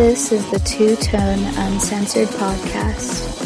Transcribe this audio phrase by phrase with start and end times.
[0.00, 3.36] This is the Two Tone Uncensored Podcast.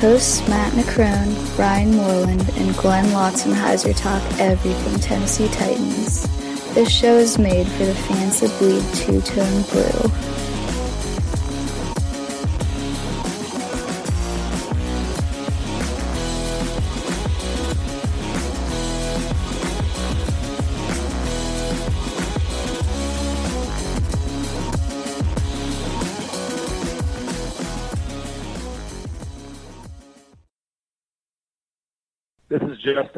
[0.00, 6.26] Hosts Matt McCrone, Ryan Moreland, and Glenn Lotzenheiser talk everything Tennessee Titans.
[6.74, 10.39] This show is made for the fans that bleed two tone blue.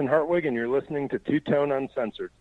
[0.02, 2.33] Justin Hartwig, and you're listening to Two Tone Uncensored.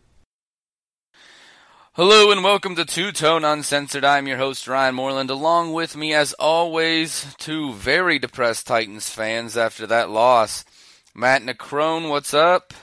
[1.93, 4.03] Hello and welcome to Two Tone Uncensored.
[4.03, 5.29] I'm your host Ryan Moreland.
[5.29, 10.65] Along with me, as always, two very depressed Titans fans after that loss.
[11.13, 12.73] Matt McCrone, what's up?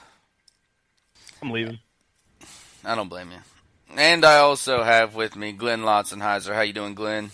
[1.42, 1.81] I'm leaving.
[2.85, 3.39] I don't blame you.
[3.97, 6.55] And I also have with me Glenn Lotzenheiser.
[6.55, 7.33] How you doing, Glenn?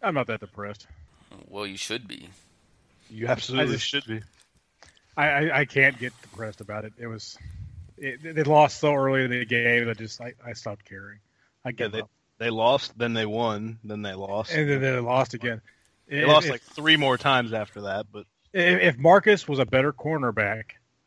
[0.00, 0.86] I'm not that depressed.
[1.48, 2.28] Well, you should be.
[3.10, 4.20] You absolutely just- should be.
[5.20, 6.92] I, I, I can't get depressed about it.
[6.98, 7.36] It was
[7.98, 11.18] it, they lost so early in the game that just I, I stopped caring.
[11.64, 12.02] I Yeah, get they
[12.38, 14.52] they lost, then they won, then they lost.
[14.52, 15.60] and then they lost again.
[16.08, 19.58] they If- lost if, like three more times after that, but if if Marcus was
[19.58, 20.64] a better cornerback,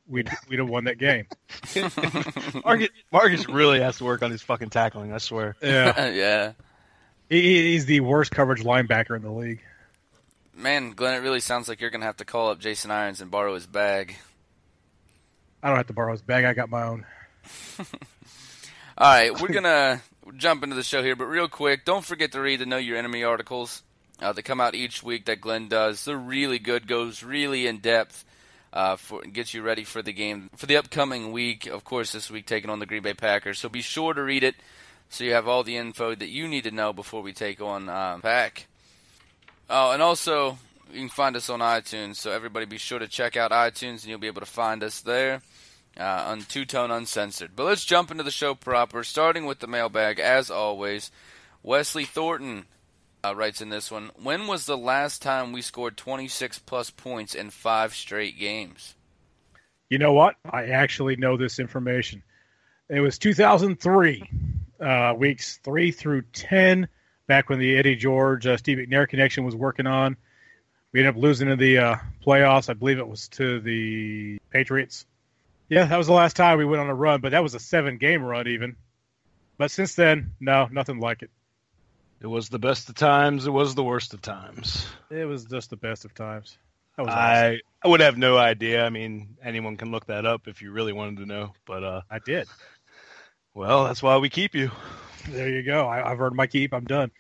[0.07, 1.25] we'd we'd have won that game.
[2.63, 5.11] Marcus, Marcus really has to work on his fucking tackling.
[5.13, 5.55] I swear.
[5.61, 6.51] Yeah, yeah.
[7.29, 9.61] he, he's the worst coverage linebacker in the league.
[10.55, 13.21] Man, Glenn, it really sounds like you're going to have to call up Jason Irons
[13.21, 14.15] and borrow his bag.
[15.63, 16.45] I don't have to borrow his bag.
[16.45, 17.05] I got my own.
[18.97, 20.01] All right, we're gonna
[20.37, 22.97] jump into the show here, but real quick, don't forget to read the Know Your
[22.97, 23.81] Enemy articles.
[24.19, 26.05] Uh, they come out each week that Glenn does.
[26.05, 28.23] They're really good, goes really in depth,
[28.71, 31.65] uh, for gets you ready for the game for the upcoming week.
[31.65, 33.57] Of course, this week taking on the Green Bay Packers.
[33.57, 34.55] So be sure to read it,
[35.09, 37.89] so you have all the info that you need to know before we take on
[37.89, 38.67] uh, Pack.
[39.69, 40.57] Oh, and also
[40.91, 42.17] you can find us on iTunes.
[42.17, 45.01] So everybody, be sure to check out iTunes, and you'll be able to find us
[45.01, 45.41] there
[45.99, 47.51] uh, on Two Tone Uncensored.
[47.55, 51.11] But let's jump into the show proper, starting with the mailbag, as always.
[51.61, 52.65] Wesley Thornton
[53.23, 57.35] uh, writes in this one When was the last time we scored 26 plus points
[57.35, 58.95] in five straight games?
[59.89, 60.35] You know what?
[60.49, 62.23] I actually know this information.
[62.89, 64.29] It was 2003,
[64.79, 66.87] uh, weeks three through 10,
[67.27, 70.17] back when the Eddie George, uh, Steve McNair connection was working on.
[70.91, 71.95] We ended up losing in the uh,
[72.25, 72.69] playoffs.
[72.69, 75.05] I believe it was to the Patriots.
[75.69, 77.59] Yeah, that was the last time we went on a run, but that was a
[77.59, 78.75] seven game run, even.
[79.57, 81.31] But since then, no, nothing like it.
[82.21, 83.47] It was the best of times.
[83.47, 84.87] It was the worst of times.
[85.09, 86.57] It was just the best of times.
[86.95, 87.21] That was awesome.
[87.21, 88.85] I I would have no idea.
[88.85, 91.53] I mean, anyone can look that up if you really wanted to know.
[91.65, 92.47] But uh, I did.
[93.53, 94.71] well, that's why we keep you.
[95.29, 95.87] There you go.
[95.87, 96.73] I, I've earned my keep.
[96.73, 97.11] I'm done.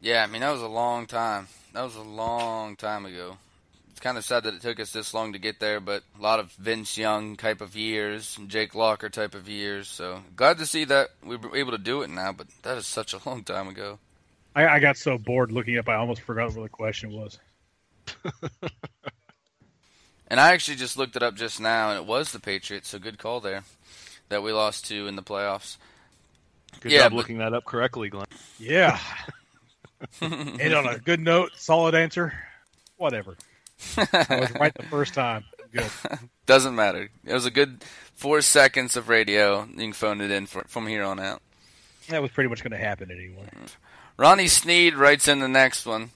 [0.00, 1.48] Yeah, I mean, that was a long time.
[1.72, 3.38] That was a long time ago.
[3.90, 6.22] It's kind of sad that it took us this long to get there, but a
[6.22, 9.88] lot of Vince Young type of years, Jake Locker type of years.
[9.88, 12.86] So glad to see that we were able to do it now, but that is
[12.86, 13.98] such a long time ago.
[14.54, 17.38] I, I got so bored looking up, I almost forgot what the question was.
[20.34, 22.98] And I actually just looked it up just now, and it was the Patriots, so
[22.98, 23.64] good call there
[24.30, 25.76] that we lost to in the playoffs.
[26.80, 28.26] Good Yeah, job but- looking that up correctly, Glenn.
[28.58, 28.98] Yeah.
[30.20, 32.32] and on a good note, solid answer.
[32.96, 33.36] Whatever.
[33.96, 35.44] I was right the first time.
[35.72, 35.90] Good.
[36.46, 37.08] Doesn't matter.
[37.24, 37.82] It was a good
[38.14, 39.64] four seconds of radio.
[39.64, 41.42] You can phone it in for, from here on out.
[42.08, 43.48] That was pretty much going to happen anyway.
[44.16, 46.10] Ronnie Sneed writes in the next one.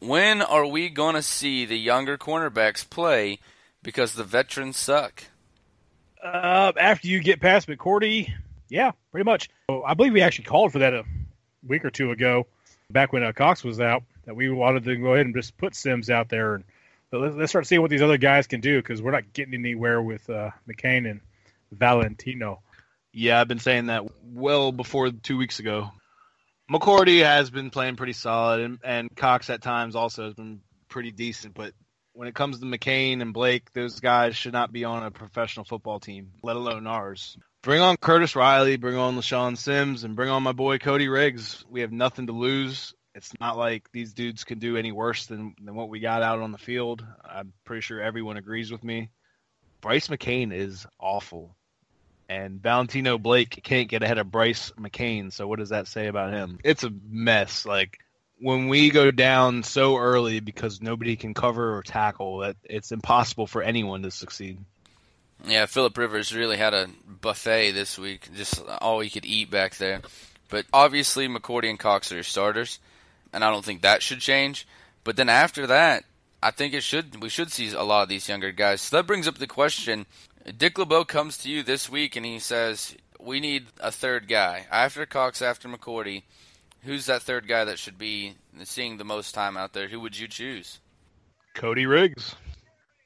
[0.00, 3.38] When are we going to see the younger cornerbacks play
[3.82, 5.24] because the veterans suck?
[6.22, 8.32] Uh, after you get past McCourty,
[8.70, 9.50] yeah, pretty much.
[9.68, 11.04] I believe we actually called for that a
[11.66, 12.46] week or two ago,
[12.90, 15.74] back when uh, Cox was out, that we wanted to go ahead and just put
[15.74, 16.64] Sims out there and
[17.12, 20.28] let's, start seeing what these other guys can do because we're not getting anywhere with
[20.30, 21.20] uh, McCain and
[21.72, 22.60] Valentino.
[23.12, 25.90] Yeah, I've been saying that well before two weeks ago.
[26.70, 31.10] McCourty has been playing pretty solid, and, and Cox at times also has been pretty
[31.10, 31.54] decent.
[31.54, 31.72] But
[32.12, 35.64] when it comes to McCain and Blake, those guys should not be on a professional
[35.64, 37.36] football team, let alone ours.
[37.62, 41.64] Bring on Curtis Riley, bring on LeShaun Sims, and bring on my boy Cody Riggs.
[41.68, 42.94] We have nothing to lose.
[43.14, 46.40] It's not like these dudes can do any worse than, than what we got out
[46.40, 47.04] on the field.
[47.24, 49.10] I'm pretty sure everyone agrees with me.
[49.80, 51.56] Brice McCain is awful
[52.30, 55.32] and Valentino Blake can't get ahead of Brice McCain.
[55.32, 56.60] So what does that say about him?
[56.62, 57.66] It's a mess.
[57.66, 57.98] Like
[58.40, 63.46] when we go down so early because nobody can cover or tackle, that it's impossible
[63.46, 64.58] for anyone to succeed.
[65.46, 69.76] Yeah, Philip Rivers really had a buffet this week, just all he could eat back
[69.76, 70.00] there.
[70.48, 72.78] But obviously, McCourty and Cox are your starters.
[73.32, 74.66] and I don't think that should change.
[75.04, 76.04] But then after that,
[76.42, 77.22] I think it should.
[77.22, 78.80] We should see a lot of these younger guys.
[78.80, 80.06] So that brings up the question:
[80.56, 84.66] Dick LeBeau comes to you this week and he says, "We need a third guy
[84.70, 86.22] after Cox, after McCourty.
[86.82, 88.34] Who's that third guy that should be
[88.64, 89.88] seeing the most time out there?
[89.88, 90.80] Who would you choose?"
[91.54, 92.34] Cody Riggs.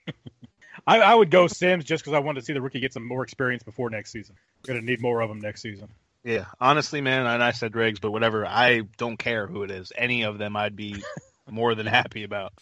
[0.87, 3.06] I, I would go Sims just because I wanted to see the rookie get some
[3.06, 4.37] more experience before next season.
[4.62, 5.88] We're gonna need more of them next season.
[6.25, 8.47] Yeah, honestly, man, and I said Riggs, but whatever.
[8.47, 9.93] I don't care who it is.
[9.97, 11.03] Any of them, I'd be
[11.50, 12.55] more than happy about.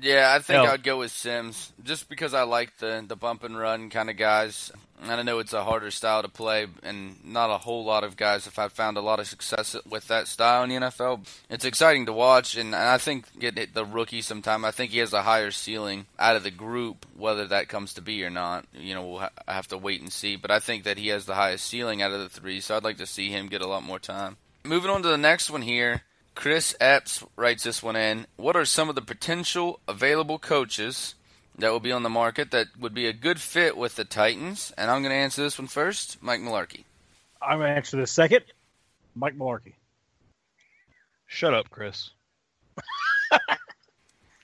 [0.00, 0.72] Yeah, I think Hell.
[0.72, 4.16] I'd go with Sims just because I like the the bump and run kind of
[4.16, 4.70] guys.
[5.02, 8.16] And I know it's a harder style to play, and not a whole lot of
[8.16, 11.26] guys have found a lot of success with that style in the NFL.
[11.50, 14.64] It's exciting to watch, and I think get the rookie sometime.
[14.64, 18.00] I think he has a higher ceiling out of the group, whether that comes to
[18.00, 18.64] be or not.
[18.72, 20.36] You know, we'll ha- have to wait and see.
[20.36, 22.84] But I think that he has the highest ceiling out of the three, so I'd
[22.84, 24.38] like to see him get a lot more time.
[24.64, 26.02] Moving on to the next one here.
[26.36, 28.26] Chris Epps writes this one in.
[28.36, 31.16] What are some of the potential available coaches
[31.58, 34.72] that will be on the market that would be a good fit with the Titans?
[34.78, 36.22] And I'm going to answer this one first.
[36.22, 36.84] Mike Mularkey.
[37.42, 38.44] I'm gonna answer this second.
[39.14, 39.74] Mike Mularkey.
[41.26, 42.10] Shut up, Chris.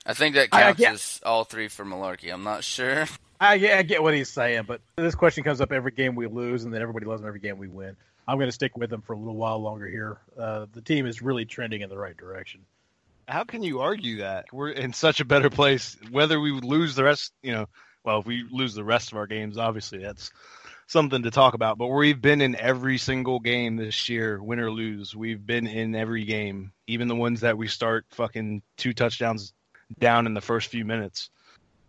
[0.07, 2.33] I think that I- I counts get- as all three for Mularkey.
[2.33, 3.07] I'm not sure.
[3.41, 6.27] I get, I get what he's saying, but this question comes up every game we
[6.29, 7.97] lose, and then everybody loves him every game we win.
[8.27, 10.19] I'm going to stick with them for a little while longer here.
[10.39, 12.61] Uh, the team is really trending in the right direction.
[13.27, 14.47] How can you argue that?
[14.53, 15.97] We're in such a better place.
[16.11, 17.67] Whether we lose the rest, you know,
[18.05, 20.33] well, if we lose the rest of our games, obviously that's
[20.87, 21.79] something to talk about.
[21.79, 25.15] But we've been in every single game this year, win or lose.
[25.15, 29.53] We've been in every game, even the ones that we start fucking two touchdowns
[29.99, 31.31] down in the first few minutes.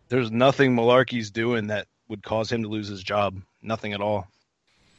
[0.09, 3.41] There's nothing Mularkey's doing that would cause him to lose his job.
[3.61, 4.27] Nothing at all.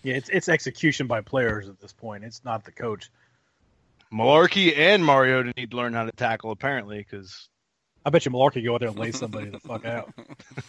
[0.04, 2.24] Yeah, it's it's execution by players at this point.
[2.24, 3.10] It's not the coach.
[4.12, 7.48] Mularkey and Mariota need to learn how to tackle, apparently, because
[8.04, 10.12] I bet you Mularkey go out there and lay somebody the fuck out.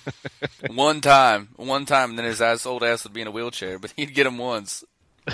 [0.73, 3.77] one time, one time, and then his ass old ass would be in a wheelchair,
[3.77, 4.85] but he'd get him once.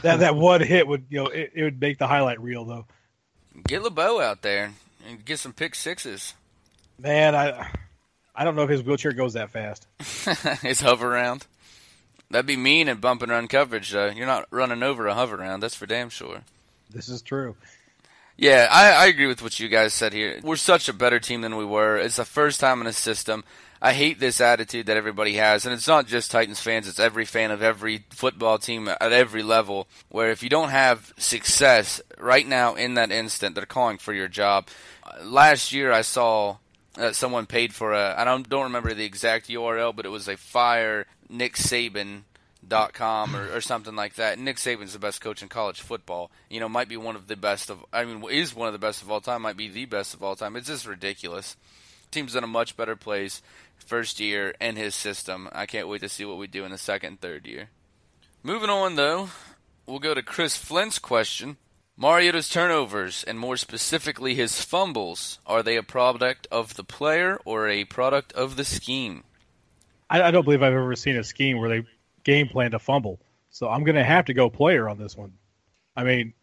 [0.01, 2.88] That that one hit would you know it, it would make the highlight reel though.
[3.68, 4.74] Get LeBeau out there
[5.07, 6.33] and get some pick sixes.
[6.98, 7.71] Man, I
[8.33, 9.86] I don't know if his wheelchair goes that fast.
[10.62, 11.45] his hover round.
[12.31, 14.07] That'd be mean and bump and run coverage, though.
[14.07, 15.62] You're not running over a hover round.
[15.63, 16.42] That's for damn sure.
[16.89, 17.56] This is true.
[18.38, 20.39] Yeah, I, I agree with what you guys said here.
[20.42, 21.98] We're such a better team than we were.
[21.98, 23.44] It's the first time in a system.
[23.83, 26.88] I hate this attitude that everybody has, and it's not just Titans fans.
[26.88, 29.88] It's every fan of every football team at every level.
[30.10, 34.27] Where if you don't have success right now in that instant, they're calling for your
[34.27, 34.68] job.
[35.04, 36.57] Uh, Last year, I saw
[36.95, 38.16] that someone paid for a.
[38.18, 41.56] I don't don't remember the exact URL, but it was a fire Nick
[43.36, 44.38] or, or something like that.
[44.38, 46.31] Nick Saban's the best coach in college football.
[46.50, 47.83] You know, might be one of the best of.
[47.92, 49.42] I mean, is one of the best of all time.
[49.42, 50.56] Might be the best of all time.
[50.56, 51.57] It's just ridiculous.
[52.12, 53.42] Team's in a much better place
[53.78, 55.50] first year in his system.
[55.54, 57.69] I can't wait to see what we do in the second third year.
[58.44, 59.30] Moving on though,
[59.86, 61.57] we'll go to Chris Flint's question.
[61.98, 67.68] Mariota's turnovers, and more specifically his fumbles, are they a product of the player or
[67.68, 69.24] a product of the scheme?
[70.12, 71.84] I, I don't believe I've ever seen a scheme where they
[72.24, 73.20] game plan to fumble.
[73.50, 75.34] So I'm going to have to go player on this one.
[75.96, 76.34] I mean,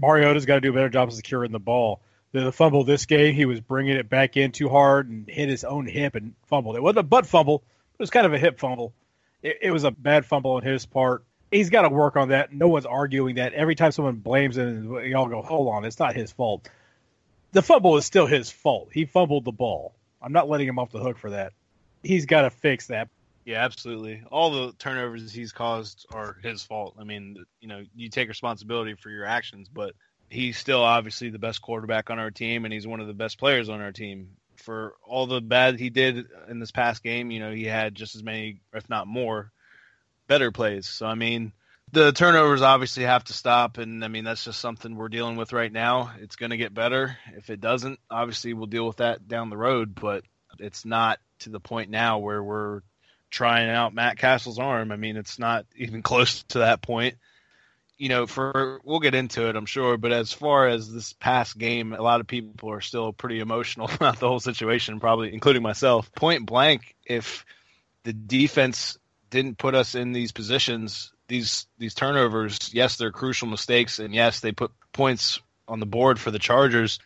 [0.00, 2.00] Mariota's got to do a better job of securing the ball.
[2.32, 5.48] The, the fumble this game, he was bringing it back in too hard and hit
[5.48, 6.76] his own hip and fumbled.
[6.76, 7.64] It wasn't a butt fumble.
[7.98, 8.94] It was kind of a hip fumble.
[9.42, 11.24] It, it was a bad fumble on his part.
[11.50, 12.52] He's got to work on that.
[12.52, 13.54] No one's arguing that.
[13.54, 16.68] Every time someone blames him, y'all go, hold on, it's not his fault.
[17.52, 18.90] The fumble is still his fault.
[18.92, 19.96] He fumbled the ball.
[20.22, 21.52] I'm not letting him off the hook for that.
[22.02, 23.08] He's got to fix that.
[23.44, 24.22] Yeah, absolutely.
[24.30, 26.96] All the turnovers he's caused are his fault.
[27.00, 29.94] I mean, you know, you take responsibility for your actions, but
[30.28, 33.38] he's still obviously the best quarterback on our team, and he's one of the best
[33.38, 34.36] players on our team.
[34.56, 38.14] For all the bad he did in this past game, you know, he had just
[38.14, 39.50] as many, if not more,
[40.26, 40.86] better plays.
[40.86, 41.52] So, I mean,
[41.92, 45.54] the turnovers obviously have to stop, and I mean, that's just something we're dealing with
[45.54, 46.12] right now.
[46.20, 47.16] It's going to get better.
[47.34, 50.24] If it doesn't, obviously, we'll deal with that down the road, but
[50.58, 52.80] it's not to the point now where we're
[53.30, 54.92] trying out Matt Cassel's arm.
[54.92, 57.16] I mean, it's not even close to that point.
[57.96, 61.58] You know, for we'll get into it, I'm sure, but as far as this past
[61.58, 65.62] game, a lot of people are still pretty emotional about the whole situation, probably including
[65.62, 66.10] myself.
[66.12, 67.44] Point blank, if
[68.04, 73.98] the defense didn't put us in these positions, these these turnovers, yes, they're crucial mistakes,
[73.98, 76.98] and yes, they put points on the board for the Chargers.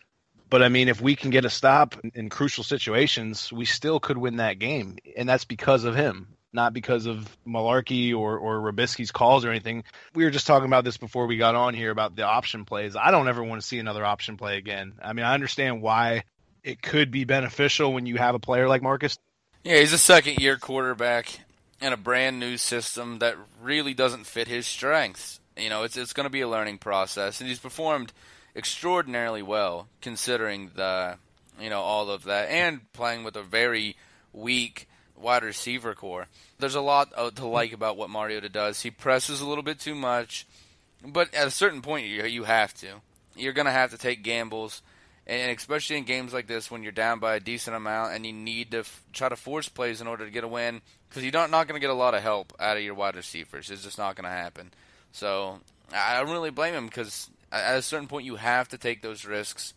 [0.49, 4.17] But I mean, if we can get a stop in crucial situations, we still could
[4.17, 6.27] win that game, and that's because of him.
[6.53, 9.83] not because of Mularkey or or Robiskie's calls or anything.
[10.15, 12.95] We were just talking about this before we got on here about the option plays.
[12.95, 14.93] I don't ever want to see another option play again.
[15.03, 16.23] I mean, I understand why
[16.63, 19.17] it could be beneficial when you have a player like Marcus.
[19.63, 21.39] Yeah, he's a second year quarterback
[21.81, 25.39] in a brand new system that really doesn't fit his strengths.
[25.57, 28.13] You know, it's it's going to be a learning process, and he's performed
[28.55, 31.17] extraordinarily well considering the
[31.59, 33.95] you know all of that and playing with a very
[34.33, 36.27] weak wide receiver core.
[36.59, 38.81] There's a lot to like about what Mariota does.
[38.81, 40.45] He presses a little bit too much,
[41.05, 43.01] but at a certain point you you have to.
[43.35, 44.81] You're going to have to take gambles,
[45.27, 48.31] and especially in games like this when you're down by a decent amount and you
[48.31, 51.33] need to f- try to force plays in order to get a win because you're
[51.33, 53.69] not, not going to get a lot of help out of your wide receivers.
[53.69, 54.71] It's just not going to happen.
[55.11, 55.59] So
[55.93, 59.25] I don't really blame him because at a certain point you have to take those
[59.25, 59.73] risks,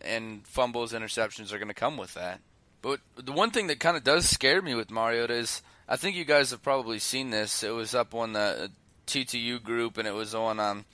[0.00, 2.40] and fumbles, interceptions are going to come with that.
[2.80, 6.16] But the one thing that kind of does scare me with Mariota is I think
[6.16, 7.62] you guys have probably seen this.
[7.62, 8.70] It was up on the
[9.06, 10.58] TTU group, and it was on.
[10.58, 10.84] Um,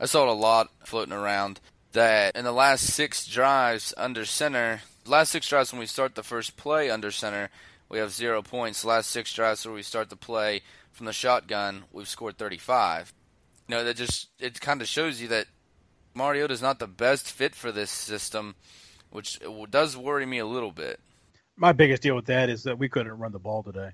[0.00, 1.60] I saw it a lot floating around
[1.92, 6.22] that in the last six drives under center, last six drives when we start the
[6.22, 7.50] first play under center,
[7.88, 8.84] we have zero points.
[8.84, 13.12] Last six drives where we start the play from the shotgun, we've scored 35.
[13.68, 15.46] You know, that just it kind of shows you that
[16.18, 18.56] Mariota is not the best fit for this system,
[19.10, 19.38] which
[19.70, 20.98] does worry me a little bit.
[21.56, 23.90] My biggest deal with that is that we couldn't run the ball today.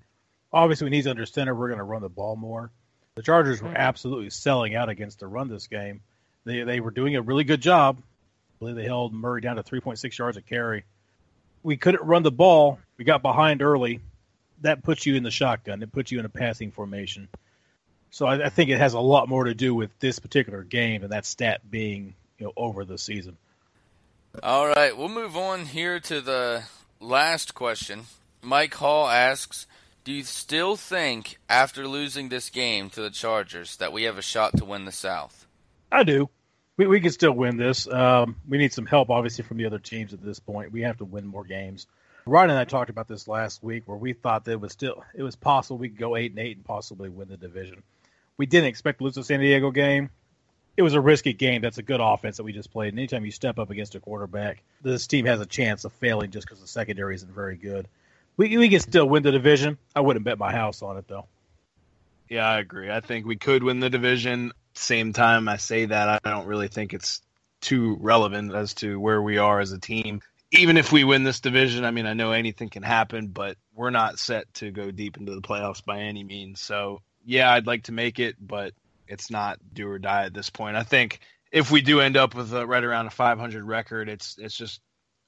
[0.50, 2.70] Obviously, when he's under center, we're going to run the ball more.
[3.16, 3.76] The Chargers were mm-hmm.
[3.76, 6.00] absolutely selling out against the run this game.
[6.44, 7.98] They they were doing a really good job.
[7.98, 10.84] I believe they held Murray down to 3.6 yards a carry.
[11.62, 12.78] We couldn't run the ball.
[12.96, 14.00] We got behind early.
[14.62, 15.82] That puts you in the shotgun.
[15.82, 17.28] It puts you in a passing formation.
[18.14, 21.02] So I, I think it has a lot more to do with this particular game
[21.02, 23.36] and that stat being you know over the season.
[24.40, 26.62] All right, we'll move on here to the
[27.00, 28.02] last question.
[28.40, 29.66] Mike Hall asks,
[30.04, 34.22] "Do you still think after losing this game to the Chargers that we have a
[34.22, 35.48] shot to win the South?"
[35.90, 36.30] I do.
[36.76, 37.88] We we can still win this.
[37.88, 40.70] Um, we need some help, obviously, from the other teams at this point.
[40.70, 41.88] We have to win more games.
[42.26, 45.02] Ryan and I talked about this last week, where we thought that it was still
[45.16, 47.82] it was possible we could go eight and eight and possibly win the division.
[48.36, 50.10] We didn't expect to lose the San Diego game.
[50.76, 51.62] It was a risky game.
[51.62, 52.88] That's a good offense that we just played.
[52.88, 56.32] And anytime you step up against a quarterback, this team has a chance of failing
[56.32, 57.86] just because the secondary isn't very good.
[58.36, 59.78] We we can still win the division.
[59.94, 61.26] I wouldn't bet my house on it though.
[62.28, 62.90] Yeah, I agree.
[62.90, 64.52] I think we could win the division.
[64.74, 67.22] Same time, I say that I don't really think it's
[67.60, 70.20] too relevant as to where we are as a team.
[70.50, 73.90] Even if we win this division, I mean, I know anything can happen, but we're
[73.90, 76.60] not set to go deep into the playoffs by any means.
[76.60, 78.72] So, yeah, I'd like to make it, but
[79.06, 80.76] it's not do or die at this point.
[80.76, 81.20] I think
[81.52, 84.80] if we do end up with a, right around a 500 record, it's it's just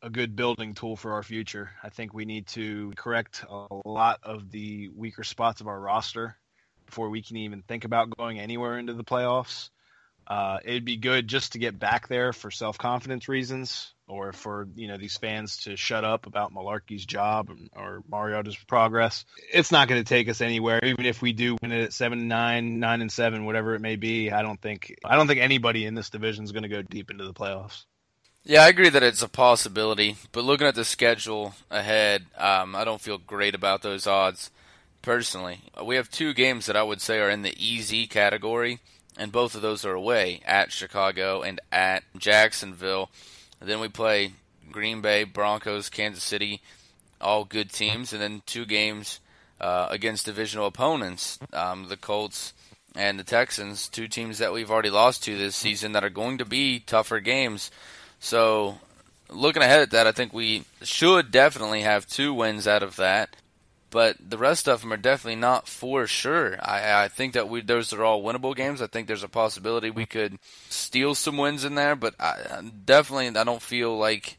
[0.02, 1.70] a good building tool for our future.
[1.82, 6.36] I think we need to correct a lot of the weaker spots of our roster
[6.84, 9.70] before we can even think about going anywhere into the playoffs.
[10.26, 14.68] Uh, it'd be good just to get back there for self confidence reasons, or for
[14.74, 19.24] you know these fans to shut up about Mularkey's job or Mariota's progress.
[19.52, 22.28] It's not going to take us anywhere, even if we do win it at seven
[22.28, 24.30] nine, nine and seven, whatever it may be.
[24.30, 27.10] I don't think I don't think anybody in this division is going to go deep
[27.10, 27.84] into the playoffs.
[28.44, 32.84] Yeah, I agree that it's a possibility, but looking at the schedule ahead, um, I
[32.84, 34.52] don't feel great about those odds
[35.02, 35.62] personally.
[35.84, 38.78] We have two games that I would say are in the easy category,
[39.18, 43.10] and both of those are away at Chicago and at Jacksonville.
[43.60, 44.32] And then we play
[44.70, 46.60] Green Bay, Broncos, Kansas City,
[47.20, 49.20] all good teams, and then two games
[49.60, 52.52] uh, against divisional opponents, um, the Colts
[52.94, 56.38] and the Texans, two teams that we've already lost to this season that are going
[56.38, 57.70] to be tougher games.
[58.20, 58.78] So,
[59.28, 63.36] looking ahead at that, I think we should definitely have two wins out of that
[63.90, 66.56] but the rest of them are definitely not for sure.
[66.60, 68.82] I, I think that we those are all winnable games.
[68.82, 70.38] I think there's a possibility we could
[70.68, 74.38] steal some wins in there, but I, definitely I don't feel like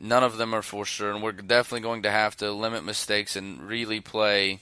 [0.00, 3.36] none of them are for sure, and we're definitely going to have to limit mistakes
[3.36, 4.60] and really play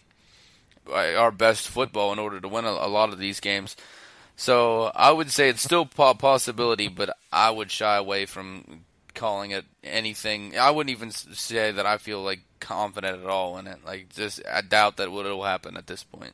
[0.89, 3.77] uh, our best football in order to win a, a lot of these games.
[4.37, 8.85] So I would say it's still a possibility, but I would shy away from
[9.19, 10.57] calling it anything.
[10.57, 13.85] I wouldn't even say that I feel like confident at all in it.
[13.85, 16.33] Like, just I doubt that what will happen at this point.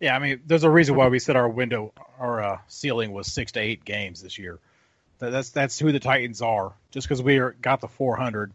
[0.00, 3.30] Yeah, I mean, there's a reason why we said our window, our uh, ceiling was
[3.30, 4.58] six to eight games this year.
[5.18, 6.72] That's that's who the Titans are.
[6.92, 8.52] Just because we are, got the 400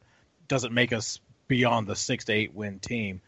[0.47, 1.19] doesn't make us
[1.49, 3.19] beyond the six to eight win team.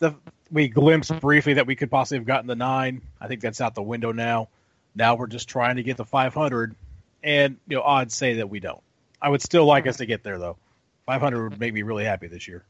[0.00, 0.14] The
[0.50, 3.00] we glimpsed briefly that we could possibly have gotten the nine.
[3.18, 4.48] I think that's out the window now.
[4.94, 6.76] Now we're just trying to get the 500,
[7.22, 8.82] and you know, odds say that we don't.
[9.24, 10.02] I would still like us mm-hmm.
[10.02, 10.58] to get there though.
[11.06, 12.64] 500 would make me really happy this year.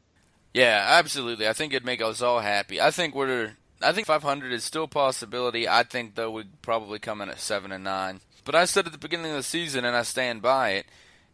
[0.53, 1.47] Yeah, absolutely.
[1.47, 2.79] I think it'd make us all happy.
[2.79, 3.51] I think we're.
[3.81, 5.67] I think 500 is still a possibility.
[5.67, 8.21] I think though we'd probably come in at seven and nine.
[8.45, 10.85] But I said at the beginning of the season, and I stand by it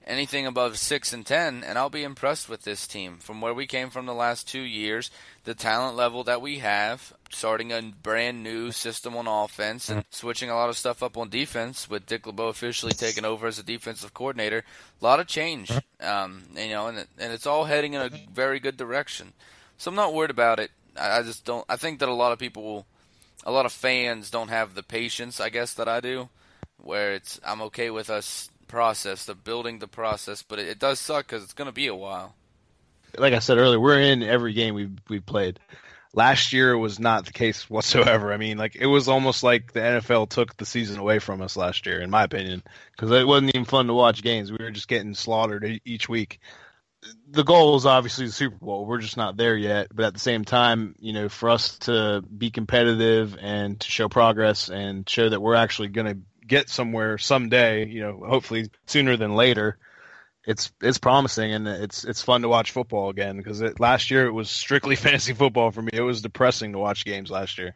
[0.07, 3.67] anything above 6 and 10 and I'll be impressed with this team from where we
[3.67, 5.11] came from the last 2 years
[5.43, 10.49] the talent level that we have starting a brand new system on offense and switching
[10.49, 13.63] a lot of stuff up on defense with Dick LeBeau officially taking over as a
[13.63, 14.63] defensive coordinator.
[15.01, 18.59] A lot of change um, you know and, and it's all heading in a very
[18.59, 19.33] good direction.
[19.77, 20.71] So I'm not worried about it.
[20.99, 22.85] I, I just don't I think that a lot of people will,
[23.45, 26.29] a lot of fans don't have the patience I guess that I do
[26.77, 30.99] where it's I'm okay with us process, the building the process, but it, it does
[30.99, 32.33] suck because it's going to be a while.
[33.17, 35.59] Like I said earlier, we're in every game we've we've played.
[36.13, 38.33] Last year was not the case whatsoever.
[38.33, 41.55] I mean, like it was almost like the NFL took the season away from us
[41.55, 44.51] last year, in my opinion, because it wasn't even fun to watch games.
[44.51, 46.39] We were just getting slaughtered each week.
[47.29, 48.85] The goal is obviously the Super Bowl.
[48.85, 52.21] We're just not there yet, but at the same time, you know, for us to
[52.21, 57.17] be competitive and to show progress and show that we're actually going to get somewhere
[57.17, 59.79] someday, you know, hopefully sooner than later,
[60.45, 64.31] it's it's promising and it's it's fun to watch football again because last year it
[64.31, 65.91] was strictly fantasy football for me.
[65.93, 67.75] It was depressing to watch games last year.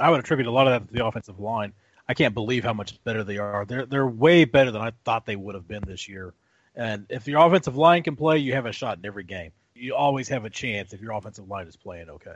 [0.00, 1.72] I would attribute a lot of that to the offensive line.
[2.08, 3.64] I can't believe how much better they are.
[3.66, 6.32] They're they're way better than I thought they would have been this year.
[6.74, 9.50] And if your offensive line can play, you have a shot in every game.
[9.74, 12.34] You always have a chance if your offensive line is playing okay.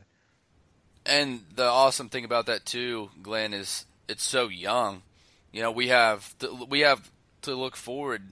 [1.07, 5.03] And the awesome thing about that too, Glenn, is it's so young.
[5.53, 7.11] You know, we have to, we have
[7.43, 8.23] to look forward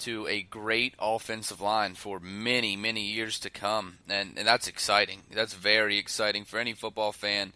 [0.00, 5.22] to a great offensive line for many, many years to come, and and that's exciting.
[5.32, 7.52] That's very exciting for any football fan,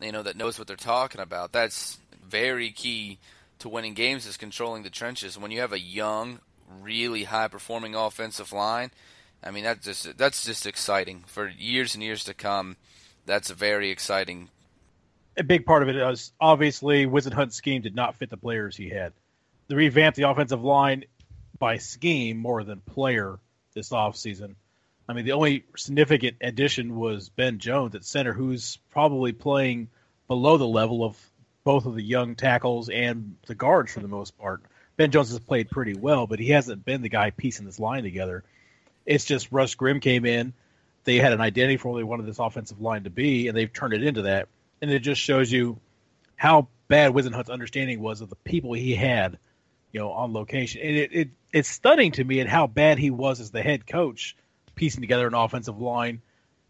[0.00, 1.52] you know, that knows what they're talking about.
[1.52, 3.18] That's very key
[3.58, 5.38] to winning games is controlling the trenches.
[5.38, 6.40] When you have a young,
[6.80, 8.90] really high performing offensive line,
[9.42, 12.76] I mean that's just that's just exciting for years and years to come.
[13.26, 14.48] That's very exciting
[15.36, 18.88] a big part of it is obviously Whisenhunt's scheme did not fit the players he
[18.88, 19.12] had.
[19.68, 21.04] They revamped the offensive line
[21.60, 23.38] by scheme more than player
[23.74, 24.56] this offseason.
[25.08, 29.88] I mean, the only significant addition was Ben Jones at center, who's probably playing
[30.26, 31.16] below the level of
[31.62, 34.62] both of the young tackles and the guards for the most part.
[34.96, 38.02] Ben Jones has played pretty well, but he hasn't been the guy piecing this line
[38.02, 38.42] together.
[39.06, 40.52] It's just Russ Grimm came in.
[41.04, 43.72] They had an identity for what they wanted this offensive line to be, and they've
[43.72, 44.48] turned it into that
[44.80, 45.78] and it just shows you
[46.36, 49.38] how bad Whisenhunt's understanding was of the people he had,
[49.92, 50.80] you know, on location.
[50.82, 53.86] And it, it it's stunning to me at how bad he was as the head
[53.86, 54.36] coach
[54.74, 56.22] piecing together an offensive line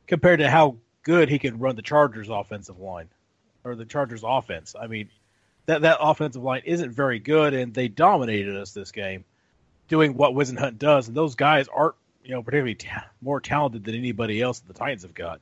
[0.06, 3.08] compared to how good he could run the Chargers offensive line
[3.64, 4.74] or the Chargers offense.
[4.80, 5.10] I mean,
[5.66, 9.24] that that offensive line isn't very good and they dominated us this game
[9.88, 13.94] doing what Whisenhunt does and those guys aren't, you know, particularly ta- more talented than
[13.94, 15.40] anybody else that the Titans have got.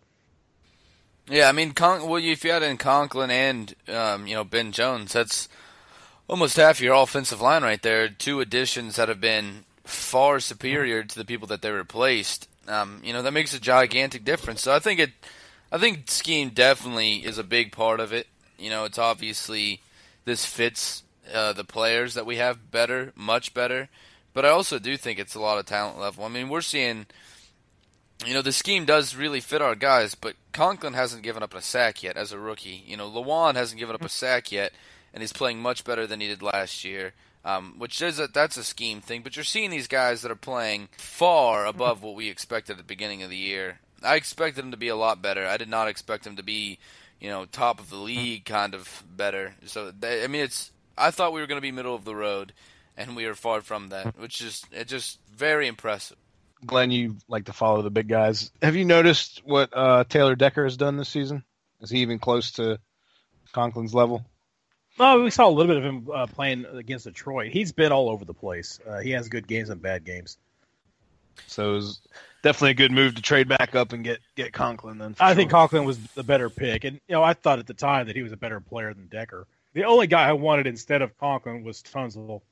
[1.31, 4.73] Yeah, I mean, Con- well, if you had in Conklin and um, you know Ben
[4.73, 5.49] Jones, that's
[6.29, 8.09] almost half your offensive line right there.
[8.09, 12.49] Two additions that have been far superior to the people that they replaced.
[12.69, 14.63] Um, you know that makes a gigantic difference.
[14.63, 15.11] So I think it,
[15.73, 18.27] I think scheme definitely is a big part of it.
[18.59, 19.81] You know, it's obviously
[20.25, 23.89] this fits uh, the players that we have better, much better.
[24.35, 26.25] But I also do think it's a lot of talent level.
[26.25, 27.07] I mean, we're seeing
[28.27, 31.63] you know, the scheme does really fit our guys, but Conklin hasn't given up a
[31.63, 32.83] sack yet as a rookie.
[32.87, 34.73] You know, Lewan hasn't given up a sack yet,
[35.13, 37.13] and he's playing much better than he did last year.
[37.45, 40.37] Um, which is a, that's a scheme thing, but you're seeing these guys that are
[40.37, 43.79] playing far above what we expected at the beginning of the year.
[44.03, 45.47] I expected him to be a lot better.
[45.47, 46.79] I did not expect him to be,
[47.21, 49.55] you know, top of the league kind of better.
[49.67, 52.53] So I mean, it's I thought we were going to be middle of the road,
[52.97, 56.19] and we are far from that, which is it's just very impressive.
[56.67, 58.51] Glenn, you like to follow the big guys.
[58.61, 61.45] Have you noticed what uh, Taylor Decker has done this season?
[61.81, 62.81] Is he even close to
[63.55, 64.27] Conklin's level?
[64.99, 67.53] No, we saw a little bit of him uh, playing against Detroit.
[67.53, 68.81] He's been all over the place.
[68.87, 70.39] Uh, he has good games and bad games.
[71.47, 72.01] So it was
[72.43, 74.99] definitely a good move to trade back up and get get Conklin.
[74.99, 75.37] Then I sure.
[75.37, 78.17] think Conklin was the better pick, and you know I thought at the time that
[78.17, 79.47] he was a better player than Decker.
[79.75, 82.43] The only guy I wanted instead of Conklin was Tunsil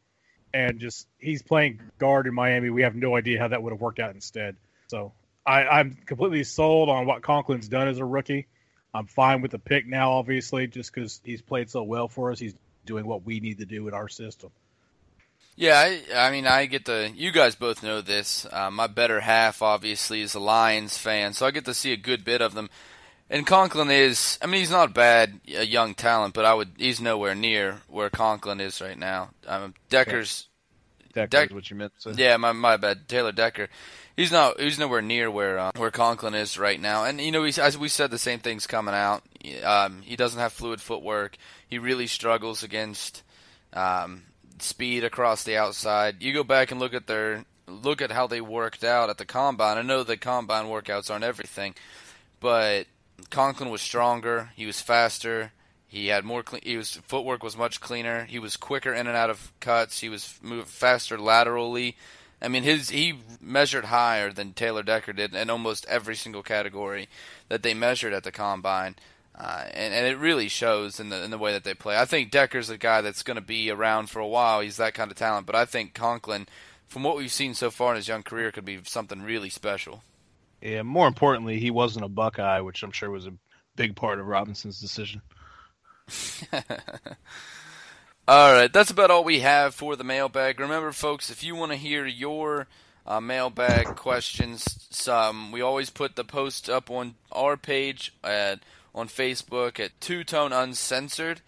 [0.54, 2.70] and just he's playing guard in Miami.
[2.70, 4.56] We have no idea how that would have worked out instead.
[4.86, 5.12] So
[5.44, 8.46] I, I'm completely sold on what Conklin's done as a rookie.
[8.96, 12.38] I'm fine with the pick now, obviously, just because he's played so well for us.
[12.38, 12.54] He's
[12.84, 14.50] doing what we need to do in our system.
[15.56, 17.10] Yeah, I, I mean, I get the.
[17.14, 18.46] You guys both know this.
[18.50, 21.96] Uh, my better half, obviously, is a Lions fan, so I get to see a
[21.96, 22.68] good bit of them.
[23.30, 24.38] And Conklin is.
[24.42, 26.72] I mean, he's not bad, a young talent, but I would.
[26.76, 29.30] He's nowhere near where Conklin is right now.
[29.46, 30.48] Um, Decker's
[31.16, 31.92] Decker Deck- is what you meant.
[31.96, 32.10] So.
[32.10, 33.08] Yeah, my my bad.
[33.08, 33.68] Taylor Decker.
[34.16, 34.60] He's not.
[34.60, 37.04] He's nowhere near where uh, where Conklin is right now.
[37.04, 39.22] And you know, he's, as we said, the same thing's coming out.
[39.64, 41.36] Um, he doesn't have fluid footwork.
[41.66, 43.22] He really struggles against
[43.72, 44.24] um,
[44.58, 46.22] speed across the outside.
[46.22, 49.24] You go back and look at their look at how they worked out at the
[49.24, 49.78] combine.
[49.78, 51.74] I know the combine workouts aren't everything,
[52.40, 52.86] but
[53.30, 54.50] Conklin was stronger.
[54.54, 55.52] He was faster.
[55.88, 56.42] He had more.
[56.42, 58.24] Clean, he was footwork was much cleaner.
[58.24, 60.00] He was quicker in and out of cuts.
[60.00, 60.24] He was
[60.64, 61.96] faster laterally.
[62.42, 67.08] I mean, his he measured higher than Taylor Decker did in almost every single category
[67.48, 68.96] that they measured at the combine,
[69.34, 71.96] uh, and and it really shows in the in the way that they play.
[71.96, 74.60] I think Decker's a guy that's going to be around for a while.
[74.60, 76.46] He's that kind of talent, but I think Conklin,
[76.86, 80.02] from what we've seen so far in his young career, could be something really special.
[80.60, 83.32] Yeah, more importantly, he wasn't a Buckeye, which I'm sure was a
[83.76, 85.22] big part of Robinson's decision.
[88.28, 90.60] All right, that's about all we have for the mailbag.
[90.60, 92.66] Remember, folks, if you want to hear your
[93.06, 94.88] uh, mailbag questions,
[95.52, 98.60] we always put the post up on our page at
[98.94, 101.40] on Facebook at Two Tone Uncensored,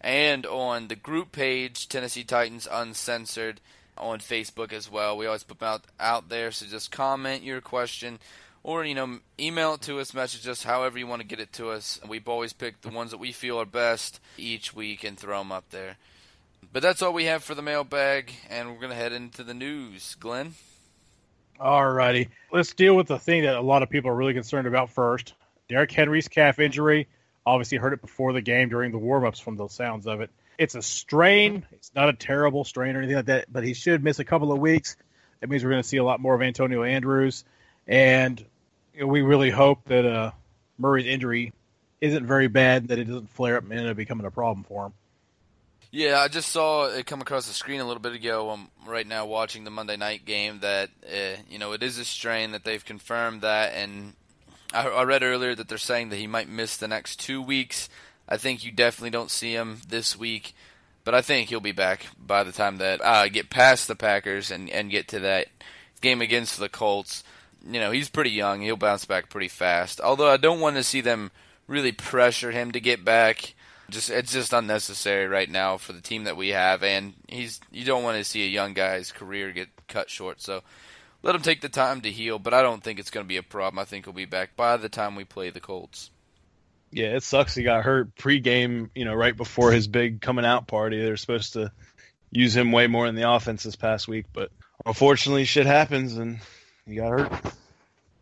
[0.00, 3.60] and on the group page Tennessee Titans Uncensored
[3.96, 5.16] on Facebook as well.
[5.16, 8.18] We always put them out out there, so just comment your question.
[8.66, 11.52] Or you know, email it to us, message us, however you want to get it
[11.52, 12.00] to us.
[12.06, 15.52] We've always picked the ones that we feel are best each week and throw them
[15.52, 15.98] up there.
[16.72, 19.54] But that's all we have for the mailbag, and we're going to head into the
[19.54, 20.16] news.
[20.16, 20.54] Glenn?
[21.58, 24.66] all righty let's deal with the thing that a lot of people are really concerned
[24.66, 25.32] about first.
[25.68, 27.06] Derrick Henry's calf injury.
[27.46, 30.30] Obviously, heard it before the game during the warm-ups from the sounds of it.
[30.58, 31.64] It's a strain.
[31.70, 34.50] It's not a terrible strain or anything like that, but he should miss a couple
[34.50, 34.96] of weeks.
[35.40, 37.44] That means we're going to see a lot more of Antonio Andrews,
[37.86, 38.44] and
[38.96, 40.30] you know, we really hope that uh,
[40.78, 41.52] Murray's injury
[42.00, 44.86] isn't very bad, that it doesn't flare up and end up becoming a problem for
[44.86, 44.92] him.
[45.92, 48.50] Yeah, I just saw it come across the screen a little bit ago.
[48.50, 50.60] I'm right now watching the Monday night game.
[50.60, 54.14] That uh, you know it is a strain that they've confirmed that, and
[54.72, 57.88] I, I read earlier that they're saying that he might miss the next two weeks.
[58.28, 60.54] I think you definitely don't see him this week,
[61.04, 64.50] but I think he'll be back by the time that uh, get past the Packers
[64.50, 65.46] and and get to that
[66.00, 67.22] game against the Colts.
[67.66, 70.00] You know he's pretty young; he'll bounce back pretty fast.
[70.00, 71.30] Although I don't want to see them
[71.66, 73.54] really pressure him to get back.
[73.88, 77.84] Just it's just unnecessary right now for the team that we have, and he's you
[77.84, 80.40] don't want to see a young guy's career get cut short.
[80.40, 80.62] So
[81.22, 83.36] let him take the time to heal, but I don't think it's going to be
[83.36, 83.78] a problem.
[83.78, 86.10] I think he'll be back by the time we play the Colts.
[86.92, 90.66] Yeah, it sucks he got hurt pregame, you know, right before his big coming out
[90.66, 91.02] party.
[91.02, 91.72] They're supposed to
[92.30, 94.50] use him way more in the offense this past week, but
[94.84, 96.40] unfortunately shit happens and
[96.86, 97.32] he got hurt.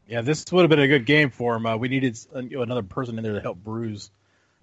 [0.08, 1.66] Yeah, this would have been a good game for him.
[1.66, 4.10] Uh, we needed you know, another person in there to help Bruise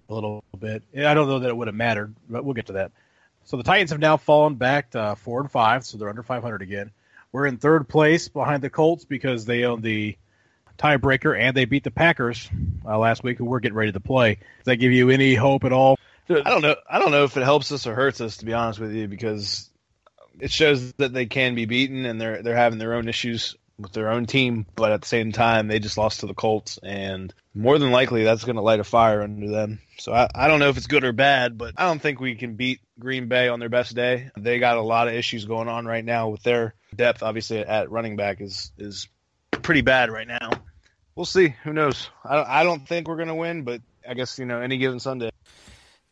[0.08, 0.82] a little bit.
[0.96, 2.92] I don't know that it would have mattered, but we'll get to that.
[3.44, 6.62] So the Titans have now fallen back to four and five, so they're under 500
[6.62, 6.90] again.
[7.32, 10.16] We're in third place behind the Colts because they own the
[10.78, 12.48] tiebreaker and they beat the Packers
[12.84, 14.34] uh, last week, who we're getting ready to play.
[14.34, 15.98] Does that give you any hope at all?
[16.28, 16.76] I don't know.
[16.88, 19.08] I don't know if it helps us or hurts us, to be honest with you,
[19.08, 19.68] because
[20.40, 23.92] it shows that they can be beaten and they're they're having their own issues with
[23.92, 27.32] their own team, but at the same time, they just lost to the Colts, and
[27.54, 29.80] more than likely, that's going to light a fire under them.
[29.98, 32.34] So I, I don't know if it's good or bad, but I don't think we
[32.34, 34.30] can beat Green Bay on their best day.
[34.36, 37.22] They got a lot of issues going on right now with their depth.
[37.22, 39.08] Obviously, at running back is is
[39.50, 40.50] pretty bad right now.
[41.14, 41.54] We'll see.
[41.64, 42.08] Who knows?
[42.24, 45.00] I I don't think we're going to win, but I guess you know any given
[45.00, 45.30] Sunday.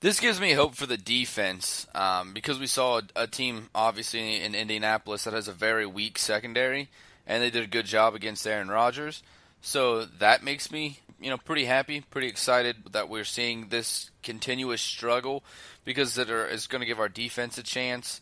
[0.00, 4.40] This gives me hope for the defense um, because we saw a, a team, obviously,
[4.40, 6.88] in Indianapolis that has a very weak secondary,
[7.26, 9.22] and they did a good job against Aaron Rodgers.
[9.62, 14.80] So that makes me, you know, pretty happy, pretty excited that we're seeing this continuous
[14.80, 15.44] struggle
[15.84, 18.20] because that are, is going to give our defense a chance.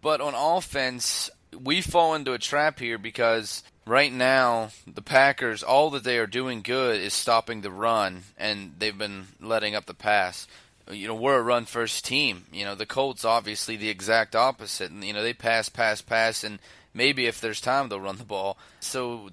[0.00, 5.90] But on offense, we fall into a trap here because right now the Packers, all
[5.90, 9.94] that they are doing good is stopping the run, and they've been letting up the
[9.94, 10.46] pass
[10.90, 12.44] you know we're a run first team.
[12.52, 16.44] You know the Colts obviously the exact opposite, and you know they pass, pass, pass,
[16.44, 16.58] and
[16.98, 18.58] maybe if there's time they'll run the ball.
[18.80, 19.30] So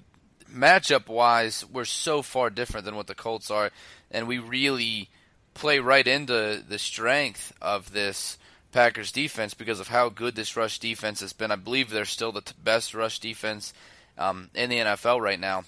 [0.50, 3.70] matchup wise, we're so far different than what the Colts are,
[4.10, 5.10] and we really
[5.52, 8.38] play right into the strength of this
[8.72, 11.50] Packers defense because of how good this rush defense has been.
[11.50, 13.74] I believe they're still the t- best rush defense
[14.16, 15.64] um, in the NFL right now,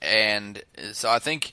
[0.00, 1.52] and so I think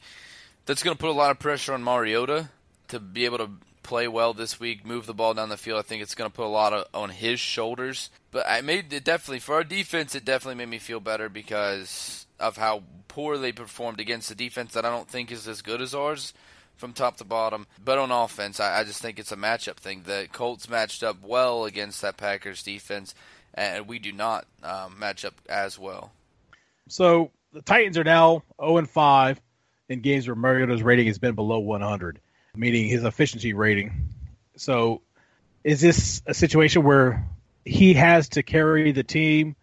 [0.65, 2.49] that's going to put a lot of pressure on Mariota
[2.87, 3.49] to be able to
[3.87, 5.79] play well this week, move the ball down the field.
[5.79, 8.09] I think it's going to put a lot of, on his shoulders.
[8.31, 10.13] But I made it definitely for our defense.
[10.13, 14.73] It definitely made me feel better because of how poor they performed against the defense
[14.73, 16.33] that I don't think is as good as ours
[16.75, 17.65] from top to bottom.
[17.83, 20.03] But on offense, I, I just think it's a matchup thing.
[20.05, 23.15] The Colts matched up well against that Packers defense.
[23.53, 26.11] and we do not um, match up as well.
[26.89, 29.41] So the Titans are now 0 and 5
[29.89, 32.19] in games where Mariota's rating has been below 100,
[32.57, 34.09] meaning his efficiency rating.
[34.55, 35.01] So
[35.63, 37.27] is this a situation where
[37.65, 39.55] he has to carry the team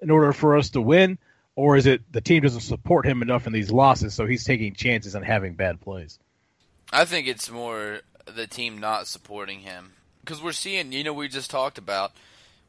[0.00, 1.18] in order for us to win,
[1.54, 4.74] or is it the team doesn't support him enough in these losses, so he's taking
[4.74, 6.18] chances and having bad plays?
[6.92, 11.28] I think it's more the team not supporting him because we're seeing, you know, we
[11.28, 12.12] just talked about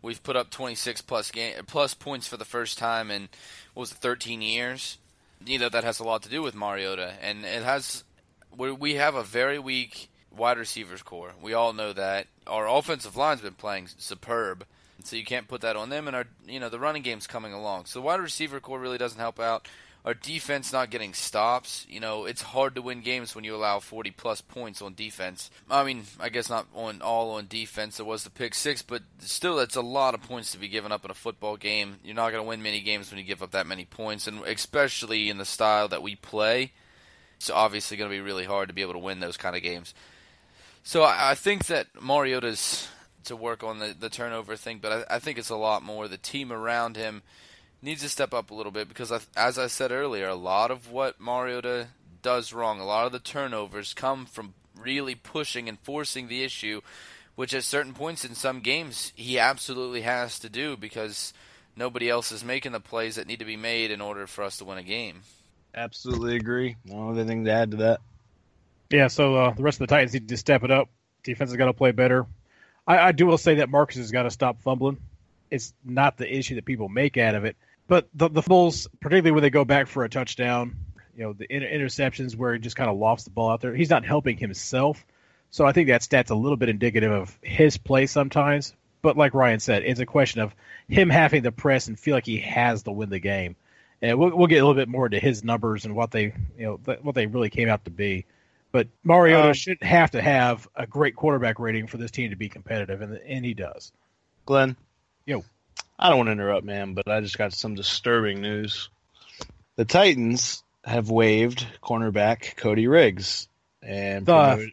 [0.02, 3.30] we've put up 26 plus game plus points for the first time in
[3.74, 5.00] what was it 13 years.
[5.46, 8.04] You know that has a lot to do with Mariota, and it has.
[8.58, 11.34] We have a very weak wide receivers core.
[11.42, 12.28] We all know that.
[12.48, 14.66] Our offensive line's been playing superb,
[15.04, 16.08] so you can't put that on them.
[16.08, 17.86] And our, you know, the running game's coming along.
[17.86, 19.68] So the wide receiver core really doesn't help out
[20.06, 21.86] our defense not getting stops.
[21.90, 25.50] You know, it's hard to win games when you allow 40 plus points on defense.
[25.70, 28.00] I mean, I guess not on all on defense.
[28.00, 30.92] It was the pick six, but still, that's a lot of points to be given
[30.92, 31.98] up in a football game.
[32.04, 34.42] You're not going to win many games when you give up that many points, and
[34.46, 36.74] especially in the style that we play.
[37.44, 39.62] It's obviously going to be really hard to be able to win those kind of
[39.62, 39.94] games.
[40.82, 42.88] So I, I think that Mariota's
[43.26, 46.08] to work on the, the turnover thing, but I, I think it's a lot more
[46.08, 47.22] the team around him
[47.82, 50.90] needs to step up a little bit because, as I said earlier, a lot of
[50.90, 51.88] what Mariota
[52.22, 56.80] does wrong, a lot of the turnovers come from really pushing and forcing the issue,
[57.36, 61.34] which at certain points in some games he absolutely has to do because
[61.76, 64.56] nobody else is making the plays that need to be made in order for us
[64.60, 65.24] to win a game.
[65.76, 66.76] Absolutely agree.
[66.86, 68.02] No other thing to add to that.
[68.90, 70.90] Yeah, so uh, the rest of the Titans need to step it up.
[71.24, 72.28] Defense has got to play better.
[72.86, 74.98] I, I do will say that Marcus has got to stop fumbling.
[75.50, 77.56] It's not the issue that people make out of it.
[77.88, 80.76] But the, the fumbles, particularly when they go back for a touchdown,
[81.16, 83.74] you know, the inter- interceptions where he just kind of lofts the ball out there,
[83.74, 85.04] he's not helping himself.
[85.50, 88.74] So I think that stat's a little bit indicative of his play sometimes.
[89.02, 90.56] But like Ryan said, it's a question of
[90.88, 93.56] him having the press and feel like he has to win the game.
[94.04, 96.66] And we'll, we'll get a little bit more into his numbers and what they, you
[96.66, 98.26] know, what they really came out to be.
[98.74, 102.36] But Mariota um, shouldn't have to have a great quarterback rating for this team to
[102.36, 103.94] be competitive, and and he does.
[104.46, 104.76] Glenn,
[105.26, 105.46] yo,
[105.98, 108.90] I don't want to interrupt, man, but I just got some disturbing news.
[109.78, 113.48] The Titans have waived cornerback Cody Riggs
[113.82, 114.72] and promoted,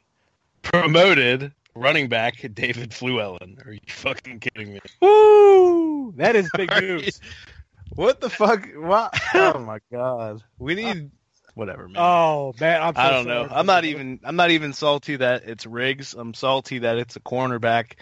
[0.63, 3.65] promoted, running back David Fluellen.
[3.65, 4.81] Are you fucking kidding me?
[5.01, 6.15] Woo!
[6.17, 7.21] That is big news.
[7.95, 8.69] What the fuck?
[8.77, 9.19] What?
[9.35, 10.43] Oh my god.
[10.59, 11.11] We need
[11.55, 11.97] whatever, man.
[11.99, 13.49] Oh man, I'm so I don't know.
[13.51, 14.21] I'm not even.
[14.25, 16.15] I'm not even salty that it's Riggs.
[16.15, 17.95] I'm salty that it's a cornerback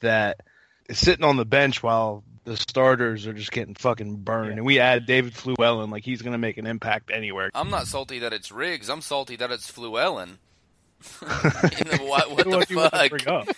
[0.00, 0.40] that
[0.88, 4.48] is sitting on the bench while the starters are just getting fucking burned.
[4.48, 4.56] Yeah.
[4.58, 7.50] And we add David Fluellen like he's going to make an impact anywhere.
[7.54, 8.88] I'm not salty that it's Riggs.
[8.88, 10.38] I'm salty that it's Fluellen.
[11.20, 13.50] what, what the fuck?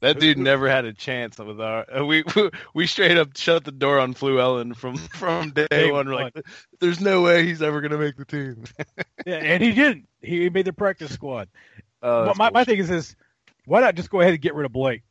[0.00, 1.86] That dude never had a chance with our.
[1.90, 2.22] Uh, we
[2.74, 6.08] we straight up shut the door on Fluellen from from day one.
[6.08, 6.36] We're like,
[6.80, 8.64] there's no way he's ever gonna make the team.
[9.26, 10.08] yeah, and he didn't.
[10.22, 11.48] He made the practice squad.
[12.02, 13.16] Uh, but my, my thing is this:
[13.64, 15.02] why not just go ahead and get rid of Blake?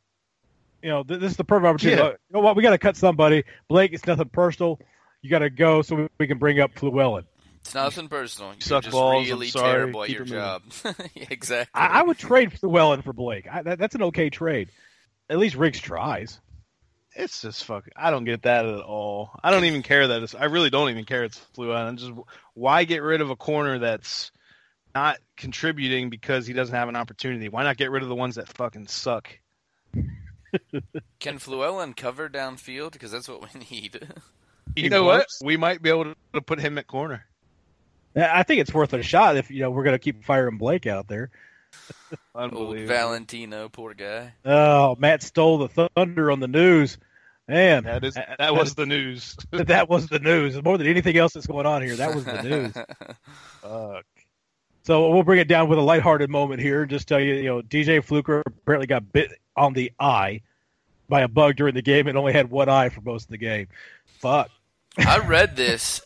[0.85, 1.99] you know, this is the perfect opportunity.
[1.99, 2.09] Yeah.
[2.09, 2.55] You know what?
[2.55, 3.43] We got to cut somebody.
[3.67, 4.79] Blake, it's nothing personal.
[5.23, 7.23] You got to go so we can bring up Fluellen.
[7.65, 8.51] It's nothing personal.
[8.51, 9.73] You're Suck just balls, really sorry.
[9.73, 10.61] terrible at Keep your job.
[11.15, 11.71] exactly.
[11.73, 13.47] I, I, would trade Fluellen for Blake.
[13.51, 14.69] I, that, that's an okay trade.
[15.31, 16.39] At least Riggs tries.
[17.15, 17.93] It's just fucking.
[17.95, 19.31] I don't get that at all.
[19.43, 20.35] I don't even care that it's.
[20.35, 21.87] I really don't even care it's Fluellen.
[21.87, 22.11] I'm just
[22.53, 24.31] why get rid of a corner that's
[24.93, 27.49] not contributing because he doesn't have an opportunity?
[27.49, 29.39] Why not get rid of the ones that fucking suck?
[31.19, 32.91] Can Fluellen cover downfield?
[32.91, 34.07] Because that's what we need.
[34.75, 35.25] you know what?
[35.43, 37.25] We might be able to put him at corner.
[38.15, 40.87] I think it's worth a shot if you know we're going to keep firing Blake
[40.87, 41.31] out there.
[42.33, 44.33] Old Valentino, poor guy.
[44.45, 46.97] Oh, Matt stole the thunder on the news.
[47.47, 49.35] Man, that is that was the news.
[49.51, 50.61] that was the news.
[50.63, 52.73] More than anything else that's going on here, that was the news.
[53.61, 54.05] Fuck.
[54.83, 57.45] So we'll bring it down with a lighthearted moment here and just tell you, you
[57.45, 60.41] know, DJ Fluker apparently got bit on the eye
[61.09, 63.37] by a bug during the game and only had one eye for most of the
[63.37, 63.67] game.
[64.19, 64.49] Fuck.
[64.97, 66.01] I read this.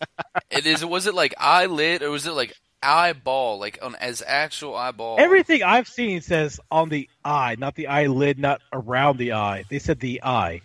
[0.49, 0.83] it is.
[0.85, 3.59] Was it like eyelid or was it like eyeball?
[3.59, 5.17] Like on as actual eyeball?
[5.19, 9.65] Everything I've seen says on the eye, not the eyelid, not around the eye.
[9.69, 10.61] They said the eye.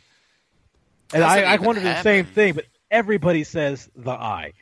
[1.12, 1.98] And I, I wondered happen?
[1.98, 4.52] the same thing, but everybody says the eye.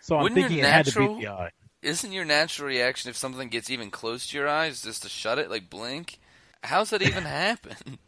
[0.00, 1.50] So I'm Wouldn't thinking natural, it had to be the eye.
[1.82, 5.38] Isn't your natural reaction if something gets even close to your eyes just to shut
[5.38, 6.18] it, like blink?
[6.62, 7.98] How's that even happen?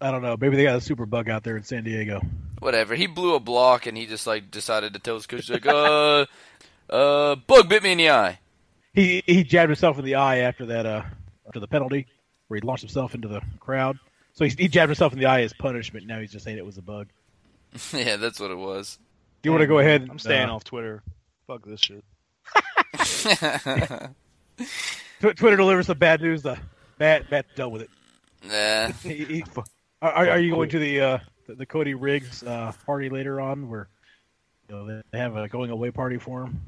[0.00, 0.36] I don't know.
[0.40, 2.20] Maybe they got a super bug out there in San Diego.
[2.60, 2.94] Whatever.
[2.94, 6.26] He blew a block and he just like decided to tell his coach like, uh,
[6.90, 8.38] uh, bug bit me in the eye.
[8.94, 11.02] He he jabbed himself in the eye after that uh
[11.46, 12.06] after the penalty
[12.48, 13.98] where he launched himself into the crowd.
[14.32, 16.06] So he, he jabbed himself in the eye as punishment.
[16.06, 17.08] Now he's just saying it was a bug.
[17.92, 18.98] yeah, that's what it was.
[19.42, 20.08] Do you want to go ahead?
[20.10, 21.02] I'm staying uh, off Twitter.
[21.46, 22.04] Fuck this shit.
[25.20, 26.42] Twitter delivers the bad news.
[26.42, 26.58] The
[26.98, 27.90] Matt Matt dealt with it.
[28.44, 28.92] nah.
[29.02, 29.44] He- he-
[30.02, 33.68] are, are you going to the uh, the, the Cody Riggs uh, party later on,
[33.68, 33.88] where
[34.68, 36.60] you know, they have a going away party for him?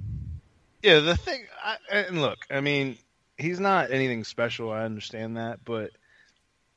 [0.82, 2.96] Yeah, the thing, I, and look, I mean,
[3.36, 4.72] he's not anything special.
[4.72, 5.90] I understand that, but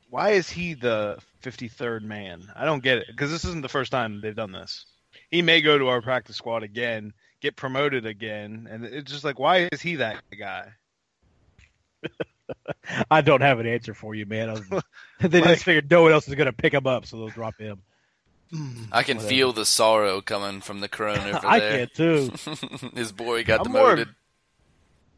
[0.10, 2.44] why is he the 53rd man?
[2.56, 4.86] I don't get it because this isn't the first time they've done this.
[5.32, 9.39] He may go to our practice squad again, get promoted again, and it's just like,
[9.39, 10.68] why is he that guy?
[13.10, 14.49] I don't have an answer for you, man.
[14.49, 14.62] other
[15.19, 17.17] than- they Like- just figured no one else is going to pick him up, so
[17.17, 17.82] they'll drop him.
[18.91, 19.29] I can Whatever.
[19.29, 21.88] feel the sorrow coming from the crone over I there.
[21.88, 22.32] can too.
[22.95, 24.10] His boy got I'm more- demoted.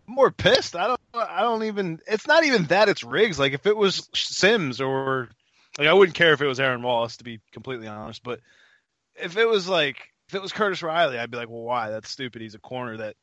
[0.08, 0.76] I'm more pissed.
[0.76, 1.00] I don't.
[1.16, 2.00] I don't even.
[2.08, 2.90] It's not even that.
[2.90, 3.40] It's Riggs.
[3.40, 5.30] Like if it was Sims or
[5.80, 8.24] like I wouldn't care if it was Aaron Wallace to be completely honest.
[8.24, 8.40] But
[9.16, 9.98] if it was like
[10.30, 11.90] if it was Curtis Riley, I'd be like, well, why?
[11.90, 12.42] That's stupid.
[12.42, 13.16] He's a corner that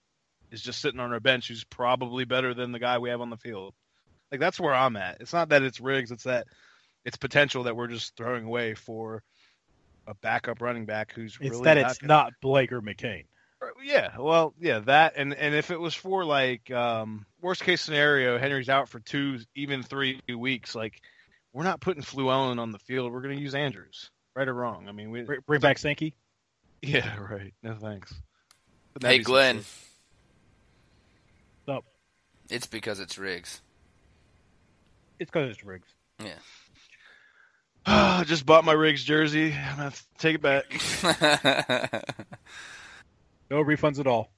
[0.50, 3.30] is just sitting on our bench who's probably better than the guy we have on
[3.30, 3.74] the field.
[4.33, 5.18] Like that's where I'm at.
[5.21, 6.11] It's not that it's Riggs.
[6.11, 6.47] It's that
[7.05, 9.23] it's potential that we're just throwing away for
[10.09, 13.25] a backup running back who's It's really that not it's gonna- not Blake or McCain.
[13.85, 18.38] yeah, well, yeah, that and and if it was for like um worst case scenario,
[18.38, 20.75] Henry's out for two, even three weeks.
[20.75, 21.01] Like
[21.53, 23.12] we're not putting Fluellen on the field.
[23.12, 24.88] We're going to use Andrews, right or wrong.
[24.88, 26.14] I mean, we Bring, bring back Sankey.
[26.81, 27.53] yeah, right.
[27.62, 28.11] No thanks.
[28.12, 28.18] Hey,
[29.01, 29.57] that'd be some Glenn.
[29.59, 29.66] shit.
[31.64, 31.85] Stop.
[32.51, 33.61] It's because it's Riggs.
[35.18, 35.88] It's because it's Riggs.
[36.18, 36.35] Yeah.
[37.87, 39.53] I just bought my Riggs jersey.
[39.53, 42.16] I'm gonna have to take it back.
[43.51, 44.33] No refunds at all.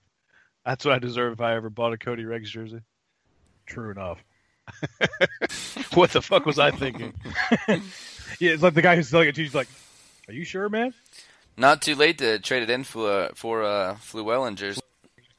[0.66, 2.80] That's what I deserve if I ever bought a Cody Riggs jersey.
[3.64, 4.18] True enough.
[5.94, 7.14] What the fuck was I thinking?
[8.40, 9.44] Yeah, it's like the guy who's selling it to you.
[9.44, 9.68] He's like,
[10.26, 10.92] "Are you sure, man?"
[11.56, 14.80] Not too late to trade it in for for uh, Fluellingers.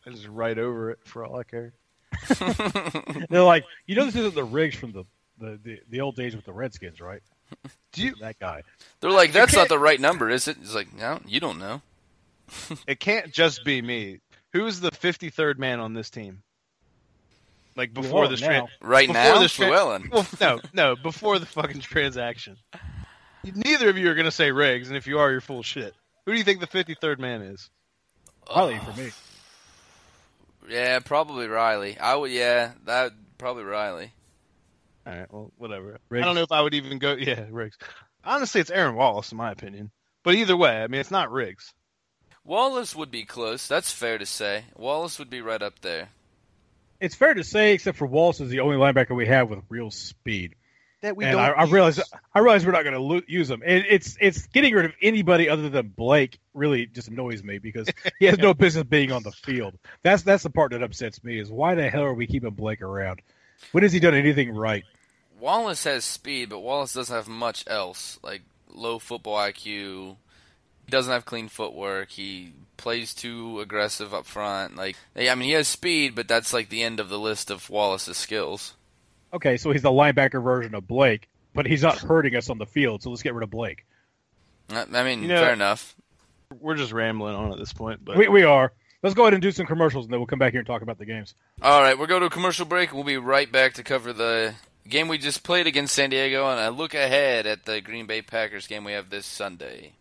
[0.08, 1.74] I just write over it for all I care.
[3.30, 5.04] They're like, "You know, this isn't the Riggs from the
[5.40, 7.22] the, the, the old days with the Redskins, right?"
[7.94, 8.16] Do you?
[8.22, 8.64] That guy.
[9.00, 10.58] They're like, that's can't- the right number, is it?
[10.62, 11.82] It's like, no, you don't know.
[12.88, 14.20] It can't just be me.
[14.54, 16.44] Who's the 53rd man on this team?
[17.76, 18.48] Like before are this now.
[18.48, 20.10] tra- Right Before now, this tra- Fluellen.
[20.12, 22.56] Well, no, no, before the fucking transaction.
[23.44, 25.66] Neither of you are going to say Riggs, and if you are, you're full of
[25.66, 25.94] shit.
[26.26, 27.70] Who do you think the 53rd man is?
[28.56, 29.10] Riley for me.
[30.70, 31.98] Yeah, probably Riley.
[32.00, 34.12] I would, yeah, that probably Riley.
[35.06, 36.00] All right, well, whatever.
[36.10, 36.24] Riggs.
[36.24, 37.14] I don't know if I would even go.
[37.14, 37.78] Yeah, Riggs.
[38.24, 39.92] Honestly, it's Aaron Wallace, in my opinion.
[40.24, 41.74] But either way, I mean, it's not Riggs.
[42.44, 43.68] Wallace would be close.
[43.68, 44.66] That's fair to say.
[44.76, 46.10] Wallace would be right up there.
[47.00, 49.92] It's fair to say, except for Wallace is the only linebacker we have with real
[49.92, 50.56] speed.
[51.02, 51.42] That we and don't.
[51.42, 52.00] I, I realize
[52.34, 53.62] I realize we're not going to lo- use him.
[53.66, 57.90] And it's it's getting rid of anybody other than Blake really just annoys me because
[58.18, 59.78] he has no business being on the field.
[60.04, 62.82] That's that's the part that upsets me is why the hell are we keeping Blake
[62.82, 63.22] around?
[63.72, 64.84] When has he done anything right?
[65.40, 68.20] Wallace has speed, but Wallace doesn't have much else.
[68.24, 68.42] Like
[68.74, 70.18] low football IQ.
[70.86, 72.12] He doesn't have clean footwork.
[72.12, 74.76] He plays too aggressive up front.
[74.76, 77.50] Like, yeah, I mean, he has speed, but that's like the end of the list
[77.50, 78.76] of Wallace's skills.
[79.34, 82.66] Okay, so he's the linebacker version of Blake, but he's not hurting us on the
[82.66, 83.02] field.
[83.04, 83.86] So let's get rid of Blake.
[84.70, 85.96] I I mean, You know- fair enough.
[86.60, 88.72] We're just rambling on at this point, but We we are.
[89.02, 90.82] Let's go ahead and do some commercials, and then we'll come back here and talk
[90.84, 91.34] about the games.
[91.62, 92.94] All right, we'll go to a commercial break.
[92.94, 94.54] We'll be right back to cover the
[94.88, 98.22] game we just played against San Diego and a look ahead at the Green Bay
[98.22, 99.94] Packers game we have this Sunday.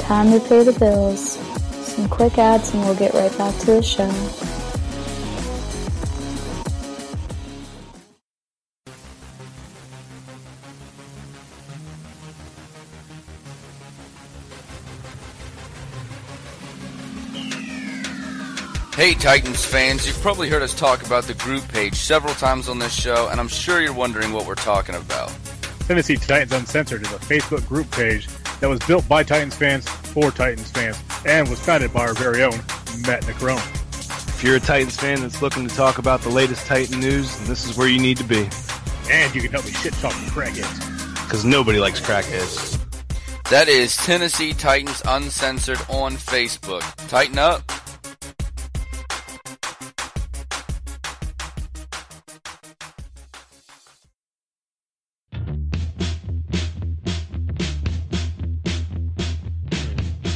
[0.00, 1.38] Time to pay the bills.
[1.86, 4.59] Some quick ads and we'll get right back to the show.
[19.00, 22.78] Hey, Titans fans, you've probably heard us talk about the group page several times on
[22.78, 25.34] this show, and I'm sure you're wondering what we're talking about.
[25.86, 28.28] Tennessee Titans Uncensored is a Facebook group page
[28.60, 32.42] that was built by Titans fans for Titans fans and was founded by our very
[32.42, 32.58] own
[33.06, 33.56] Matt McCrone.
[34.28, 37.48] if you're a Titans fan that's looking to talk about the latest Titan news, then
[37.48, 38.50] this is where you need to be.
[39.10, 41.24] And you can help me shit talk the crackheads.
[41.24, 42.78] Because nobody likes crackheads.
[43.48, 46.82] That is Tennessee Titans Uncensored on Facebook.
[47.08, 47.79] Tighten up.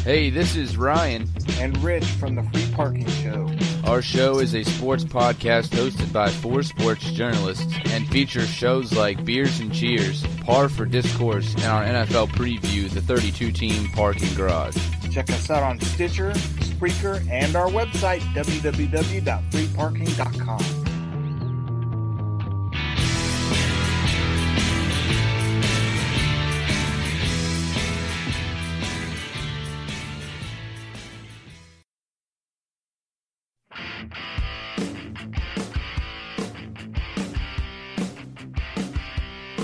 [0.04, 1.26] Hey, this is Ryan.
[1.58, 3.50] and Rich from the Free Parking Show.
[3.84, 9.24] Our show is a sports podcast hosted by four sports journalists and features shows like
[9.24, 14.76] Beers and Cheers, Par for Discourse, and our NFL preview, the 32 team parking garage.
[15.10, 20.83] Check us out on Stitcher, Spreaker, and our website, www.freeparking.com.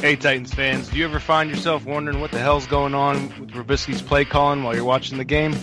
[0.01, 3.51] Hey, Titans fans, do you ever find yourself wondering what the hell's going on with
[3.51, 5.55] Robiskie's play calling while you're watching the game?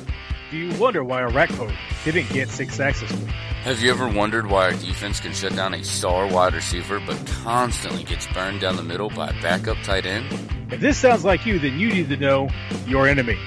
[0.51, 1.75] Do you wonder why Orakpo
[2.05, 3.29] didn't get six sacks this week?
[3.63, 7.17] Have you ever wondered why our defense can shut down a star wide receiver but
[7.41, 10.27] constantly gets burned down the middle by a backup tight end?
[10.71, 12.47] If this sounds like you, then you need to know
[12.85, 13.39] your enemy.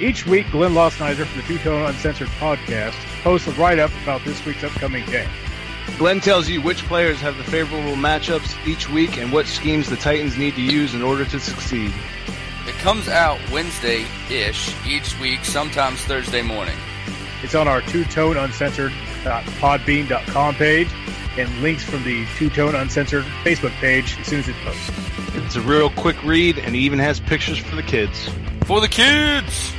[0.00, 4.24] Each week, Glenn Lossnizer from the Two Tone Uncensored podcast posts a write up about
[4.24, 5.30] this week's upcoming game.
[5.98, 9.96] Glenn tells you which players have the favorable matchups each week and what schemes the
[9.96, 11.92] Titans need to use in order to succeed.
[12.66, 16.76] It comes out Wednesday ish each week, sometimes Thursday morning.
[17.42, 20.88] It's on our Two Tone Uncensored podbean.com page
[21.36, 24.90] and links from the Two Tone Uncensored Facebook page as soon as it posts.
[25.34, 28.28] It's a real quick read and he even has pictures for the kids.
[28.66, 29.72] For the kids!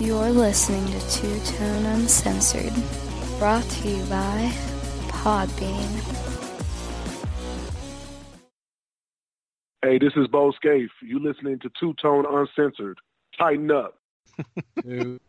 [0.00, 2.72] You're listening to Two Tone Uncensored,
[3.38, 4.50] brought to you by
[5.08, 5.90] Podbean.
[9.82, 10.88] Hey, this is Bo Scaife.
[11.02, 12.96] You listening to Two Tone Uncensored.
[13.36, 13.98] Tighten up.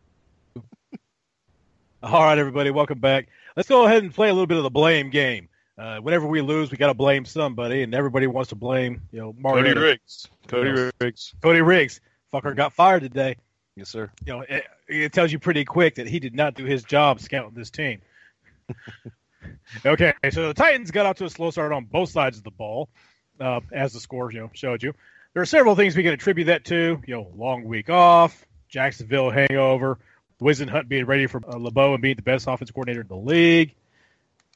[2.02, 3.28] All right, everybody, welcome back.
[3.54, 5.50] Let's go ahead and play a little bit of the blame game.
[5.76, 9.20] Uh, whenever we lose, we got to blame somebody, and everybody wants to blame, you
[9.20, 9.74] know, Mario.
[9.74, 10.28] Cody Riggs.
[10.48, 10.70] Cody
[11.02, 11.34] Riggs.
[11.42, 12.00] Cody Riggs.
[12.32, 13.36] Fucker got fired today.
[13.76, 14.10] Yes, sir.
[14.26, 17.20] You know, it, it tells you pretty quick that he did not do his job
[17.20, 18.00] scouting this team.
[19.86, 22.50] okay, so the Titans got out to a slow start on both sides of the
[22.50, 22.88] ball,
[23.40, 24.92] uh, as the score you know showed you.
[25.32, 27.00] There are several things we can attribute that to.
[27.06, 29.98] You know, long week off, Jacksonville hangover,
[30.40, 33.74] Whisenhunt being ready for uh, LeBeau and being the best offense coordinator in the league.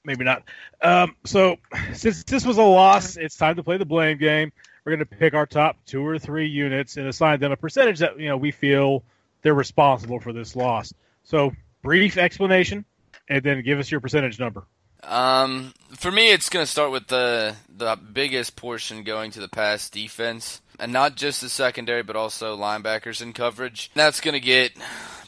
[0.04, 0.44] Maybe not.
[0.82, 1.56] Um, so
[1.94, 4.52] since this was a loss, it's time to play the blame game.
[4.86, 7.98] We're going to pick our top two or three units and assign them a percentage
[7.98, 9.02] that you know we feel
[9.42, 10.94] they're responsible for this loss.
[11.24, 12.84] So brief explanation,
[13.28, 14.64] and then give us your percentage number.
[15.02, 19.48] Um, for me, it's going to start with the the biggest portion going to the
[19.48, 23.90] pass defense, and not just the secondary, but also linebackers in coverage.
[23.94, 24.70] That's going to get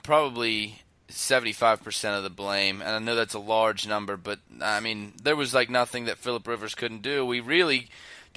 [0.04, 5.14] probably 75% of the blame, and I know that's a large number, but I mean,
[5.20, 7.26] there was like nothing that Philip Rivers couldn't do.
[7.26, 7.88] We really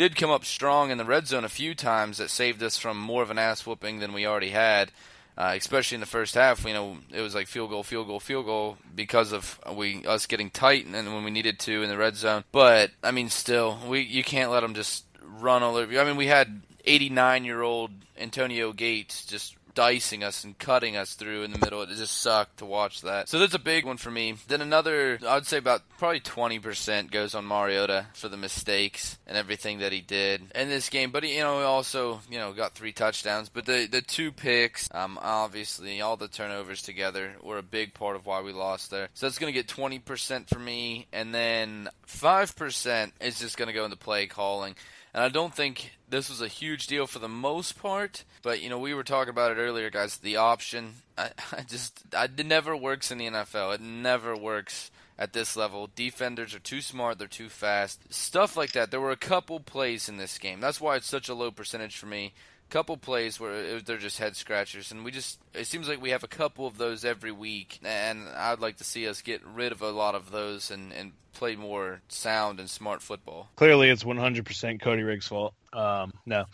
[0.01, 2.97] did come up strong in the red zone a few times that saved us from
[2.97, 4.91] more of an ass whooping than we already had.
[5.37, 8.19] Uh, especially in the first half, you know, it was like field goal, field goal,
[8.19, 11.97] field goal because of we us getting tight and when we needed to in the
[11.97, 12.43] red zone.
[12.51, 15.99] But I mean, still, we you can't let them just run all over you.
[15.99, 21.13] I mean, we had 89 year old Antonio Gates just dicing us and cutting us
[21.13, 21.81] through in the middle.
[21.81, 23.29] It just sucked to watch that.
[23.29, 24.35] So that's a big one for me.
[24.47, 29.79] Then another, I'd say about probably 20% goes on Mariota for the mistakes and everything
[29.79, 31.11] that he did in this game.
[31.11, 33.49] But he, you know, he also, you know, got three touchdowns.
[33.49, 38.15] But the the two picks, um, obviously, all the turnovers together were a big part
[38.15, 39.09] of why we lost there.
[39.13, 43.73] So that's going to get 20% for me, and then 5% is just going to
[43.73, 44.75] go into play calling.
[45.13, 48.69] And I don't think this was a huge deal for the most part, but you
[48.69, 50.17] know we were talking about it earlier, guys.
[50.17, 53.75] The option, I, I just, I, it never works in the NFL.
[53.75, 55.89] It never works at this level.
[55.95, 58.89] Defenders are too smart, they're too fast, stuff like that.
[58.89, 60.59] There were a couple plays in this game.
[60.59, 62.33] That's why it's such a low percentage for me.
[62.71, 66.11] Couple plays where it, they're just head scratchers, and we just, it seems like we
[66.11, 69.71] have a couple of those every week, and I'd like to see us get rid
[69.73, 73.49] of a lot of those and, and play more sound and smart football.
[73.57, 75.53] Clearly, it's 100% Cody Riggs' fault.
[75.73, 76.45] Um, no,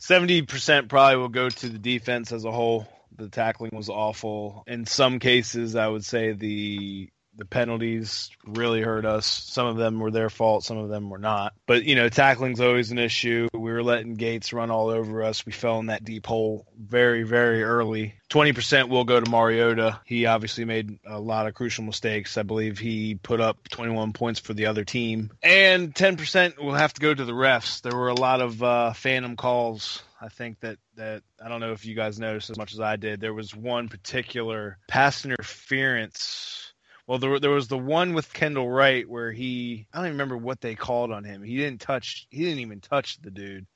[0.00, 2.88] 70% probably will go to the defense as a whole.
[3.16, 4.64] The tackling was awful.
[4.66, 9.26] In some cases, I would say the the penalties really hurt us.
[9.26, 11.54] Some of them were their fault, some of them were not.
[11.66, 13.48] But you know, tackling's always an issue.
[13.54, 15.46] We were letting Gates run all over us.
[15.46, 18.14] We fell in that deep hole very, very early.
[18.28, 20.00] Twenty percent will go to Mariota.
[20.04, 22.36] He obviously made a lot of crucial mistakes.
[22.36, 26.74] I believe he put up twenty-one points for the other team, and ten percent will
[26.74, 27.80] have to go to the refs.
[27.80, 31.72] There were a lot of uh, phantom calls I think that that I don't know
[31.72, 33.20] if you guys noticed as much as I did.
[33.20, 36.67] There was one particular pass interference
[37.08, 40.36] Well, there, there was the one with Kendall Wright where he I don't even remember
[40.36, 41.42] what they called on him.
[41.42, 42.26] He didn't touch.
[42.30, 43.66] He didn't even touch the dude.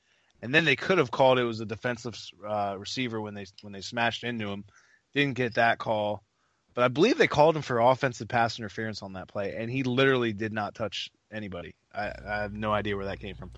[0.43, 2.15] And then they could have called it was a defensive
[2.47, 4.65] uh, receiver when they when they smashed into him.
[5.15, 6.23] Didn't get that call,
[6.75, 9.83] but I believe they called him for offensive pass interference on that play, and he
[9.83, 11.75] literally did not touch anybody.
[11.95, 13.51] I, I have no idea where that came from.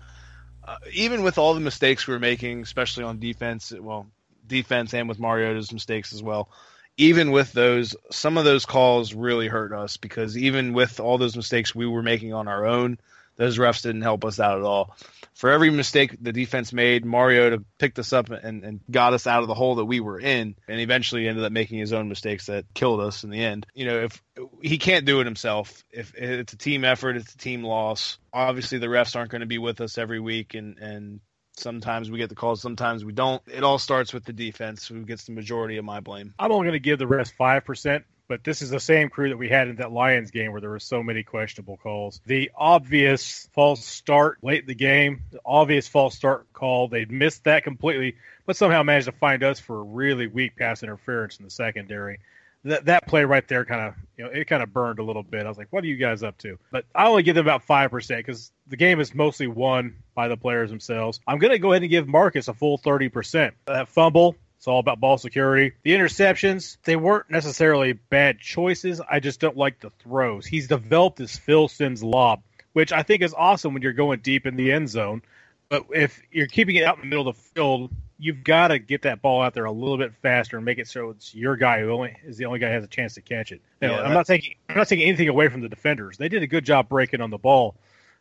[0.65, 4.07] Uh, even with all the mistakes we were making, especially on defense, well,
[4.47, 6.49] defense and with Mariota's mistakes as well.
[6.97, 11.35] Even with those, some of those calls really hurt us because even with all those
[11.35, 12.97] mistakes we were making on our own,
[13.35, 14.95] those refs didn't help us out at all.
[15.33, 19.41] For every mistake the defense made, Mariota picked us up and, and got us out
[19.41, 22.45] of the hole that we were in, and eventually ended up making his own mistakes
[22.45, 23.65] that killed us in the end.
[23.73, 24.23] You know, if
[24.61, 28.17] he can't do it himself, if it's a team effort, it's a team loss.
[28.31, 31.19] Obviously, the refs aren't going to be with us every week, and and
[31.57, 33.41] Sometimes we get the calls, sometimes we don't.
[33.47, 36.33] It all starts with the defense, who gets the majority of my blame.
[36.37, 39.29] I'm only going to give the rest five percent, but this is the same crew
[39.29, 42.19] that we had in that Lions game where there were so many questionable calls.
[42.25, 47.45] The obvious false start late in the game, the obvious false start call, they missed
[47.45, 51.45] that completely, but somehow managed to find us for a really weak pass interference in
[51.45, 52.19] the secondary
[52.65, 55.23] that that play right there kind of you know it kind of burned a little
[55.23, 55.45] bit.
[55.45, 56.57] I was like, what are you guys up to?
[56.71, 60.27] But I only give them about five percent because the game is mostly won by
[60.27, 61.19] the players themselves.
[61.27, 63.53] I'm gonna go ahead and give Marcus a full thirty percent.
[63.65, 64.35] That fumble.
[64.57, 65.75] It's all about ball security.
[65.83, 68.99] The interceptions, they weren't necessarily bad choices.
[68.99, 70.47] I just don't like the throws.
[70.47, 72.41] He's developed this Phil Simms lob,
[72.73, 75.21] which I think is awesome when you're going deep in the end zone.
[75.69, 78.79] But if you're keeping it out in the middle of the field, you've got to
[78.79, 81.55] get that ball out there a little bit faster and make it so it's your
[81.55, 83.61] guy who only is the only guy who has a chance to catch it.
[83.81, 86.17] You know, yeah, I'm not taking I'm not taking anything away from the defenders.
[86.17, 87.75] They did a good job breaking on the ball,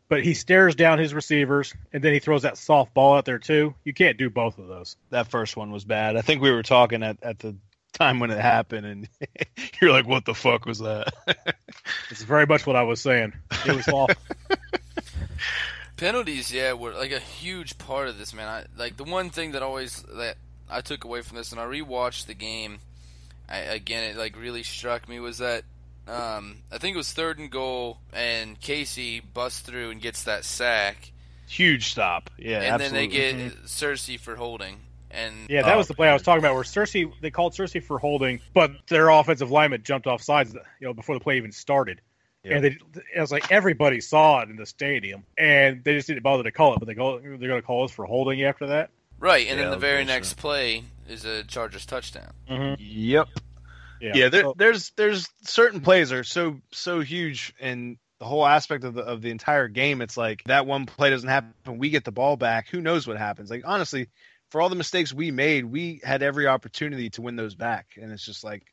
[0.08, 3.38] but he stares down his receivers and then he throws that soft ball out there
[3.38, 3.74] too.
[3.84, 4.96] You can't do both of those.
[5.10, 6.16] That first one was bad.
[6.16, 7.56] I think we were talking at, at the
[7.92, 9.08] time when it happened and
[9.80, 11.14] you're like, what the fuck was that?
[12.10, 13.32] it's very much what I was saying.
[13.66, 14.16] It was awful.
[16.04, 18.46] penalties, yeah, were like a huge part of this, man.
[18.46, 20.36] I like the one thing that always that
[20.68, 22.80] I took away from this, and I rewatched the game.
[23.48, 25.64] I, again, it like really struck me was that
[26.06, 30.44] um, I think it was third and goal, and Casey busts through and gets that
[30.44, 31.10] sack.
[31.48, 32.60] Huge stop, yeah.
[32.60, 32.98] And absolutely.
[32.98, 33.64] then they get mm-hmm.
[33.64, 34.80] Searcy for holding.
[35.10, 36.54] And yeah, that was the play I was talking about.
[36.54, 40.86] Where Searcy, they called Searcy for holding, but their offensive lineman jumped off sides, you
[40.86, 42.00] know, before the play even started.
[42.44, 42.54] Yep.
[42.54, 46.22] And they, it was like everybody saw it in the stadium, and they just didn't
[46.22, 46.78] bother to call it.
[46.78, 48.90] But they go, they're going to call us for holding after that.
[49.18, 52.32] Right, and yeah, then the very next play is a Chargers touchdown.
[52.50, 52.74] Mm-hmm.
[52.78, 53.28] Yep.
[54.00, 58.46] Yeah, yeah there, so, there's there's certain plays are so so huge in the whole
[58.46, 60.02] aspect of the of the entire game.
[60.02, 62.68] It's like that one play doesn't happen, we get the ball back.
[62.68, 63.50] Who knows what happens?
[63.50, 64.08] Like honestly,
[64.50, 68.12] for all the mistakes we made, we had every opportunity to win those back, and
[68.12, 68.64] it's just like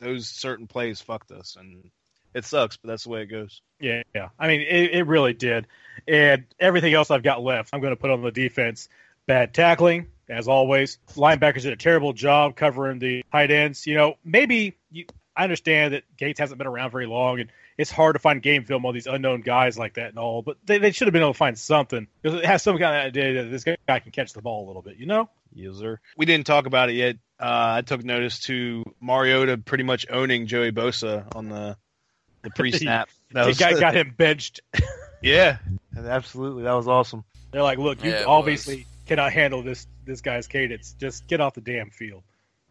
[0.00, 1.90] those certain plays fucked us, and
[2.34, 3.62] it sucks, but that's the way it goes.
[3.80, 4.28] Yeah, yeah.
[4.38, 5.66] I mean, it, it really did.
[6.06, 8.88] And everything else I've got left, I'm going to put on the defense.
[9.26, 10.98] Bad tackling, as always.
[11.14, 13.86] Linebackers did a terrible job covering the tight ends.
[13.86, 15.04] You know, maybe you,
[15.36, 18.64] I understand that Gates hasn't been around very long, and it's hard to find game
[18.64, 20.42] film on these unknown guys like that and all.
[20.42, 22.96] But they, they should have been able to find something because it has some kind
[22.96, 24.96] of idea that this guy can catch the ball a little bit.
[24.96, 25.28] You know?
[25.52, 26.00] user.
[26.16, 27.16] We didn't talk about it yet.
[27.38, 31.76] Uh, I took notice to Mariota pretty much owning Joey Bosa on the
[32.48, 33.08] the pre-snap.
[33.32, 34.60] That was, got, got him benched.
[35.22, 35.58] yeah,
[35.94, 36.62] absolutely.
[36.62, 37.24] That was awesome.
[37.50, 38.86] They're like, look, you yeah, obviously was.
[39.06, 40.94] cannot handle this this guy's cadence.
[40.98, 42.22] Just get off the damn field.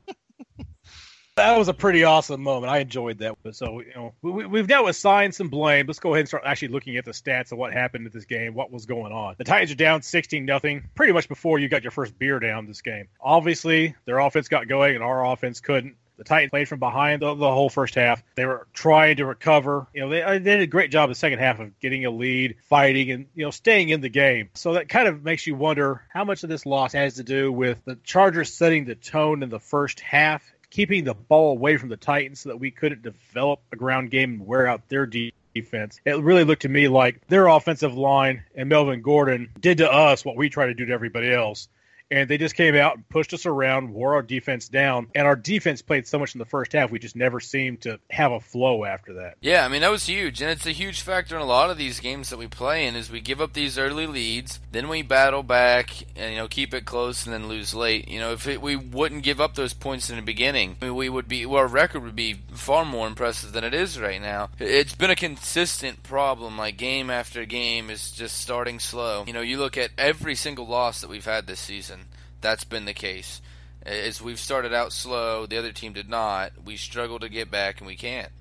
[1.36, 2.72] that was a pretty awesome moment.
[2.72, 3.36] I enjoyed that.
[3.52, 5.86] So you know, we, have now assigned some blame.
[5.86, 8.26] Let's go ahead and start actually looking at the stats of what happened in this
[8.26, 9.36] game, what was going on.
[9.38, 12.66] The Titans are down sixteen nothing, pretty much before you got your first beer down
[12.66, 13.10] this game.
[13.22, 15.96] Obviously, their offense got going and our offense couldn't.
[16.18, 18.24] The Titans played from behind the, the, whole first half.
[18.36, 19.86] They were trying to recover.
[19.94, 22.12] You know, they, uh, they did a great job the second half of getting a
[22.12, 24.50] lead, fighting, and you know, staying in the game.
[24.56, 27.52] So that kind of makes you wonder how much of this loss has to do
[27.52, 31.90] with the Chargers setting the tone in the first half, keeping the ball away from
[31.90, 36.00] the Titans so that we couldn't develop a ground game and wear out their defense.
[36.04, 40.26] It really looked to me like their offensive line and Melvin Gordon did to us
[40.26, 41.68] what we try to do to everybody else
[42.10, 45.36] and they just came out and pushed us around, wore our defense down, and our
[45.36, 48.40] defense played so much in the first half, we just never seemed to have a
[48.40, 49.36] flow after that.
[49.42, 51.78] Yeah, I mean that was huge, and it's a huge factor in a lot of
[51.78, 52.96] these games that we play in.
[52.96, 56.74] Is we give up these early leads, then we battle back and you know keep
[56.74, 58.08] it close, and then lose late.
[58.08, 61.28] You know, if it, we wouldn't give up those points in the beginning, we would
[61.28, 64.50] be well, our record would be far more impressive than it is right now.
[64.60, 69.26] It's been a consistent problem, like game after game is just starting slow.
[69.28, 71.97] You know, you look at every single loss that we've had this season
[72.42, 73.42] that's been the case.
[73.84, 76.52] As we've started out slow, the other team did not.
[76.66, 78.32] We struggle to get back, and we can't.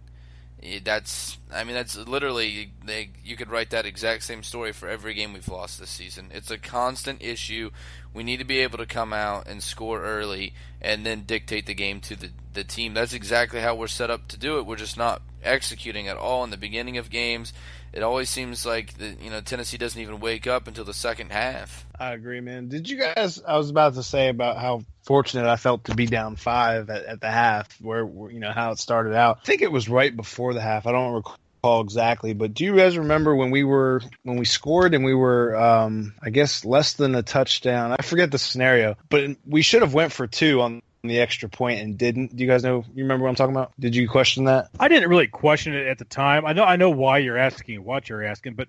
[0.83, 5.15] that's I mean that's literally they, you could write that exact same story for every
[5.15, 6.31] game we've lost this season.
[6.35, 7.71] It's a constant issue.
[8.13, 11.75] We need to be able to come out and score early and then dictate the
[11.75, 12.95] game to the the team.
[12.95, 14.67] That's exactly how we're set up to do it.
[14.67, 17.53] We're just not executing at all in the beginning of games.
[17.93, 21.33] It always seems like the, you know Tennessee doesn't even wake up until the second
[21.33, 21.87] half.
[21.99, 22.69] I agree, man.
[22.69, 23.43] Did you guys?
[23.47, 27.05] I was about to say about how fortunate I felt to be down five at,
[27.05, 29.39] at the half, where you know how it started out.
[29.43, 30.87] I think it was right before the half.
[30.87, 34.95] I don't recall exactly, but do you guys remember when we were when we scored
[34.95, 37.95] and we were, um, I guess, less than a touchdown?
[37.99, 41.81] I forget the scenario, but we should have went for two on the extra point
[41.81, 42.37] and didn't.
[42.37, 42.85] Do you guys know?
[42.95, 43.73] You remember what I'm talking about?
[43.79, 44.71] Did you question that?
[44.79, 46.47] I didn't really question it at the time.
[46.47, 48.69] I know I know why you're asking what you're asking, but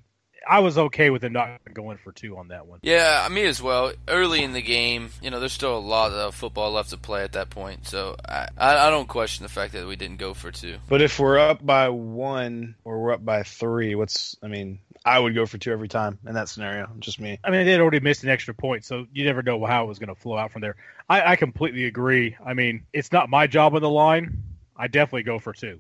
[0.50, 2.80] I was okay with it not going for two on that one.
[2.82, 3.92] Yeah, me as well.
[4.08, 7.24] Early in the game, you know, there's still a lot of football left to play
[7.24, 10.52] at that point, so I, I don't question the fact that we didn't go for
[10.52, 10.78] two.
[10.88, 15.18] But if we're up by one or we're up by three, what's I mean, I
[15.18, 16.90] would go for two every time in that scenario.
[17.00, 17.40] Just me.
[17.42, 19.88] I mean, they had already missed an extra point, so you never know how it
[19.88, 20.76] was going to flow out from there.
[21.08, 22.36] I, I completely agree.
[22.46, 24.44] I mean, it's not my job on the line.
[24.76, 25.80] I definitely go for two.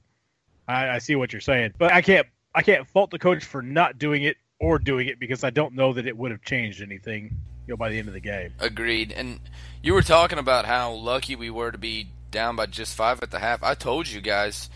[0.65, 2.25] I, I see what you're saying, but I can't
[2.55, 5.75] I can't fault the coach for not doing it or doing it because I don't
[5.75, 7.36] know that it would have changed anything,
[7.67, 8.53] you know, by the end of the game.
[8.59, 9.11] Agreed.
[9.11, 9.41] And
[9.84, 13.32] you were talking about how lucky we were to be down by just five at
[13.32, 13.61] the half.
[13.61, 14.69] I told you guys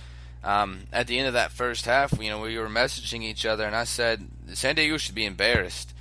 [0.43, 3.65] um, at the end of that first half, you know, we were messaging each other,
[3.65, 5.93] and I said San Diego should be embarrassed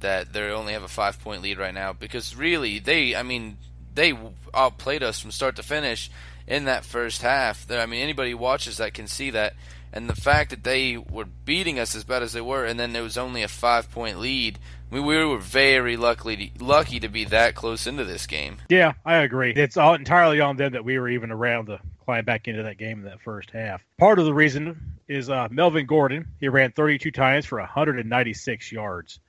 [0.00, 3.56] that they only have a five point lead right now because really they, I mean,
[3.94, 4.18] they
[4.54, 6.10] outplayed us from start to finish
[6.46, 7.70] in that first half.
[7.70, 9.54] I mean, anybody watches that can see that.
[9.94, 12.94] And the fact that they were beating us as bad as they were, and then
[12.94, 14.58] there was only a five point lead,
[14.90, 18.56] we, we were very lucky to, lucky to be that close into this game.
[18.70, 19.52] Yeah, I agree.
[19.52, 21.80] It's all entirely on them that we were even around to
[22.20, 23.82] back into that game in that first half.
[23.98, 26.28] Part of the reason is uh, Melvin Gordon.
[26.40, 29.20] He ran 32 times for 196 yards.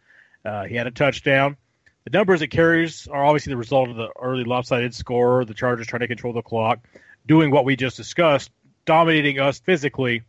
[0.43, 1.55] Uh, he had a touchdown.
[2.03, 5.88] The numbers it carries are obviously the result of the early lopsided score, the Chargers
[5.88, 6.86] trying to control the clock,
[7.25, 8.51] doing what we just discussed,
[8.86, 10.23] dominating us physically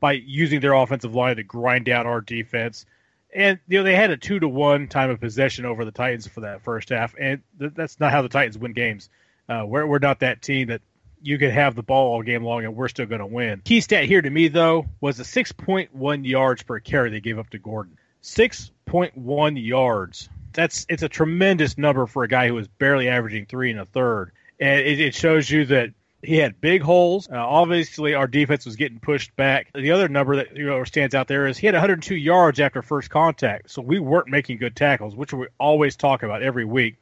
[0.00, 2.86] by using their offensive line to grind down our defense.
[3.32, 6.26] And you know they had a two to one time of possession over the Titans
[6.26, 9.08] for that first half, and th- that's not how the Titans win games.
[9.48, 10.80] Uh, we're we're not that team that
[11.22, 13.62] you could have the ball all game long and we're still going to win.
[13.64, 17.50] Key stat here to me though was the 6.1 yards per carry they gave up
[17.50, 17.98] to Gordon.
[18.22, 20.28] 6.1 yards.
[20.52, 23.86] That's it's a tremendous number for a guy who was barely averaging three and a
[23.86, 25.90] third, and it, it shows you that
[26.22, 27.28] he had big holes.
[27.28, 29.68] Uh, obviously, our defense was getting pushed back.
[29.72, 32.82] The other number that you know stands out there is he had 102 yards after
[32.82, 33.70] first contact.
[33.70, 36.96] So we weren't making good tackles, which we always talk about every week.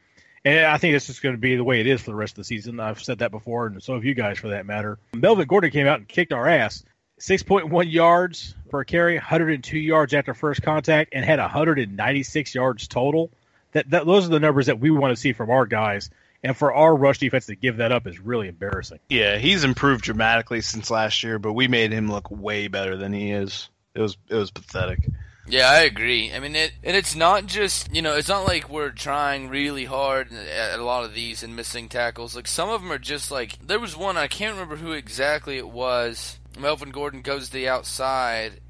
[0.45, 2.33] And I think this is going to be the way it is for the rest
[2.33, 2.81] of the season.
[2.81, 4.99] I've said that before, and so have you guys for that matter.
[5.15, 6.85] Melvin Gordon came out and kicked our ass.
[7.21, 13.31] 6.1 yards per carry, 102 yards after first contact, and had 196 yards total.
[13.73, 16.11] That, that those are the numbers that we want to see from our guys.
[16.43, 19.01] And for our rush defense to give that up is really embarrassing.
[19.09, 23.13] Yeah, he's improved dramatically since last year, but we made him look way better than
[23.13, 23.69] he is.
[23.95, 25.09] It was it was pathetic.
[25.49, 26.33] Yeah, I agree.
[26.33, 29.85] I mean, it, and it's not just you know, it's not like we're trying really
[29.85, 32.37] hard at a lot of these and missing tackles.
[32.37, 35.57] Like some of them are just like there was one I can't remember who exactly
[35.57, 36.39] it was.
[36.59, 38.61] Melvin Gordon goes to the outside,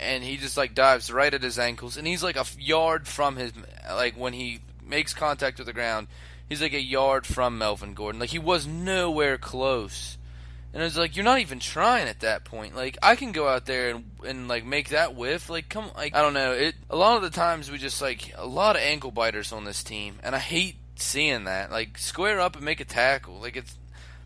[0.00, 3.36] and he just like dives right at his ankles, and he's like a yard from
[3.36, 3.52] his
[3.90, 6.08] like when he makes contact with the ground
[6.48, 8.20] he's like a yard from Melvin Gordon.
[8.20, 10.18] Like he was nowhere close.
[10.74, 12.74] And it's like you're not even trying at that point.
[12.74, 15.48] Like I can go out there and and like make that whiff.
[15.48, 16.50] Like come like I don't know.
[16.50, 19.64] It a lot of the times we just like a lot of ankle biters on
[19.64, 21.70] this team and I hate seeing that.
[21.70, 23.38] Like square up and make a tackle.
[23.40, 23.78] Like it's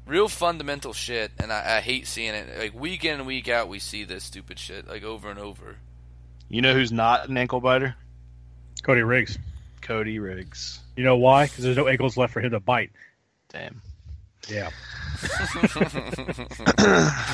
[0.07, 2.59] real fundamental shit and I, I hate seeing it.
[2.59, 5.77] Like week in and week out we see this stupid shit like over and over.
[6.49, 7.95] You know who's not an ankle biter?
[8.83, 9.39] Cody Riggs.
[9.83, 10.81] Cody Riggs.
[10.97, 11.45] You know why?
[11.45, 12.91] Because there's no ankles left for him to bite.
[13.51, 13.83] Damn.
[14.49, 14.71] Yeah.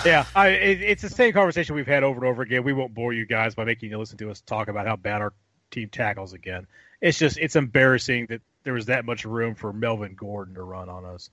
[0.05, 2.65] yeah, I, it, it's the same conversation we've had over and over again.
[2.65, 5.21] We won't bore you guys by making you listen to us talk about how bad
[5.21, 5.33] our
[5.71, 6.67] team tackles again.
[7.01, 10.89] It's just it's embarrassing that there was that much room for Melvin Gordon to run
[10.89, 11.31] on us.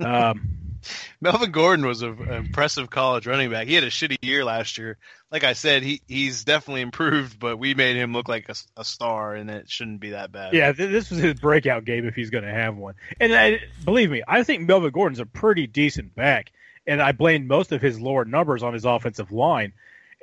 [0.00, 0.58] Um,
[1.20, 3.66] Melvin Gordon was an impressive college running back.
[3.66, 4.98] He had a shitty year last year.
[5.30, 8.84] Like I said, he he's definitely improved, but we made him look like a, a
[8.84, 10.54] star, and it shouldn't be that bad.
[10.54, 12.94] Yeah, th- this was his breakout game if he's going to have one.
[13.18, 16.52] And I, believe me, I think Melvin Gordon's a pretty decent back,
[16.86, 19.72] and I blame most of his lower numbers on his offensive line.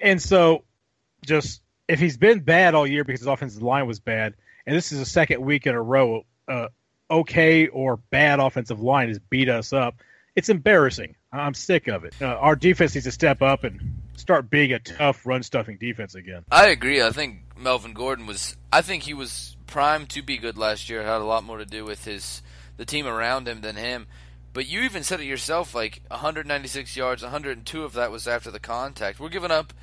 [0.01, 0.63] And so,
[1.25, 4.35] just if he's been bad all year because his offensive line was bad,
[4.65, 6.67] and this is the second week in a row, uh,
[7.12, 9.95] okay or bad offensive line has beat us up.
[10.36, 11.16] It's embarrassing.
[11.32, 12.16] I'm sick of it.
[12.22, 16.16] Uh, our defense needs to step up and start being a tough run stuffing defense
[16.16, 16.45] again.
[16.51, 17.01] I agree.
[17.01, 18.55] I think Melvin Gordon was.
[18.72, 21.01] I think he was primed to be good last year.
[21.01, 22.41] It had a lot more to do with his
[22.78, 24.07] the team around him than him.
[24.53, 25.76] But you even said it yourself.
[25.76, 29.20] Like 196 yards, 102 of that was after the contact.
[29.20, 29.74] We're giving up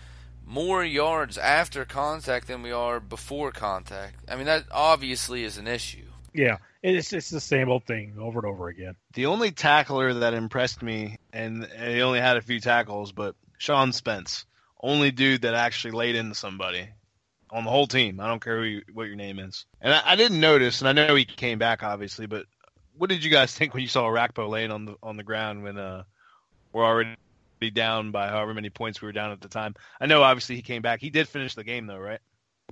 [0.46, 4.16] more yards after contact than we are before contact.
[4.28, 6.07] I mean that obviously is an issue.
[6.32, 8.94] Yeah, it's it's the same old thing over and over again.
[9.14, 13.92] The only tackler that impressed me, and he only had a few tackles, but Sean
[13.92, 14.46] Spence,
[14.80, 16.88] only dude that actually laid into somebody
[17.50, 18.20] on the whole team.
[18.20, 19.64] I don't care you, what your name is.
[19.80, 22.46] And I, I, didn't notice, and I know he came back obviously, but
[22.96, 25.62] what did you guys think when you saw Rakpo laying on the on the ground
[25.62, 26.04] when uh
[26.72, 27.16] we're already
[27.72, 29.74] down by however many points we were down at the time?
[30.00, 31.00] I know obviously he came back.
[31.00, 32.20] He did finish the game though, right?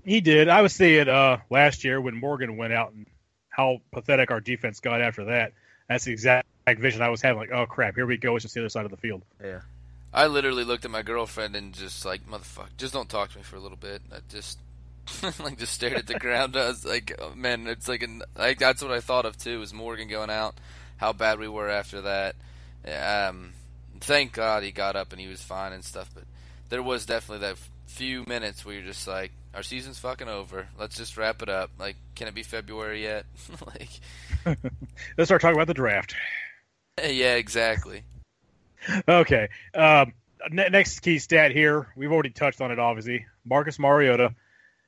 [0.05, 0.49] He did.
[0.49, 3.07] I was seeing uh last year when Morgan went out and
[3.57, 5.53] how pathetic our defense got after that.
[5.89, 6.47] That's the exact
[6.79, 7.39] vision I was having.
[7.39, 8.37] Like, oh crap, here we go.
[8.37, 9.23] It's just the other side of the field.
[9.43, 9.61] Yeah.
[10.13, 13.43] I literally looked at my girlfriend and just like, motherfucker, just don't talk to me
[13.43, 14.03] for a little bit.
[14.13, 14.59] I just
[15.41, 16.55] like just stared at the ground.
[16.55, 19.59] I was like, oh, man, it's like, an, like that's what I thought of too.
[19.59, 20.55] Was Morgan going out?
[20.99, 22.37] How bad we were after that.
[22.87, 23.55] Um,
[24.01, 26.11] thank God he got up and he was fine and stuff.
[26.15, 26.25] But
[26.69, 30.69] there was definitely that few minutes where you're just like, our season's fucking over.
[30.79, 31.71] Let's just wrap it up.
[31.79, 33.25] Like, can it be February yet?
[33.67, 33.89] like,
[35.17, 36.15] let's start talking about the draft.
[36.99, 38.05] Yeah, exactly.
[39.07, 39.51] okay.
[39.75, 40.15] Um,
[40.51, 41.89] next key stat here.
[41.95, 43.27] We've already touched on it, obviously.
[43.45, 44.35] Marcus Mariota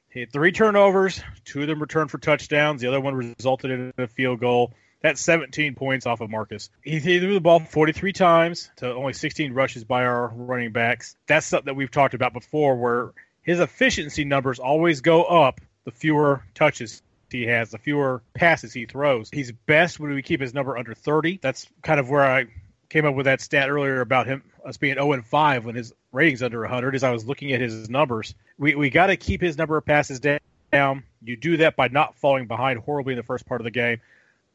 [0.08, 2.80] hit had three turnovers, two of them returned for touchdowns.
[2.80, 4.72] The other one resulted in a field goal.
[5.02, 6.70] That's 17 points off of Marcus.
[6.82, 11.14] He threw the ball 43 times to only 16 rushes by our running backs.
[11.26, 13.12] That's something that we've talked about before, where
[13.48, 18.84] his efficiency numbers always go up the fewer touches he has, the fewer passes he
[18.84, 19.30] throws.
[19.32, 21.38] He's best when we keep his number under 30.
[21.40, 22.44] That's kind of where I
[22.90, 25.94] came up with that stat earlier about him us being 0 and 5 when his
[26.12, 28.34] ratings under 100 as I was looking at his numbers.
[28.58, 31.04] We we got to keep his number of passes down.
[31.22, 34.02] You do that by not falling behind horribly in the first part of the game.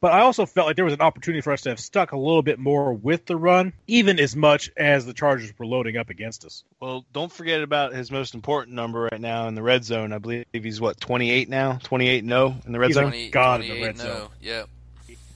[0.04, 2.18] But I also felt like there was an opportunity for us to have stuck a
[2.18, 6.10] little bit more with the run, even as much as the Chargers were loading up
[6.10, 6.62] against us.
[6.78, 10.12] Well, don't forget about his most important number right now in the red zone.
[10.12, 13.04] I believe he's what 28 now, 28 no oh in the red he's zone.
[13.04, 14.04] 20, God in the red no.
[14.04, 14.20] zone.
[14.24, 14.68] Oh, yep.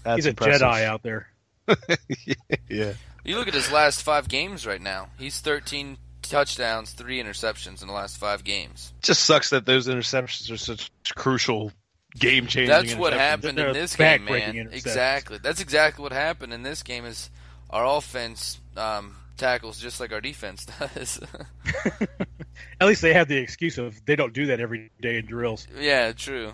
[0.03, 0.61] That's He's a impressive.
[0.61, 1.31] Jedi out there.
[2.69, 2.93] yeah.
[3.25, 5.09] You look at his last five games right now.
[5.19, 8.93] He's 13 touchdowns, three interceptions in the last five games.
[9.01, 11.73] just sucks that those interceptions are such crucial
[12.19, 12.69] game changing.
[12.69, 14.69] That's what happened in this game, man.
[14.73, 15.39] Exactly.
[15.43, 17.05] That's exactly what happened in this game.
[17.05, 17.31] Is
[17.71, 21.21] our offense um, tackles just like our defense does.
[22.81, 25.67] At least they have the excuse of they don't do that every day in drills.
[25.79, 26.53] yeah, true.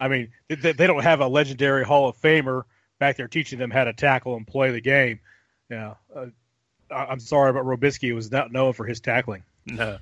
[0.00, 2.62] I mean, they, they don't have a legendary Hall of Famer
[2.98, 5.20] back there teaching them how to tackle and play the game.
[5.70, 6.26] Yeah, uh,
[6.90, 9.44] I- I'm sorry, but Robiskie was not known for his tackling.
[9.66, 9.98] No.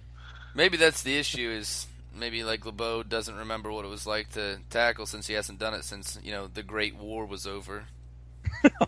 [0.55, 1.51] Maybe that's the issue.
[1.51, 5.59] Is maybe like LeBeau doesn't remember what it was like to tackle since he hasn't
[5.59, 7.85] done it since you know the Great War was over.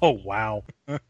[0.02, 0.62] Oh wow.
[0.88, 1.02] okay,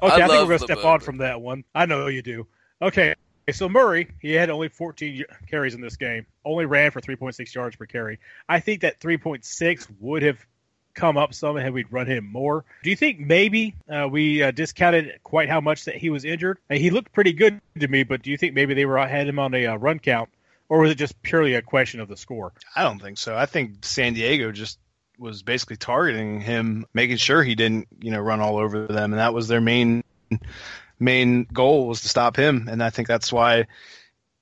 [0.00, 1.64] I, think we're gonna step on from that one.
[1.74, 2.46] I know you do.
[2.80, 3.14] Okay,
[3.52, 6.26] so Murray, he had only 14 carries in this game.
[6.44, 8.18] Only ran for 3.6 yards per carry.
[8.48, 10.38] I think that 3.6 would have
[10.94, 12.64] come up some had we'd run him more.
[12.82, 16.58] Do you think maybe uh, we uh, discounted quite how much that he was injured?
[16.68, 19.28] Uh, he looked pretty good to me, but do you think maybe they were had
[19.28, 20.28] him on a uh, run count,
[20.68, 22.52] or was it just purely a question of the score?
[22.76, 23.36] I don't think so.
[23.36, 24.78] I think San Diego just
[25.18, 29.20] was basically targeting him, making sure he didn't, you know, run all over them, and
[29.20, 30.04] that was their main
[30.98, 32.68] main goal was to stop him.
[32.70, 33.66] And I think that's why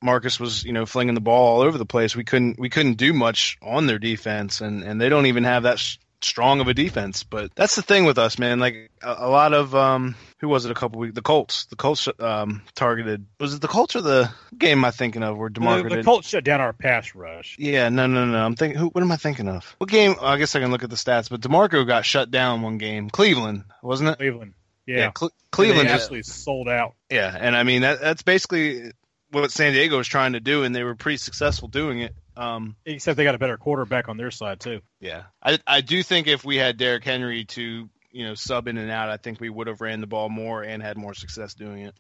[0.03, 2.15] Marcus was, you know, flinging the ball all over the place.
[2.15, 5.65] We couldn't we couldn't do much on their defense, and and they don't even have
[5.65, 5.83] that.
[6.27, 9.55] Strong of a defense but that's the thing with us man like a, a lot
[9.55, 13.55] of um who was it a couple weeks the colts the colts um targeted was
[13.55, 16.29] it the colts or the game I'm thinking of where The, demarco the did Colts
[16.29, 17.57] shut down our pass rush.
[17.59, 18.39] yeah, no, no, no.
[18.45, 18.79] I'm thinking.
[18.79, 18.87] Who?
[18.89, 19.75] What am I thinking of?
[19.79, 20.15] What game?
[20.21, 21.29] oh, I guess I can look at the stats.
[21.29, 23.11] But Demarco got shut down one game.
[23.11, 24.19] Cleveland, wasn't it?
[24.19, 24.55] Cleveland.
[24.87, 25.11] Yeah.
[25.11, 26.45] Cle- Cleveland they just.
[26.45, 26.95] sold out.
[27.11, 28.93] Yeah, and I mean that that's basically
[29.31, 32.15] what San Diego was trying to do, and they were pretty successful doing it.
[32.37, 34.81] Um, Except they got a better quarterback on their side too.
[35.01, 38.77] yeah, I I do think if we had Derrick Henry to you know sub in
[38.77, 41.55] and out, I think we would have ran the ball more and had more success
[41.55, 41.95] doing it.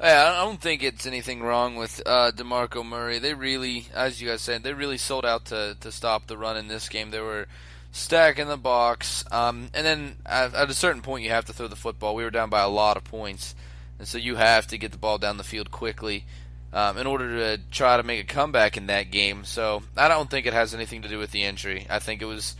[0.00, 3.18] Yeah, I don't think it's anything wrong with uh, Demarco Murray.
[3.18, 6.56] They really, as you guys said, they really sold out to to stop the run
[6.56, 7.10] in this game.
[7.10, 7.46] They were
[7.92, 11.68] stacking the box, um, and then at, at a certain point, you have to throw
[11.68, 12.14] the football.
[12.14, 13.54] We were down by a lot of points,
[13.98, 16.24] and so you have to get the ball down the field quickly
[16.72, 19.44] um, in order to try to make a comeback in that game.
[19.44, 21.86] So I don't think it has anything to do with the injury.
[21.90, 22.56] I think it was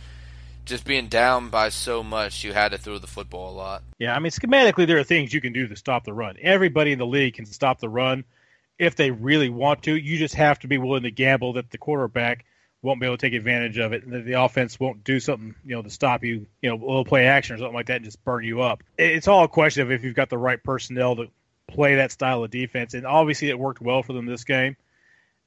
[0.65, 3.83] just being down by so much, you had to throw the football a lot.
[3.97, 6.37] Yeah, I mean, schematically, there are things you can do to stop the run.
[6.41, 8.23] Everybody in the league can stop the run
[8.77, 9.95] if they really want to.
[9.95, 12.45] You just have to be willing to gamble that the quarterback
[12.83, 15.53] won't be able to take advantage of it, and that the offense won't do something,
[15.63, 17.97] you know, to stop you, you know, a little play action or something like that,
[17.97, 18.83] and just burn you up.
[18.97, 21.27] It's all a question of if you've got the right personnel to
[21.71, 24.75] play that style of defense, and obviously it worked well for them this game.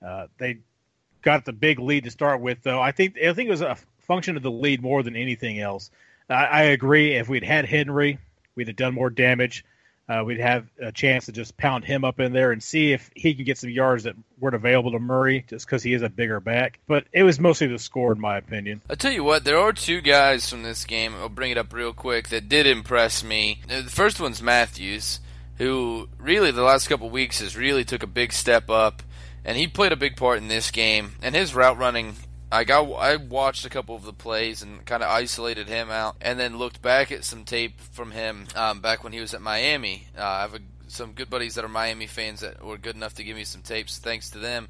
[0.04, 0.58] Uh, they
[1.22, 2.80] got the big lead to start with, though.
[2.80, 5.90] I think I think it was a function of the lead more than anything else.
[6.28, 7.14] I, I agree.
[7.14, 8.18] If we'd had Henry,
[8.54, 9.64] we'd have done more damage.
[10.06, 13.10] Uh, we'd have a chance to just pound him up in there and see if
[13.14, 16.10] he could get some yards that weren't available to Murray just because he is a
[16.10, 16.78] bigger back.
[16.86, 18.82] But it was mostly the score, in my opinion.
[18.90, 21.72] I'll tell you what, there are two guys from this game, I'll bring it up
[21.72, 23.60] real quick, that did impress me.
[23.66, 25.20] The first one's Matthews,
[25.58, 29.02] who really the last couple weeks has really took a big step up,
[29.44, 31.12] and he played a big part in this game.
[31.22, 32.16] And his route running
[32.54, 36.14] I got I watched a couple of the plays and kind of isolated him out,
[36.20, 39.42] and then looked back at some tape from him um, back when he was at
[39.42, 40.06] Miami.
[40.16, 43.14] Uh, I have a, some good buddies that are Miami fans that were good enough
[43.14, 44.68] to give me some tapes, thanks to them,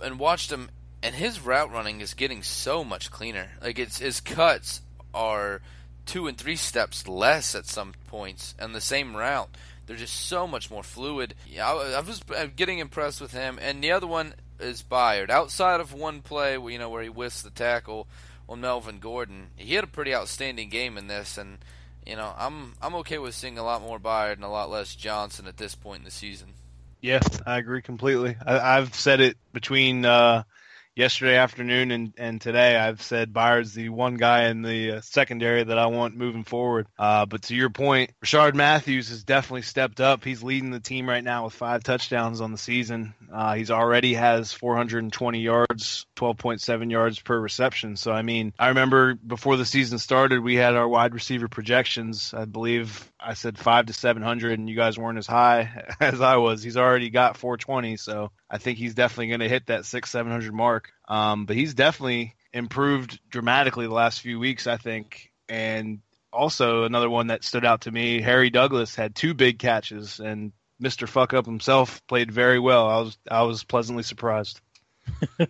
[0.00, 0.70] and watched him.
[1.02, 3.50] And his route running is getting so much cleaner.
[3.60, 4.82] Like it's his cuts
[5.12, 5.60] are
[6.06, 9.50] two and three steps less at some points, and the same route.
[9.86, 11.34] They're just so much more fluid.
[11.48, 12.22] Yeah, I, I was
[12.56, 13.58] getting impressed with him.
[13.60, 15.30] And the other one is Byard.
[15.30, 18.06] Outside of one play, you know, where he whiffs the tackle
[18.48, 21.36] on Melvin Gordon, he had a pretty outstanding game in this.
[21.36, 21.58] And
[22.06, 24.94] you know, I'm I'm okay with seeing a lot more Byard and a lot less
[24.94, 26.54] Johnson at this point in the season.
[27.00, 28.36] Yeah, I agree completely.
[28.46, 30.44] I, I've said it between uh,
[30.94, 32.76] yesterday afternoon and, and today.
[32.76, 36.86] I've said Byard's the one guy in the uh, secondary that I want moving forward.
[36.98, 40.24] Uh, but to your point, Rishard Matthews has definitely stepped up.
[40.24, 43.14] He's leading the team right now with five touchdowns on the season.
[43.32, 47.96] Uh, he's already has 420 yards, 12.7 yards per reception.
[47.96, 52.34] So I mean, I remember before the season started, we had our wide receiver projections.
[52.34, 56.36] I believe I said five to 700, and you guys weren't as high as I
[56.36, 56.62] was.
[56.62, 60.52] He's already got 420, so I think he's definitely going to hit that six, 700
[60.52, 60.92] mark.
[61.08, 65.30] Um, but he's definitely improved dramatically the last few weeks, I think.
[65.48, 66.00] And
[66.32, 70.52] also another one that stood out to me, Harry Douglas had two big catches, and
[70.82, 71.08] Mr.
[71.08, 72.88] Fuck Up himself played very well.
[72.88, 74.60] I was I was pleasantly surprised.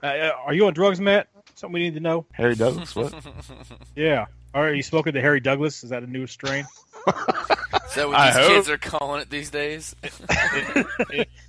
[0.00, 1.28] Uh, are you on drugs, Matt?
[1.56, 2.24] Something we need to know.
[2.32, 3.12] Harry Douglas, what?
[3.96, 4.26] Yeah.
[4.54, 5.82] Are you smoking the Harry Douglas?
[5.82, 6.66] Is that a new strain?
[7.06, 8.48] Is that what I these hope.
[8.48, 9.96] kids are calling it these days?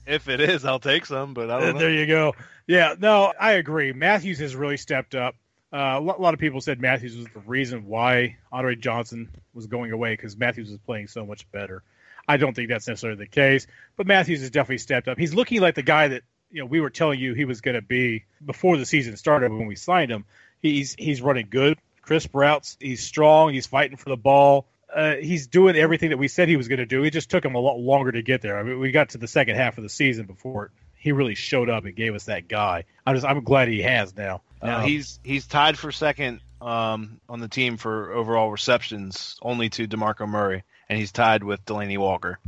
[0.06, 1.80] if it is, I'll take some, but I don't know.
[1.80, 2.34] there you go.
[2.68, 3.94] Yeah, no, I agree.
[3.94, 5.36] Matthews has really stepped up.
[5.72, 9.30] Uh, a lot a lot of people said Matthews was the reason why Andre Johnson
[9.54, 11.84] was going away because Matthews was playing so much better.
[12.28, 15.18] I don't think that's necessarily the case, but Matthews has definitely stepped up.
[15.18, 17.76] He's looking like the guy that you know we were telling you he was going
[17.76, 20.26] to be before the season started when we signed him.
[20.62, 22.78] He's he's running good, crisp routes.
[22.80, 23.54] He's strong.
[23.54, 24.68] He's fighting for the ball.
[24.94, 27.04] Uh, he's doing everything that we said he was going to do.
[27.04, 28.58] It just took him a lot longer to get there.
[28.58, 31.70] I mean, we got to the second half of the season before he really showed
[31.70, 32.84] up and gave us that guy.
[33.06, 34.42] I'm just I'm glad he has now.
[34.62, 39.70] Now Um, he's he's tied for second um, on the team for overall receptions, only
[39.70, 42.40] to Demarco Murray, and he's tied with Delanie Walker.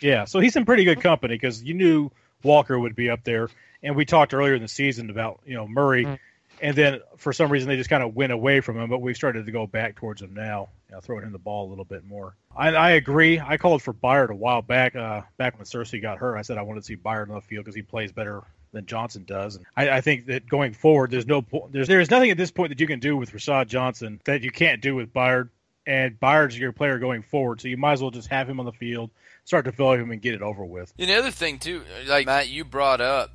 [0.00, 2.10] Yeah, so he's in pretty good company because you knew
[2.42, 3.48] Walker would be up there,
[3.82, 6.18] and we talked earlier in the season about you know Murray,
[6.60, 9.16] and then for some reason they just kind of went away from him, but we've
[9.16, 11.84] started to go back towards him now, you know, throwing him the ball a little
[11.84, 12.34] bit more.
[12.56, 13.40] I, I agree.
[13.40, 16.36] I called for Byard a while back, uh, back when Searcy got hurt.
[16.36, 18.42] I said I wanted to see Byard on the field because he plays better
[18.72, 22.30] than Johnson does, and I, I think that going forward, there's no there's there's nothing
[22.30, 25.12] at this point that you can do with Rashad Johnson that you can't do with
[25.12, 25.48] Byard.
[25.86, 28.66] And Byard's your player going forward, so you might as well just have him on
[28.66, 29.10] the field,
[29.44, 30.92] start develop him, and get it over with.
[30.98, 33.32] And the other thing too, like Matt, you brought up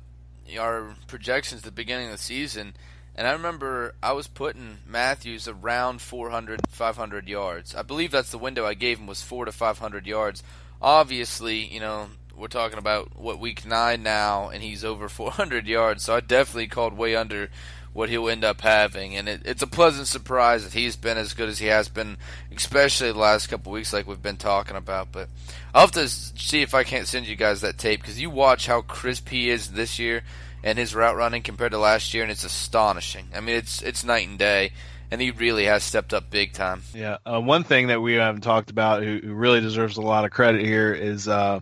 [0.58, 2.74] our projections at the beginning of the season,
[3.16, 7.74] and I remember I was putting Matthews around 400, 500 yards.
[7.74, 10.42] I believe that's the window I gave him was four to 500 yards.
[10.80, 16.04] Obviously, you know we're talking about what week nine now, and he's over 400 yards,
[16.04, 17.48] so I definitely called way under
[17.96, 21.32] what he'll end up having, and it, it's a pleasant surprise that he's been as
[21.32, 22.18] good as he has been,
[22.54, 25.10] especially the last couple weeks, like we've been talking about.
[25.10, 25.30] But
[25.72, 28.66] I'll have to see if I can't send you guys that tape because you watch
[28.66, 30.24] how crisp he is this year
[30.66, 33.28] and his route running compared to last year, and it's astonishing.
[33.34, 34.72] I mean, it's it's night and day,
[35.12, 36.82] and he really has stepped up big time.
[36.92, 40.24] Yeah, uh, one thing that we haven't talked about, who, who really deserves a lot
[40.24, 41.60] of credit here, is uh,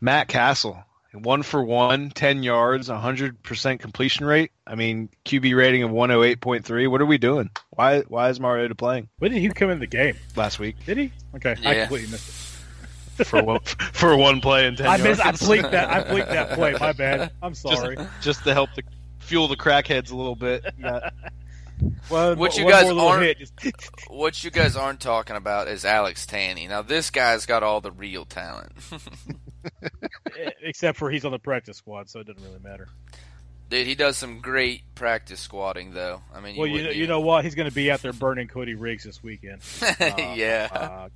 [0.00, 0.84] Matt Cassel.
[1.14, 4.52] One for one, 10 yards, 100% completion rate.
[4.66, 6.90] I mean, QB rating of 108.3.
[6.90, 7.48] What are we doing?
[7.70, 10.16] Why Why is Mariota playing When did he come in the game?
[10.36, 11.12] last week Did he?
[11.34, 12.28] Okay, I completely missed
[13.24, 14.88] for one for one play in 10 it.
[14.88, 15.04] I yards?
[15.18, 15.26] missed.
[15.26, 15.90] I blinked that.
[15.90, 16.74] I blinked that play.
[16.78, 17.32] My bad.
[17.42, 17.96] I'm sorry.
[18.20, 18.82] just to help the
[19.20, 20.64] fuel the crackheads a little bit.
[21.80, 25.84] You Well, What you guys aren't- hit, just- What you guys aren't talking about is
[25.84, 26.68] Alex Tanney.
[26.68, 28.72] Now this guy's got all the real talent.
[30.60, 32.88] except for he's on the practice squad, so it doesn't really matter.
[33.70, 36.22] Dude, he does some great practice squatting though.
[36.34, 37.44] I mean, Well, you know, you know what?
[37.44, 39.60] He's going to be out there burning Cody Riggs this weekend.
[40.00, 40.68] yeah.
[40.72, 41.08] Uh,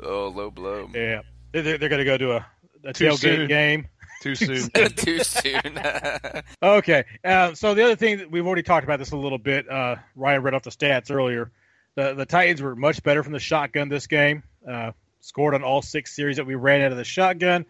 [0.00, 0.12] get out of here.
[0.12, 0.90] oh, low blow.
[0.94, 1.22] Yeah,
[1.52, 2.46] they're, they're going to go to a,
[2.84, 3.48] a Too tailgate soon.
[3.48, 3.88] game.
[4.22, 4.68] Too soon.
[4.96, 5.80] Too soon.
[6.62, 7.04] Okay.
[7.24, 9.68] Uh, so the other thing that we've already talked about this a little bit.
[9.70, 11.50] Uh, Ryan read off the stats earlier.
[11.94, 14.42] The the Titans were much better from the shotgun this game.
[14.68, 17.64] Uh, scored on all six series that we ran out of the shotgun.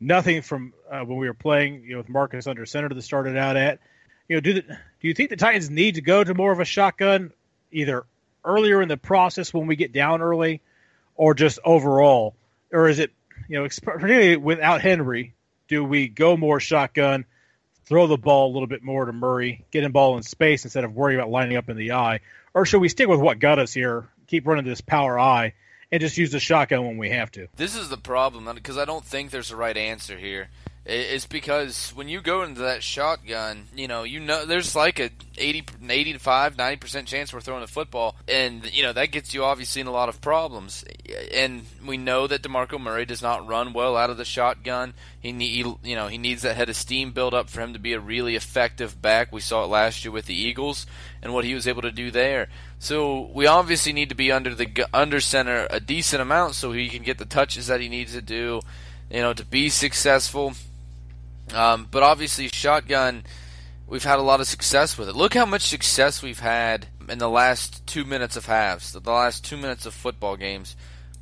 [0.00, 3.36] Nothing from uh, when we were playing, you know, with Marcus under center that started
[3.36, 3.80] out at.
[4.28, 6.60] You know, do the, do you think the Titans need to go to more of
[6.60, 7.32] a shotgun,
[7.72, 8.04] either
[8.44, 10.60] earlier in the process when we get down early,
[11.18, 12.34] or just overall,
[12.72, 13.12] or is it,
[13.46, 15.34] you know, particularly without Henry,
[15.68, 17.26] do we go more shotgun?
[17.88, 20.84] throw the ball a little bit more to Murray, get him ball in space instead
[20.84, 22.20] of worrying about lining up in the eye?
[22.52, 25.54] Or should we stick with what got us here, keep running this power I,
[25.90, 27.48] and just use the shotgun when we have to?
[27.56, 30.50] This is the problem because I don't think there's a right answer here.
[30.90, 35.10] It's because when you go into that shotgun, you know, you know, there's like a
[35.36, 39.82] 80, 85, 90% chance we're throwing the football, and you know that gets you obviously
[39.82, 40.86] in a lot of problems.
[41.34, 44.94] And we know that DeMarco Murray does not run well out of the shotgun.
[45.20, 47.78] He need, you know, he needs that head of steam build up for him to
[47.78, 49.30] be a really effective back.
[49.30, 50.86] We saw it last year with the Eagles
[51.20, 52.48] and what he was able to do there.
[52.78, 56.88] So we obviously need to be under the under center a decent amount so he
[56.88, 58.62] can get the touches that he needs to do,
[59.10, 60.54] you know, to be successful.
[61.54, 63.24] Um, but obviously, shotgun,
[63.86, 65.16] we've had a lot of success with it.
[65.16, 69.44] Look how much success we've had in the last two minutes of halves, the last
[69.44, 70.76] two minutes of football games,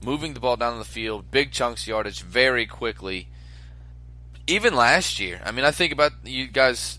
[0.04, 3.28] moving the ball down the field, big chunks yardage very quickly.
[4.46, 6.98] Even last year, I mean, I think about you guys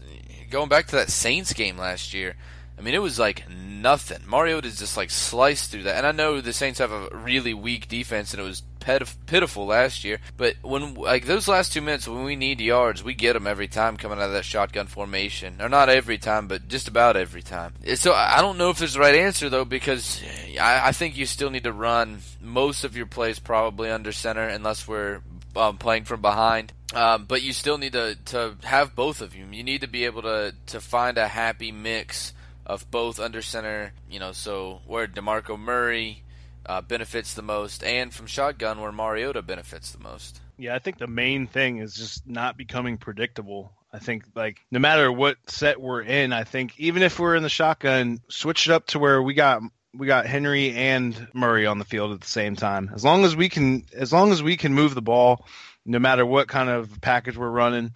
[0.50, 2.36] going back to that Saints game last year.
[2.78, 4.20] I mean, it was like nothing.
[4.28, 5.98] Mariota just like sliced through that.
[5.98, 9.66] And I know the Saints have a really weak defense, and it was pit- pitiful
[9.66, 10.20] last year.
[10.38, 13.68] But when like those last two minutes, when we need yards, we get them every
[13.68, 15.62] time coming out of that shotgun formation.
[15.62, 17.74] Or not every time, but just about every time.
[17.96, 20.22] So I don't know if there's the right answer though, because
[20.60, 24.48] I, I think you still need to run most of your plays probably under center,
[24.48, 25.22] unless we're
[25.56, 26.72] um, playing from behind.
[26.94, 29.54] Um, but you still need to, to have both of them.
[29.54, 32.32] You need to be able to, to find a happy mix
[32.66, 36.24] of both under center, you know, so where DeMarco Murray
[36.68, 40.41] uh, benefits the most, and from shotgun where Mariota benefits the most.
[40.57, 43.72] Yeah, I think the main thing is just not becoming predictable.
[43.93, 47.43] I think like no matter what set we're in, I think even if we're in
[47.43, 49.61] the shotgun, switch it up to where we got
[49.93, 52.91] we got Henry and Murray on the field at the same time.
[52.93, 55.45] As long as we can as long as we can move the ball,
[55.86, 57.93] no matter what kind of package we're running.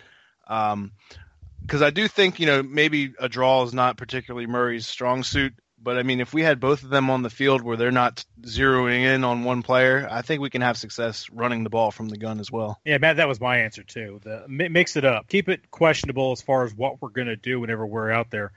[0.48, 0.92] Um,
[1.62, 5.54] because I do think you know maybe a draw is not particularly Murray's strong suit,
[5.84, 8.24] but I mean if we had both of them on the field where they're not
[8.42, 12.10] zeroing in on one player, I think we can have success running the ball from
[12.10, 12.80] the gun as well.
[12.86, 14.20] Yeah, Matt, that was my answer too.
[14.24, 17.60] The mix it up, keep it questionable as far as what we're going to do
[17.60, 18.52] whenever we're out there.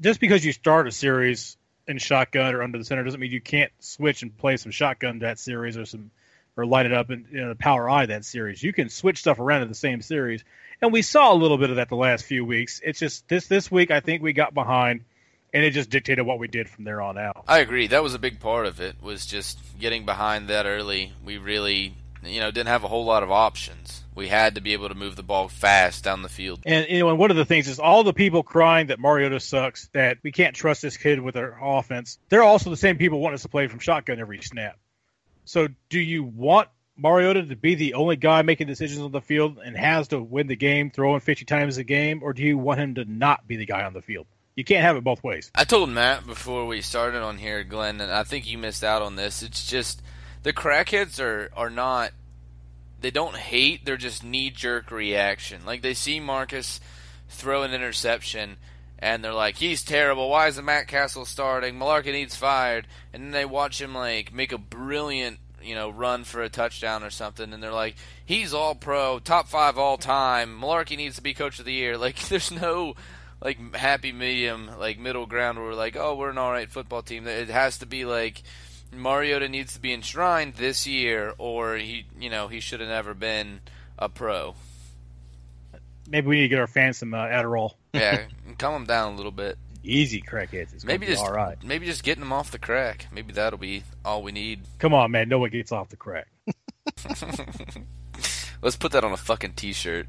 [0.00, 1.56] Just because you start a series
[1.86, 5.20] in shotgun or under the center doesn't mean you can't switch and play some shotgun
[5.20, 6.10] that series or some
[6.56, 8.62] or light it up in you know, power I that series.
[8.62, 10.42] You can switch stuff around in the same series,
[10.82, 12.80] and we saw a little bit of that the last few weeks.
[12.84, 15.04] It's just this this week I think we got behind,
[15.52, 17.44] and it just dictated what we did from there on out.
[17.48, 17.86] I agree.
[17.86, 19.02] That was a big part of it.
[19.02, 21.12] Was just getting behind that early.
[21.24, 21.94] We really,
[22.24, 24.02] you know, didn't have a whole lot of options.
[24.14, 26.60] We had to be able to move the ball fast down the field.
[26.66, 29.40] And you know, and one of the things is all the people crying that Mariota
[29.40, 32.18] sucks, that we can't trust this kid with our offense.
[32.28, 34.76] They're also the same people wanting us to play from shotgun every snap.
[35.44, 36.68] So, do you want
[36.98, 40.48] Mariota to be the only guy making decisions on the field and has to win
[40.48, 43.56] the game, throwing 50 times a game, or do you want him to not be
[43.56, 44.26] the guy on the field?
[44.58, 45.52] You can't have it both ways.
[45.54, 49.02] I told Matt before we started on here, Glenn, and I think you missed out
[49.02, 49.40] on this.
[49.40, 50.02] It's just
[50.42, 52.10] the crackheads are are not.
[53.00, 53.84] They don't hate.
[53.84, 55.64] They're just knee jerk reaction.
[55.64, 56.80] Like they see Marcus
[57.28, 58.56] throw an interception,
[58.98, 60.28] and they're like, "He's terrible.
[60.28, 61.76] Why isn't Matt Cassel starting?
[61.76, 66.24] Mularkey needs fired." And then they watch him like make a brilliant, you know, run
[66.24, 67.94] for a touchdown or something, and they're like,
[68.26, 70.60] "He's all pro, top five all time.
[70.60, 72.96] Mularkey needs to be coach of the year." Like there's no
[73.40, 77.02] like happy medium, like middle ground where we're like, oh, we're an all right football
[77.02, 77.26] team.
[77.26, 78.42] It has to be like
[78.92, 83.14] Mariota needs to be enshrined this year, or he, you know, he should have never
[83.14, 83.60] been
[83.98, 84.54] a pro.
[86.08, 87.72] Maybe we need to get our fans some uh, Adderall.
[87.92, 88.24] Yeah,
[88.58, 89.58] calm them down a little bit.
[89.84, 90.74] Easy, crackheads.
[90.74, 91.56] It's Maybe maybe just all right.
[91.62, 93.06] maybe just getting them off the crack.
[93.12, 94.60] Maybe that'll be all we need.
[94.78, 95.28] Come on, man.
[95.28, 96.28] No one gets off the crack.
[98.62, 100.06] Let's put that on a fucking t-shirt.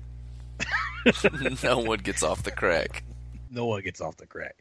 [1.64, 3.04] no one gets off the crack.
[3.52, 4.56] No one gets off the crack.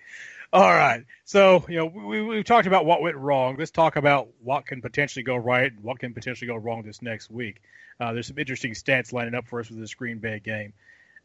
[0.53, 1.05] All right.
[1.25, 3.57] So, you know, we, we've talked about what went wrong.
[3.59, 7.03] Let's talk about what can potentially go right and what can potentially go wrong this
[7.03, 7.61] next week.
[8.01, 10.73] Uh, there's some interesting stats lining up for us with this Green Bay game.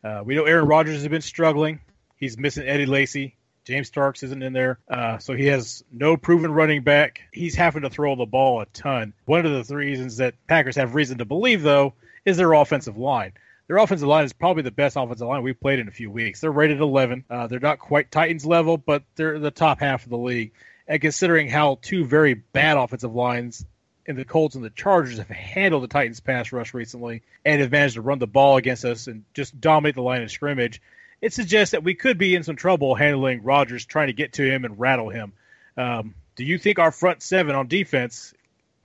[0.04, 1.80] Uh, we know Aaron Rodgers has been struggling.
[2.18, 3.36] He's missing Eddie Lacy.
[3.66, 7.22] James Starks isn't in there, uh, so he has no proven running back.
[7.32, 9.14] He's having to throw the ball a ton.
[9.24, 11.94] One of the reasons that Packers have reason to believe, though,
[12.26, 13.32] is their offensive line.
[13.74, 16.42] Their offensive line is probably the best offensive line we've played in a few weeks.
[16.42, 17.26] They're rated 11.
[17.28, 20.52] Uh, they're not quite Titans level, but they're the top half of the league.
[20.88, 23.66] And considering how two very bad offensive lines
[24.06, 27.72] in the Colts and the Chargers have handled the Titans pass rush recently and have
[27.72, 30.80] managed to run the ball against us and just dominate the line of scrimmage,
[31.20, 34.48] it suggests that we could be in some trouble handling Rodgers, trying to get to
[34.48, 35.34] him and rattle him.
[35.78, 38.36] Um, do you think our front seven on defense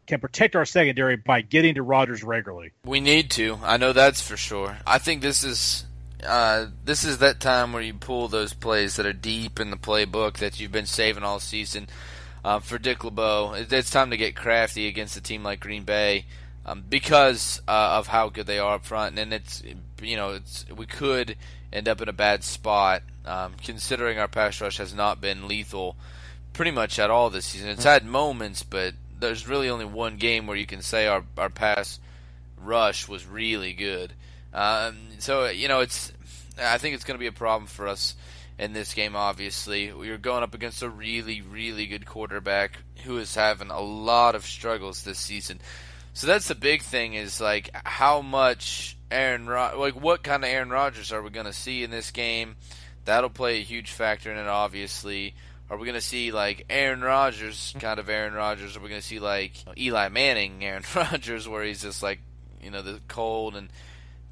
[0.09, 2.73] can protect our secondary by getting to Rodgers regularly?
[2.85, 3.59] We need to.
[3.63, 4.79] I know that's for sure.
[4.87, 5.85] I think this is
[6.27, 9.77] uh, this is that time where you pull those plays that are deep in the
[9.77, 11.89] playbook that you've been saving all season.
[12.45, 16.25] Uh, for Dick LeBeau, it's time to get crafty against a team like Green Bay
[16.65, 19.63] um, because uh, of how good they are up front, and it's
[20.03, 21.37] you know it's we could
[21.73, 25.97] end up in a bad spot um, considering our pass rush has not been lethal
[26.55, 27.69] pretty much at all this season.
[27.69, 31.51] It's had moments, but there's really only one game where you can say our our
[31.51, 31.99] pass
[32.57, 34.13] rush was really good.
[34.53, 36.13] Um, so you know it's
[36.61, 38.15] I think it's going to be a problem for us
[38.59, 39.15] in this game.
[39.15, 43.81] Obviously, we are going up against a really really good quarterback who is having a
[43.81, 45.61] lot of struggles this season.
[46.15, 50.51] So that's the big thing is like how much Aaron Rod- like what kind of
[50.51, 52.57] Aaron Rodgers are we going to see in this game?
[53.05, 55.35] That'll play a huge factor in it obviously.
[55.71, 58.77] Are we going to see like Aaron Rodgers kind of Aaron Rodgers?
[58.77, 62.21] Are we going to see like Eli Manning Aaron Rodgers where he's just like,
[62.63, 63.69] you know, the cold and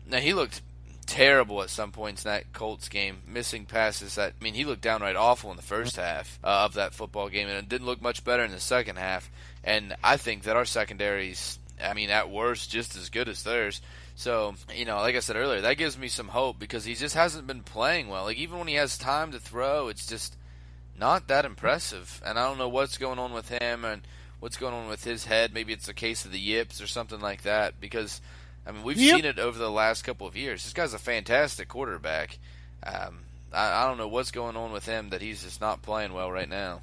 [0.09, 0.62] now he looked
[1.07, 4.82] terrible at some points in that Colts game, missing passes that I mean he looked
[4.82, 8.03] downright awful in the first half uh, of that football game and it didn't look
[8.03, 9.30] much better in the second half.
[9.62, 13.80] And I think that our secondaries I mean, at worst, just as good as theirs.
[14.14, 17.14] So, you know, like I said earlier, that gives me some hope because he just
[17.14, 18.24] hasn't been playing well.
[18.24, 20.37] Like, even when he has time to throw, it's just
[20.99, 22.21] not that impressive.
[22.25, 24.03] And I don't know what's going on with him and
[24.41, 25.53] what's going on with his head.
[25.53, 28.21] Maybe it's a case of the yips or something like that because,
[28.67, 29.17] I mean, we've yep.
[29.17, 30.65] seen it over the last couple of years.
[30.65, 32.39] This guy's a fantastic quarterback.
[32.83, 33.21] Um,
[33.53, 36.31] I, I don't know what's going on with him that he's just not playing well
[36.31, 36.81] right now.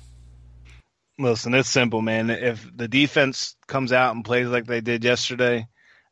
[1.19, 2.29] Listen, it's simple, man.
[2.31, 5.67] If the defense comes out and plays like they did yesterday,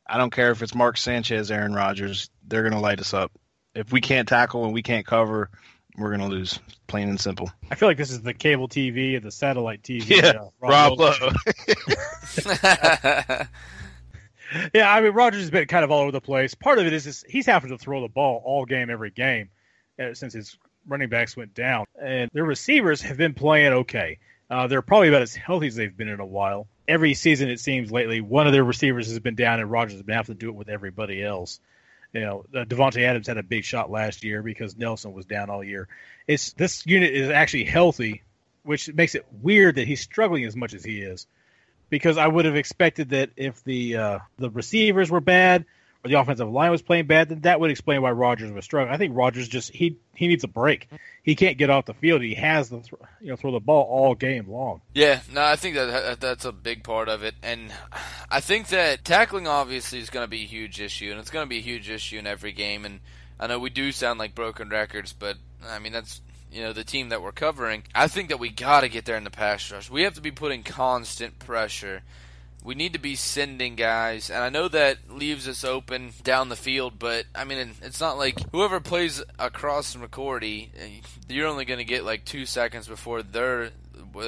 [0.07, 3.31] I don't care if it's Mark Sanchez, Aaron Rodgers, they're going to light us up.
[3.73, 5.49] If we can't tackle and we can't cover,
[6.01, 7.51] we're going to lose, plain and simple.
[7.69, 10.09] I feel like this is the cable TV and the satellite TV.
[10.09, 11.31] Yeah, uh, Rob, Rob Lowe.
[14.73, 16.53] yeah, I mean, Rodgers has been kind of all over the place.
[16.55, 19.49] Part of it is, is he's having to throw the ball all game, every game,
[19.99, 21.85] uh, since his running backs went down.
[22.01, 24.19] And their receivers have been playing okay.
[24.49, 26.67] Uh, they're probably about as healthy as they've been in a while.
[26.87, 30.01] Every season, it seems lately, one of their receivers has been down, and Rodgers has
[30.01, 31.61] been having to do it with everybody else.
[32.13, 35.49] You know, uh, Davante Adams had a big shot last year because Nelson was down
[35.49, 35.87] all year.
[36.27, 38.23] It's this unit is actually healthy,
[38.63, 41.27] which makes it weird that he's struggling as much as he is.
[41.89, 45.65] Because I would have expected that if the uh, the receivers were bad,
[46.03, 48.93] the offensive line was playing bad, then that would explain why Rodgers was struggling.
[48.93, 50.87] I think Rodgers just he he needs a break.
[51.23, 52.21] He can't get off the field.
[52.23, 54.81] He has to th- you know throw the ball all game long.
[54.93, 57.71] Yeah, no, I think that that's a big part of it, and
[58.29, 61.45] I think that tackling obviously is going to be a huge issue, and it's going
[61.45, 62.85] to be a huge issue in every game.
[62.85, 62.99] And
[63.39, 65.37] I know we do sound like broken records, but
[65.67, 66.21] I mean that's
[66.51, 67.83] you know the team that we're covering.
[67.93, 69.89] I think that we got to get there in the pass rush.
[69.89, 72.01] We have to be putting constant pressure
[72.63, 76.55] we need to be sending guys, and I know that leaves us open down the
[76.55, 80.89] field, but I mean, it's not like whoever plays across McCourty, eh,
[81.27, 83.71] you're only going to get like two seconds before their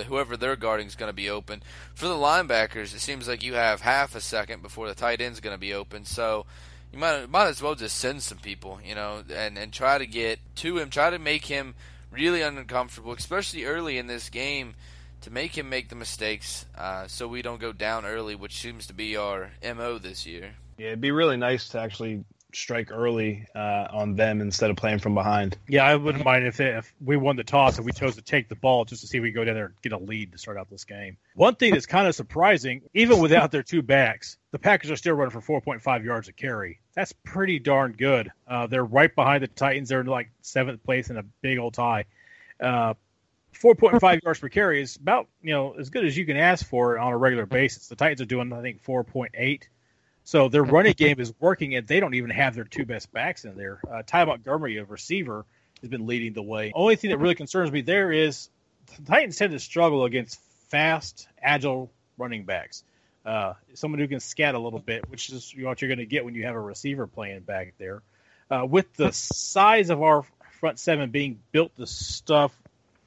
[0.07, 1.61] whoever they're guarding is going to be open.
[1.93, 5.39] For the linebackers, it seems like you have half a second before the tight end's
[5.39, 6.05] going to be open.
[6.05, 6.45] So
[6.91, 10.07] you might might as well just send some people, you know, and and try to
[10.07, 11.75] get to him, try to make him
[12.09, 14.73] really uncomfortable, especially early in this game
[15.23, 18.87] to make him make the mistakes uh, so we don't go down early, which seems
[18.87, 20.55] to be our MO this year.
[20.77, 22.25] Yeah, it'd be really nice to actually
[22.55, 25.57] strike early uh, on them instead of playing from behind.
[25.67, 28.21] Yeah, I wouldn't mind if, they, if we won the toss and we chose to
[28.21, 30.31] take the ball just to see if we go down there and get a lead
[30.33, 31.17] to start out this game.
[31.35, 35.15] One thing that's kind of surprising, even without their two backs, the Packers are still
[35.15, 36.79] running for 4.5 yards a carry.
[36.95, 38.31] That's pretty darn good.
[38.47, 39.89] Uh, they're right behind the Titans.
[39.89, 42.05] They're in like seventh place in a big old tie.
[43.53, 46.65] Uh, 4.5 yards per carry is about you know as good as you can ask
[46.65, 47.87] for on a regular basis.
[47.87, 49.63] The Titans are doing I think 4.8,
[50.23, 53.45] so their running game is working, and they don't even have their two best backs
[53.45, 53.79] in there.
[53.89, 55.45] Uh, Ty Montgomery, a receiver,
[55.81, 56.71] has been leading the way.
[56.73, 58.49] Only thing that really concerns me there is
[58.97, 60.39] the Titans tend to struggle against
[60.69, 62.83] fast, agile running backs.
[63.25, 66.25] Uh, someone who can scat a little bit, which is what you're going to get
[66.25, 68.01] when you have a receiver playing back there.
[68.51, 70.25] Uh, with the size of our
[70.59, 72.53] front seven being built to stuff,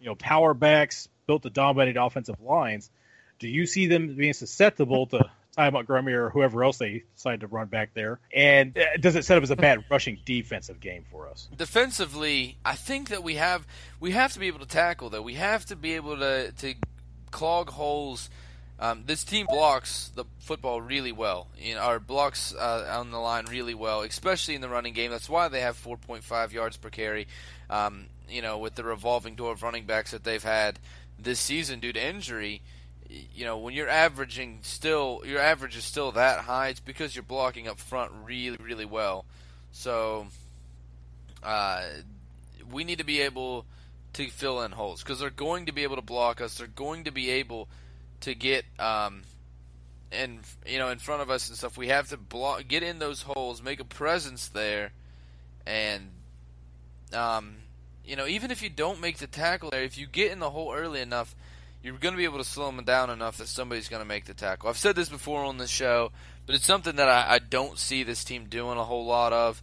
[0.00, 2.90] you know, power backs, built to dominate offensive lines,
[3.38, 7.46] do you see them being susceptible to Ty Montgomery or whoever else they decide to
[7.46, 8.20] run back there?
[8.34, 11.48] And uh, does it set up as a bad rushing defensive game for us?
[11.56, 13.66] Defensively, I think that we have
[13.98, 15.22] we have to be able to tackle though.
[15.22, 16.74] We have to be able to to
[17.30, 18.30] clog holes.
[18.78, 21.48] Um, this team blocks the football really well.
[21.58, 25.10] You know, our blocks uh, on the line really well, especially in the running game.
[25.10, 27.26] That's why they have 4.5 yards per carry.
[27.70, 30.78] Um, you know, with the revolving door of running backs that they've had
[31.18, 32.62] this season due to injury
[33.08, 36.68] you know, when you're averaging still, your average is still that high.
[36.68, 39.24] It's because you're blocking up front really, really well.
[39.72, 40.28] So,
[41.42, 41.84] uh,
[42.70, 43.64] we need to be able
[44.14, 46.58] to fill in holes because they're going to be able to block us.
[46.58, 47.68] They're going to be able
[48.22, 49.22] to get, um,
[50.10, 51.76] and you know, in front of us and stuff.
[51.76, 54.92] We have to block, get in those holes, make a presence there,
[55.66, 56.10] and,
[57.12, 57.56] um,
[58.06, 60.50] you know, even if you don't make the tackle there, if you get in the
[60.50, 61.34] hole early enough
[61.86, 64.24] you're going to be able to slow them down enough that somebody's going to make
[64.24, 64.68] the tackle.
[64.68, 66.10] I've said this before on the show,
[66.44, 69.62] but it's something that I, I don't see this team doing a whole lot of.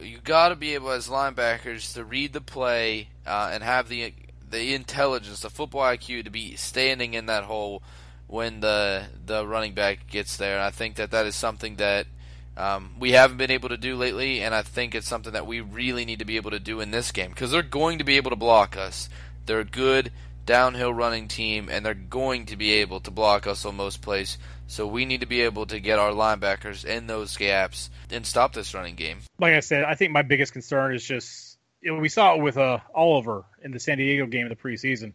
[0.00, 4.14] You got to be able, as linebackers, to read the play uh, and have the
[4.50, 7.84] the intelligence, the football IQ, to be standing in that hole
[8.26, 10.56] when the the running back gets there.
[10.56, 12.08] And I think that that is something that
[12.56, 15.60] um, we haven't been able to do lately, and I think it's something that we
[15.60, 18.16] really need to be able to do in this game because they're going to be
[18.16, 19.08] able to block us.
[19.46, 20.12] They're a good
[20.46, 24.38] downhill running team, and they're going to be able to block us on most plays.
[24.66, 28.52] So we need to be able to get our linebackers in those gaps and stop
[28.52, 29.18] this running game.
[29.38, 31.54] Like I said, I think my biggest concern is just
[31.84, 34.56] you know, we saw it with uh, Oliver in the San Diego game in the
[34.56, 35.12] preseason.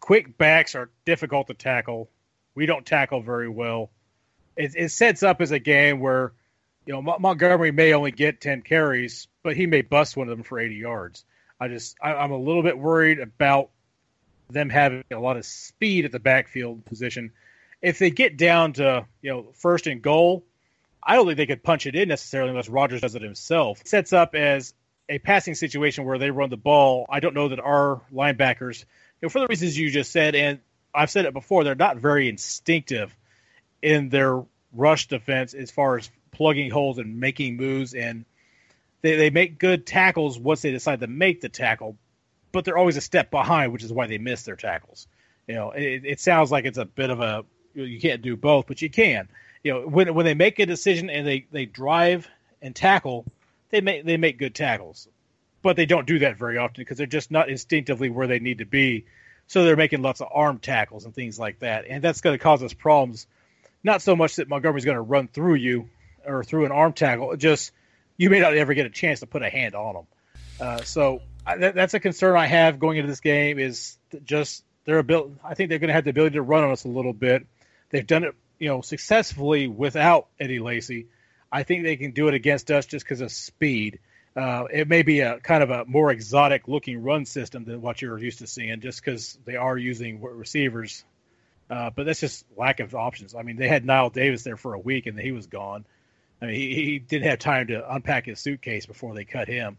[0.00, 2.10] Quick backs are difficult to tackle.
[2.54, 3.90] We don't tackle very well.
[4.54, 6.32] It, it sets up as a game where
[6.88, 10.42] you know Montgomery may only get ten carries, but he may bust one of them
[10.42, 11.22] for eighty yards.
[11.60, 13.68] I just I, I'm a little bit worried about
[14.48, 17.32] them having a lot of speed at the backfield position.
[17.82, 20.46] If they get down to you know first and goal,
[21.02, 23.82] I don't think they could punch it in necessarily unless Rodgers does it himself.
[23.82, 24.72] It sets up as
[25.10, 27.04] a passing situation where they run the ball.
[27.10, 30.60] I don't know that our linebackers, you know, for the reasons you just said, and
[30.94, 33.14] I've said it before, they're not very instinctive
[33.82, 34.42] in their
[34.72, 38.24] rush defense as far as plugging holes and making moves and
[39.02, 41.96] they, they make good tackles once they decide to make the tackle,
[42.52, 45.06] but they're always a step behind, which is why they miss their tackles.
[45.46, 47.44] You know, it, it sounds like it's a bit of a
[47.74, 49.28] you can't do both, but you can.
[49.62, 52.28] You know, when when they make a decision and they they drive
[52.60, 53.24] and tackle,
[53.70, 55.08] they make they make good tackles,
[55.62, 58.58] but they don't do that very often because they're just not instinctively where they need
[58.58, 59.06] to be.
[59.46, 62.42] So they're making lots of arm tackles and things like that, and that's going to
[62.42, 63.26] cause us problems.
[63.82, 65.88] Not so much that Montgomery's going to run through you
[66.28, 67.72] or through an arm tackle, just
[68.16, 70.06] you may not ever get a chance to put a hand on them.
[70.60, 74.98] Uh, so that, that's a concern I have going into this game is just their
[74.98, 75.34] ability.
[75.44, 77.46] I think they're going to have the ability to run on us a little bit.
[77.90, 81.06] They've done it, you know, successfully without Eddie Lacy.
[81.50, 84.00] I think they can do it against us just because of speed.
[84.36, 88.02] Uh, it may be a kind of a more exotic looking run system than what
[88.02, 91.04] you're used to seeing, just because they are using receivers.
[91.70, 93.34] Uh, but that's just lack of options.
[93.34, 95.84] I mean, they had Knile Davis there for a week and he was gone.
[96.40, 99.76] I mean, he, he didn't have time to unpack his suitcase before they cut him.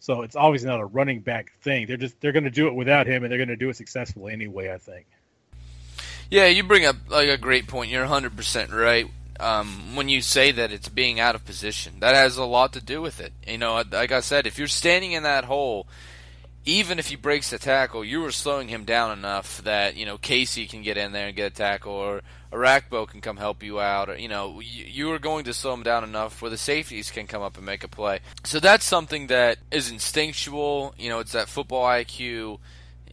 [0.00, 1.86] So it's always not a running back thing.
[1.86, 3.76] They're just they're going to do it without him, and they're going to do it
[3.76, 4.72] successfully anyway.
[4.72, 5.06] I think.
[6.28, 7.90] Yeah, you bring up like a great point.
[7.90, 9.06] You're 100 percent right.
[9.38, 12.80] Um, when you say that it's being out of position, that has a lot to
[12.80, 13.32] do with it.
[13.46, 15.86] You know, like I said, if you're standing in that hole,
[16.64, 20.16] even if he breaks the tackle, you were slowing him down enough that you know
[20.16, 22.22] Casey can get in there and get a tackle, or
[22.52, 25.82] Orakpo can come help you out, or you know you are going to slow him
[25.82, 28.20] down enough where the safeties can come up and make a play.
[28.44, 30.94] So that's something that is instinctual.
[30.96, 32.58] You know, it's that football IQ.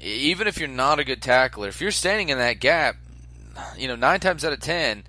[0.01, 2.97] Even if you're not a good tackler, if you're standing in that gap,
[3.77, 5.05] you know nine times out of ten,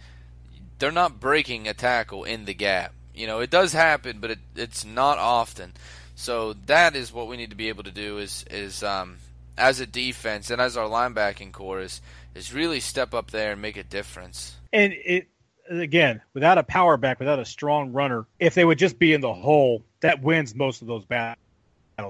[0.78, 2.94] they're not breaking a tackle in the gap.
[3.14, 5.74] You know, it does happen, but it, it's not often.
[6.20, 9.16] So that is what we need to be able to do is is um,
[9.56, 12.02] as a defense and as our linebacking core is
[12.34, 14.54] is really step up there and make a difference.
[14.70, 15.28] And it
[15.70, 19.22] again, without a power back, without a strong runner, if they would just be in
[19.22, 21.38] the hole, that wins most of those battles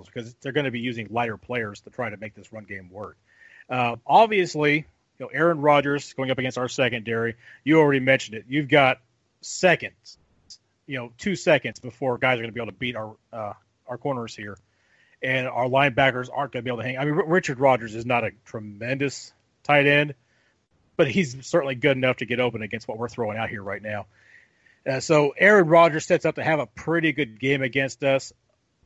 [0.06, 2.90] because they're going to be using lighter players to try to make this run game
[2.90, 3.16] work.
[3.68, 4.84] Uh, obviously, you
[5.20, 7.36] know, Aaron Rodgers going up against our secondary.
[7.62, 8.46] You already mentioned it.
[8.48, 8.98] You've got
[9.40, 10.18] seconds,
[10.88, 13.52] you know, two seconds before guys are going to be able to beat our uh,
[13.90, 14.56] our corners here.
[15.22, 16.96] and our linebackers aren't going to be able to hang.
[16.96, 19.34] I mean, R- Richard Rodgers is not a tremendous
[19.64, 20.14] tight end,
[20.96, 23.82] but he's certainly good enough to get open against what we're throwing out here right
[23.82, 24.06] now.
[24.88, 28.32] Uh, so Aaron Rodgers sets up to have a pretty good game against us.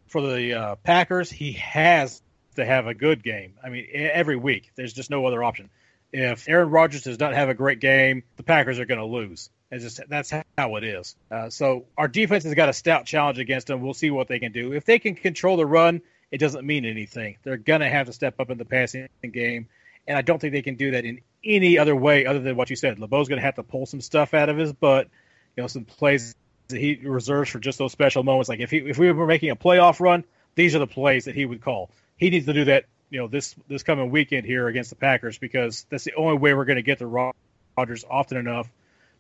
[0.09, 2.21] For the uh, Packers, he has
[2.57, 3.55] to have a good game.
[3.65, 5.71] I mean, every week, there's just no other option.
[6.13, 9.51] If Aaron Rodgers does not have a great game, the Packers are going to lose.
[9.83, 11.17] Just that's how it is.
[11.31, 13.81] Uh, so our defense has got a stout challenge against them.
[13.81, 14.73] We'll see what they can do.
[14.73, 17.37] If they can control the run, it doesn't mean anything.
[17.43, 19.69] They're to have to step up in the passing game,
[20.07, 22.71] and I don't think they can do that in any other way other than what
[22.71, 22.99] you said.
[22.99, 25.09] LeBeau's to have to pull some stuff out of his butt,
[25.57, 26.35] you know, some plays
[26.69, 28.49] that he reserves for just those special moments.
[28.49, 30.25] Like if he if we were making a playoff run,
[30.55, 31.91] these are the plays that he would call.
[32.17, 35.39] He needs to do that, you know, this this coming weekend here against the Packers
[35.39, 37.33] because that's the only way we're going to get the
[37.77, 38.69] Rodgers often enough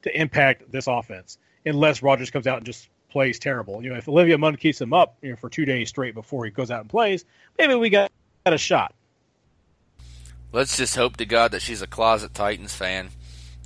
[0.04, 3.82] to impact this offense, unless Rodgers comes out and just plays terrible.
[3.82, 6.44] You know, if Olivia Munn keeps him up you know, for two days straight before
[6.44, 7.24] he goes out and plays,
[7.58, 8.10] maybe we got,
[8.44, 8.94] got a shot.
[10.52, 13.10] Let's just hope to God that she's a closet Titans fan.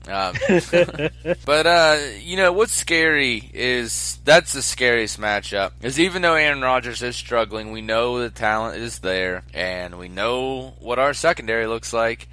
[0.06, 0.34] Um,
[1.44, 5.72] but uh, you know what's scary is that's the scariest matchup.
[5.82, 10.08] Is even though Aaron Rodgers is struggling, we know the talent is there, and we
[10.08, 12.28] know what our secondary looks like,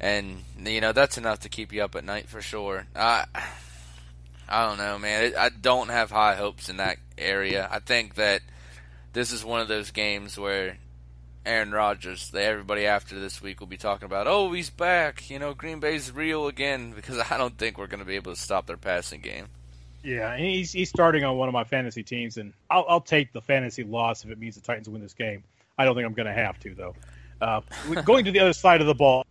[0.00, 2.86] and you know that's enough to keep you up at night for sure.
[2.94, 3.26] I
[4.48, 5.32] I don't know, man.
[5.36, 7.68] I don't have high hopes in that area.
[7.70, 8.42] I think that
[9.12, 10.76] this is one of those games where
[11.44, 15.30] Aaron Rodgers, everybody after this week will be talking about, oh, he's back.
[15.30, 18.34] You know, Green Bay's real again because I don't think we're going to be able
[18.34, 19.46] to stop their passing game.
[20.02, 23.40] Yeah, he's he's starting on one of my fantasy teams, and I'll, I'll take the
[23.40, 25.42] fantasy loss if it means the Titans win this game.
[25.76, 26.94] I don't think I'm going to have to though.
[27.40, 27.60] Uh,
[28.04, 29.26] going to the other side of the ball,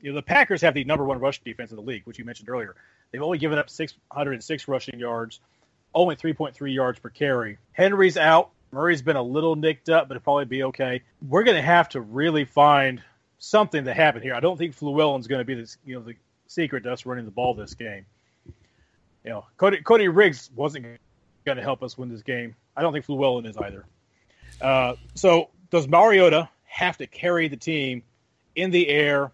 [0.00, 2.24] you know, the Packers have the number one rush defense in the league, which you
[2.24, 2.74] mentioned earlier.
[3.10, 5.40] They've only given up 606 rushing yards,
[5.94, 7.58] only 3.3 yards per carry.
[7.72, 8.50] Henry's out.
[8.72, 11.02] Murray's been a little nicked up, but it'll probably be okay.
[11.26, 13.02] We're going to have to really find
[13.38, 14.34] something to happen here.
[14.34, 16.14] I don't think Fluellen's going to be this, you know, the
[16.46, 18.04] secret to us running the ball this game.
[19.24, 20.86] You know, Cody, Cody Riggs wasn't
[21.44, 22.54] going to help us win this game.
[22.76, 23.86] I don't think Fluellen is either.
[24.60, 28.02] Uh, so does Mariota have to carry the team
[28.54, 29.32] in the air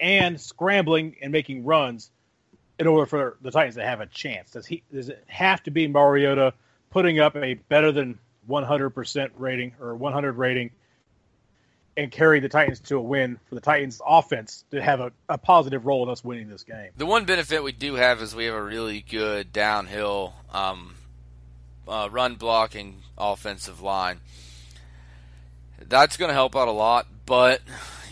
[0.00, 2.10] and scrambling and making runs
[2.78, 4.50] in order for the Titans to have a chance?
[4.50, 6.54] Does he does it have to be Mariota
[6.90, 8.18] putting up a better than
[8.48, 10.70] 100% rating or 100 rating
[11.96, 15.36] and carry the Titans to a win for the Titans offense to have a, a
[15.36, 16.90] positive role in us winning this game.
[16.96, 20.94] The one benefit we do have is we have a really good downhill um,
[21.88, 24.20] uh, run blocking offensive line.
[25.80, 27.62] That's going to help out a lot, but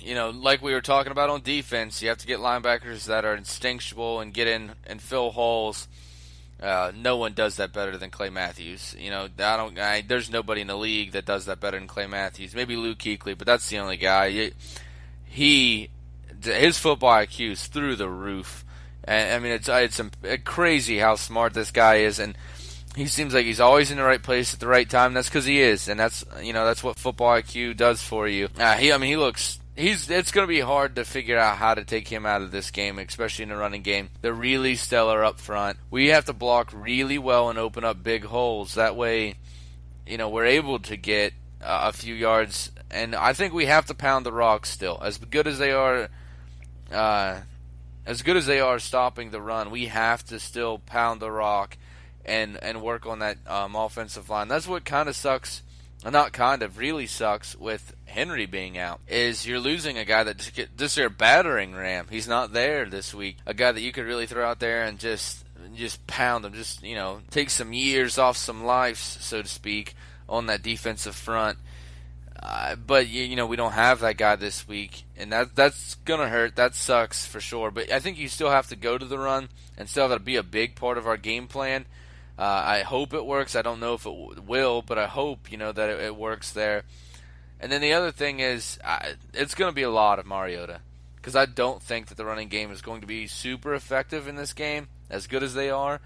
[0.07, 3.25] you know, like we were talking about on defense, you have to get linebackers that
[3.25, 5.89] are instinctual and get in and fill holes
[6.61, 8.97] uh, no one does that better than Clay Matthews.
[8.99, 9.79] You know, I don't.
[9.79, 12.55] I, there's nobody in the league that does that better than Clay Matthews.
[12.55, 14.53] Maybe Luke Kuechly, but that's the only guy.
[15.27, 15.91] He,
[16.43, 18.65] his football IQ is through the roof.
[19.05, 20.01] And, I mean, it's it's
[20.45, 22.39] crazy how smart this guy is, and
[22.97, 25.13] he seems like he's always in the right place at the right time.
[25.13, 28.49] That's because he is, and that's you know that's what football IQ does for you.
[28.59, 31.59] Uh, he, I mean, he looks he's it's going to be hard to figure out
[31.59, 34.11] how to take him out of this game, especially in the running game.
[34.21, 35.79] They're really stellar up front.
[35.91, 38.75] We have to block really well and open up big holes.
[38.75, 39.35] That way,
[40.07, 41.33] you know, we're able to get
[41.63, 42.73] uh, a few yards.
[42.91, 44.99] And I think we have to pound the rock still.
[45.03, 46.09] As good as they are,
[46.91, 47.41] uh,
[48.07, 51.77] as good as they are stopping the run, we have to still pound the rock
[52.25, 54.49] and and work on that um, offensive line.
[54.49, 55.63] That's what kind of sucks
[56.11, 60.39] not kind of really sucks with Henry being out is you're losing a guy that
[60.39, 62.07] just this your battering ram.
[62.11, 63.39] He's not there this week.
[63.47, 66.83] A guy that you could really throw out there and just just pound him, just
[66.83, 69.95] you know, take some years off some lives, so to speak,
[70.29, 71.59] on that defensive front.
[72.43, 75.97] Uh, but you, you know we don't have that guy this week, and that that's
[76.05, 76.57] gonna hurt.
[76.57, 77.71] That sucks for sure.
[77.71, 80.25] But I think you still have to go to the run and still have to
[80.25, 81.87] be a big part of our game plan.
[82.39, 83.57] Uh, I hope it works.
[83.57, 86.17] I don't know if it w- will, but I hope you know that it, it
[86.17, 86.85] works there.
[87.59, 90.81] And then the other thing is, I, it's going to be a lot of Mariota
[91.17, 94.37] because I don't think that the running game is going to be super effective in
[94.37, 96.01] this game, as good as they are.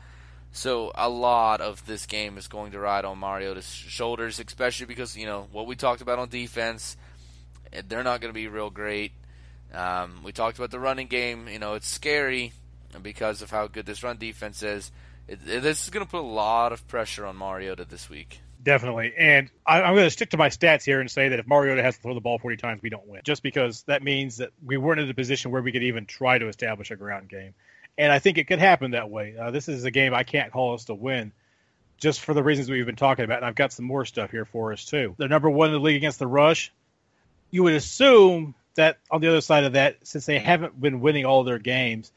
[0.52, 5.16] So a lot of this game is going to ride on Mariota's shoulders, especially because
[5.16, 6.96] you know what we talked about on defense.
[7.72, 9.12] Eh, they're not going to be real great.
[9.72, 11.48] Um, we talked about the running game.
[11.48, 12.52] You know, it's scary
[13.02, 14.90] because of how good this run defense is.
[15.30, 18.40] This is going to put a lot of pressure on Mariota this week.
[18.62, 19.14] Definitely.
[19.16, 21.82] And I, am going to stick to my stats here and say that if Mariota
[21.82, 23.22] has to throw the ball 40 times, we don't win.
[23.24, 26.36] Just because that means that we weren't in a position where we could even try
[26.36, 27.54] to establish a ground game.
[27.96, 29.36] And I think it could happen that way.
[29.38, 31.32] Uh, this is a game I can't call us to win
[31.96, 33.38] just for the reasons we've been talking about.
[33.38, 35.14] And I've got some more stuff here for us too.
[35.16, 36.72] They're number one in the league against the rush.
[37.50, 41.24] You would assume that on the other side of that, since they haven't been winning
[41.24, 42.12] all their games,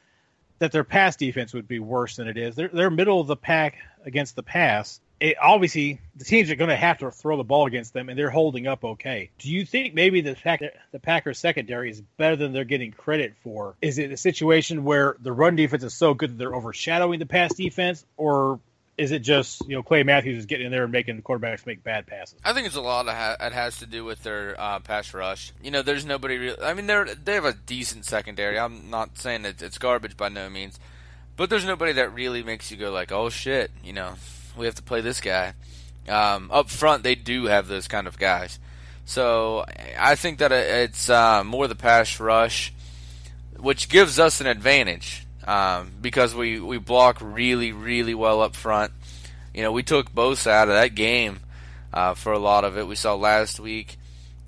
[0.64, 2.56] that their pass defense would be worse than it is.
[2.56, 3.76] They're they're middle of the pack
[4.06, 5.02] against the pass.
[5.20, 8.18] It, obviously, the teams are going to have to throw the ball against them, and
[8.18, 9.30] they're holding up okay.
[9.40, 10.62] Do you think maybe the pack,
[10.94, 13.76] the Packers secondary is better than they're getting credit for?
[13.82, 17.26] Is it a situation where the run defense is so good that they're overshadowing the
[17.26, 18.62] pass defense, or
[18.98, 21.66] is it just you know Clay Matthews is getting in there and making the quarterbacks
[21.66, 22.40] make bad passes?
[22.44, 25.14] I think it's a lot of ha- it has to do with their uh, pass
[25.14, 25.52] rush.
[25.62, 26.38] You know, there's nobody.
[26.38, 28.60] Real- I mean, they're they have a decent secondary.
[28.60, 30.80] I'm not saying that it's garbage by no means,
[31.36, 34.14] but there's nobody that really makes you go like, oh shit, you know,
[34.58, 35.54] we have to play this guy.
[36.08, 38.60] Um, up front, they do have those kind of guys.
[39.06, 39.66] So
[39.98, 42.74] I think that it's uh, more the pass rush,
[43.58, 48.92] which gives us an advantage um, because we, we block really, really well up front.
[49.54, 51.40] You know, we took Bosa out of that game
[51.94, 52.88] uh, for a lot of it.
[52.88, 53.98] We saw last week.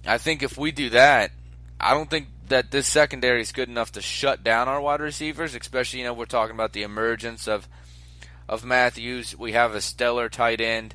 [0.06, 1.32] I think if we do that,
[1.80, 5.56] I don't think that this secondary is good enough to shut down our wide receivers,
[5.56, 7.68] especially, you know, we're talking about the emergence of
[8.48, 9.36] of Matthews.
[9.38, 10.94] We have a stellar tight end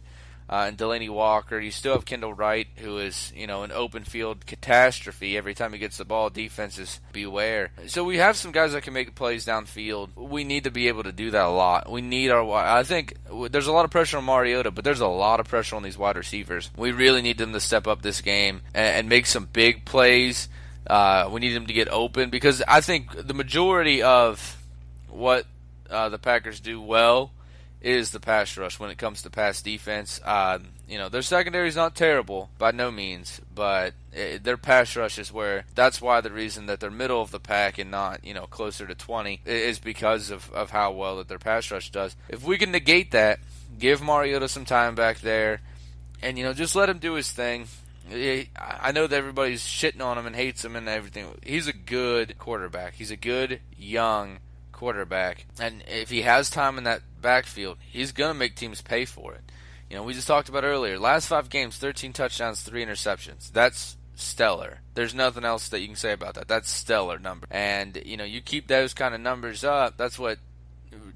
[0.50, 1.60] uh, and Delanie Walker.
[1.60, 5.72] You still have Kendall Wright, who is you know an open field catastrophe every time
[5.72, 6.28] he gets the ball.
[6.28, 7.70] Defenses beware.
[7.86, 10.16] So we have some guys that can make plays downfield.
[10.16, 11.90] We need to be able to do that a lot.
[11.90, 12.50] We need our.
[12.52, 13.14] I think
[13.50, 15.96] there's a lot of pressure on Mariota, but there's a lot of pressure on these
[15.96, 16.70] wide receivers.
[16.76, 20.48] We really need them to step up this game and, and make some big plays.
[20.84, 24.60] Uh, we need them to get open because I think the majority of
[25.08, 25.46] what
[25.88, 27.30] uh, the Packers do well
[27.80, 30.20] is the pass rush when it comes to pass defense.
[30.24, 30.58] Uh,
[30.88, 35.18] you know, their secondary is not terrible by no means, but it, their pass rush
[35.18, 38.34] is where that's why the reason that they're middle of the pack and not, you
[38.34, 42.16] know, closer to 20 is because of, of how well that their pass rush does.
[42.28, 43.40] If we can negate that,
[43.78, 45.60] give Mariota some time back there,
[46.22, 47.66] and, you know, just let him do his thing.
[48.12, 51.28] I know that everybody's shitting on him and hates him and everything.
[51.44, 52.94] He's a good quarterback.
[52.94, 54.38] He's a good, young
[54.80, 55.44] quarterback.
[55.60, 59.34] And if he has time in that backfield, he's going to make teams pay for
[59.34, 59.42] it.
[59.90, 60.98] You know, we just talked about earlier.
[60.98, 63.52] Last five games, 13 touchdowns, three interceptions.
[63.52, 64.80] That's stellar.
[64.94, 66.48] There's nothing else that you can say about that.
[66.48, 67.46] That's stellar number.
[67.50, 69.98] And you know, you keep those kind of numbers up.
[69.98, 70.38] That's what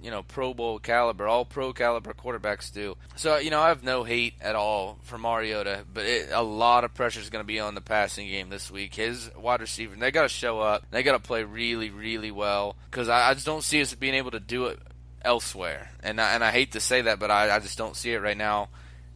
[0.05, 2.95] you know, Pro Bowl caliber, all pro caliber quarterbacks do.
[3.17, 6.85] So, you know, I have no hate at all for Mariota, but it, a lot
[6.85, 8.95] of pressure is going to be on the passing game this week.
[8.95, 10.85] His wide receiver, they got to show up.
[10.91, 14.13] They got to play really, really well because I, I, just don't see us being
[14.13, 14.79] able to do it
[15.23, 15.91] elsewhere.
[16.03, 18.21] And I, and I hate to say that, but I, I just don't see it
[18.21, 18.69] right now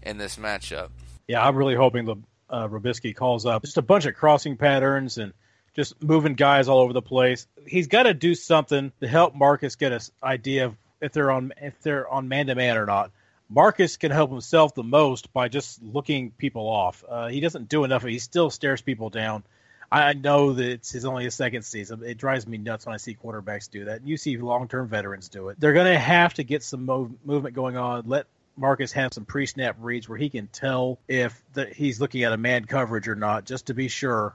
[0.03, 0.89] in this matchup.
[1.27, 2.17] Yeah, I'm really hoping the
[2.49, 5.35] uh, Robiskie calls up just a bunch of crossing patterns and
[5.79, 7.47] just moving guys all over the place.
[7.65, 11.53] He's got to do something to help Marcus get an idea of if they're on
[11.63, 13.13] if they're on man to man or not.
[13.49, 17.05] Marcus can help himself the most by just looking people off.
[17.09, 18.03] Uh, he doesn't do enough.
[18.03, 19.45] He still stares people down.
[19.91, 22.03] I know that it's his only a second season.
[22.05, 24.05] It drives me nuts when I see quarterbacks do that.
[24.05, 25.61] You see long-term veterans do it.
[25.61, 28.03] They're going to have to get some mov- movement going on.
[28.07, 28.27] Let
[28.57, 32.37] Marcus have some pre-snap reads where he can tell if the, he's looking at a
[32.37, 34.35] man coverage or not, just to be sure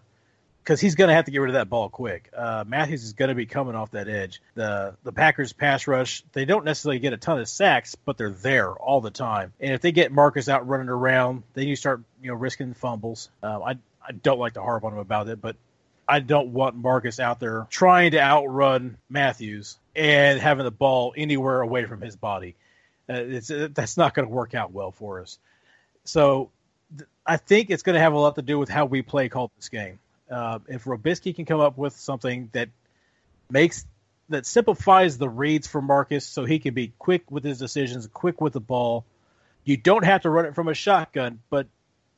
[0.63, 2.29] because he's going to have to get rid of that ball quick.
[2.35, 4.41] Uh, Matthews is going to be coming off that edge.
[4.55, 8.29] The the Packers pass rush they don't necessarily get a ton of sacks, but they're
[8.29, 9.53] there all the time.
[9.59, 13.29] And if they get Marcus out running around, then you start you know risking fumbles.
[13.41, 13.71] Uh, I
[14.07, 15.55] I don't like to harp on him about it, but
[16.07, 21.61] I don't want Marcus out there trying to outrun Matthews and having the ball anywhere
[21.61, 22.55] away from his body.
[23.09, 25.37] Uh, it's uh, that's not going to work out well for us.
[26.05, 26.51] So
[27.25, 29.51] I think it's going to have a lot to do with how we play call
[29.57, 29.99] this game.
[30.33, 32.69] Uh, if Robiskie can come up with something that
[33.51, 33.85] makes
[34.29, 38.41] that simplifies the reads for Marcus, so he can be quick with his decisions, quick
[38.41, 39.05] with the ball.
[39.63, 41.67] You don't have to run it from a shotgun, but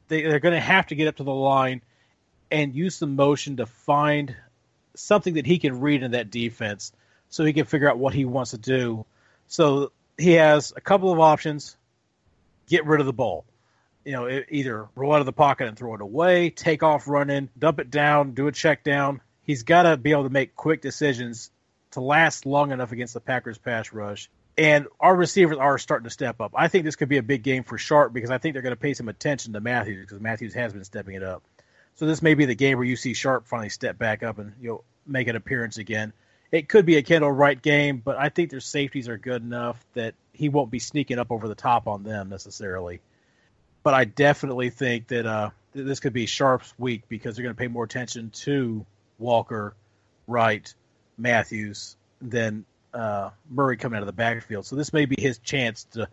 [0.08, 1.82] they, they're going to have to get up to the line
[2.50, 4.34] and use some motion to find
[4.94, 6.94] something that he can read in that defense,
[7.30, 9.06] so he can figure out what he wants to do.
[9.48, 11.76] So he has a couple of options:
[12.70, 13.44] get rid of the ball
[14.06, 17.50] you know, either roll out of the pocket and throw it away, take off running,
[17.58, 19.20] dump it down, do a check down.
[19.44, 21.52] He's got to be able to make quick decisions
[21.92, 24.30] to last long enough against the Packers pass rush.
[24.58, 26.54] And our receivers are starting to step up.
[26.56, 28.76] I think this could be a big game for Sharpe because I think they're going
[28.76, 31.44] to pay some attention to Matthews because Matthews has been stepping it up.
[31.96, 34.54] So this may be the game where you see Sharpe finally step back up and
[34.62, 36.14] you know make an appearance again.
[36.52, 39.84] It could be a Kendall Wright game, but I think their safeties are good enough
[39.94, 43.02] that he won't be sneaking up over the top on them necessarily
[43.86, 47.60] but I definitely think that uh, this could be Sharpe's week because they're going to
[47.60, 48.84] pay more attention to
[49.20, 49.76] Walker,
[50.26, 50.74] Wright,
[51.20, 54.66] Matthews than uh, Murray coming out of the backfield.
[54.66, 56.10] So this may be his chance to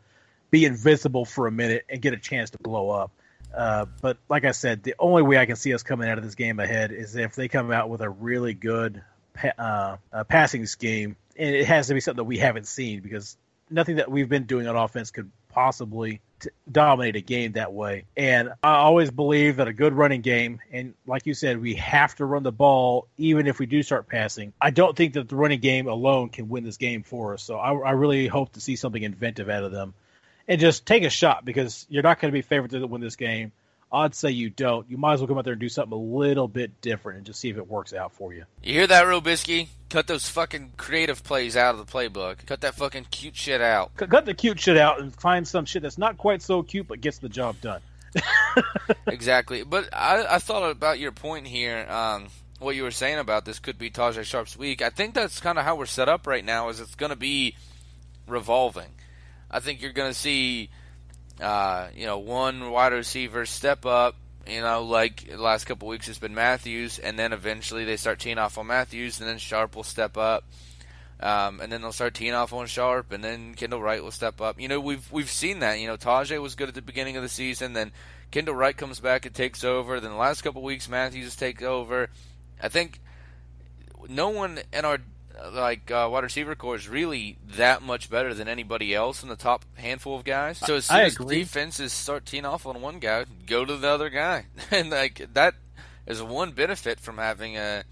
[0.50, 3.10] be invincible for a minute and get a chance to blow up.
[3.56, 6.24] Uh, but like I said, the only way I can see us coming out of
[6.24, 10.24] this game ahead is if they come out with a really good pa- uh, uh,
[10.24, 13.38] passing scheme, and it has to be something that we haven't seen because
[13.70, 16.20] nothing that we've been doing on offense could possibly
[16.70, 18.04] dominate a game that way.
[18.16, 22.14] And I always believe that a good running game, and like you said, we have
[22.16, 24.52] to run the ball even if we do start passing.
[24.60, 27.42] I don't think that the running game alone can win this game for us.
[27.42, 29.94] So I, I really hope to see something inventive out of them
[30.48, 33.16] and just take a shot because you're not going to be favored to win this
[33.16, 33.52] game.
[33.92, 34.88] I'd say you don't.
[34.88, 37.26] You might as well come out there and do something a little bit different and
[37.26, 38.44] just see if it works out for you.
[38.62, 39.68] You hear that, Robiskie?
[39.90, 42.46] Cut those fucking creative plays out of the playbook.
[42.46, 43.94] Cut that fucking cute shit out.
[43.96, 47.02] Cut the cute shit out and find some shit that's not quite so cute but
[47.02, 47.82] gets the job done.
[49.06, 49.62] exactly.
[49.62, 51.86] But I, I thought about your point here.
[51.88, 52.28] Um,
[52.58, 54.80] what you were saying about this could be Tajae Sharpe's week.
[54.80, 56.70] I think that's kind of how we're set up right now.
[56.70, 57.56] Is it's going to be
[58.26, 58.94] revolving.
[59.50, 60.70] I think you're going to see
[61.42, 64.16] uh, you know, one wide receiver step up.
[64.46, 68.18] You know, like the last couple weeks, it's been Matthews, and then eventually they start
[68.18, 70.44] teeing off on Matthews, and then Sharpe will step up,
[71.20, 74.40] um, and then they'll start teeing off on Sharpe, and then Kendall Wright will step
[74.40, 74.60] up.
[74.60, 75.78] You know, we've we've seen that.
[75.78, 77.92] You know, Tajae was good at the beginning of the season, then
[78.32, 80.00] Kendall Wright comes back and takes over.
[80.00, 82.08] Then the last couple weeks, Matthews takes over.
[82.60, 82.98] I think
[84.08, 84.98] no one in our
[85.52, 89.36] like uh, wide receiver core is really that much better than anybody else in the
[89.36, 90.58] top handful of guys.
[90.58, 94.10] So as soon as defenses start teeing off on one guy, go to the other
[94.10, 95.54] guy, and like that
[96.06, 97.84] is one benefit from having a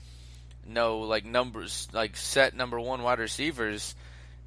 [0.67, 3.95] no like numbers like set number one wide receivers.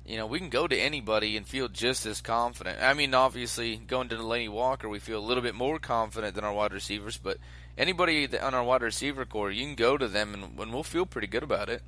[0.06, 2.82] You know, we can go to anybody and feel just as confident.
[2.82, 6.44] I mean, obviously, going to Delanie Walker, we feel a little bit more confident than
[6.44, 7.38] our wide receivers, but
[7.78, 11.06] anybody on our wide receiver core, you can go to them and, and we'll feel
[11.06, 11.82] pretty good about it.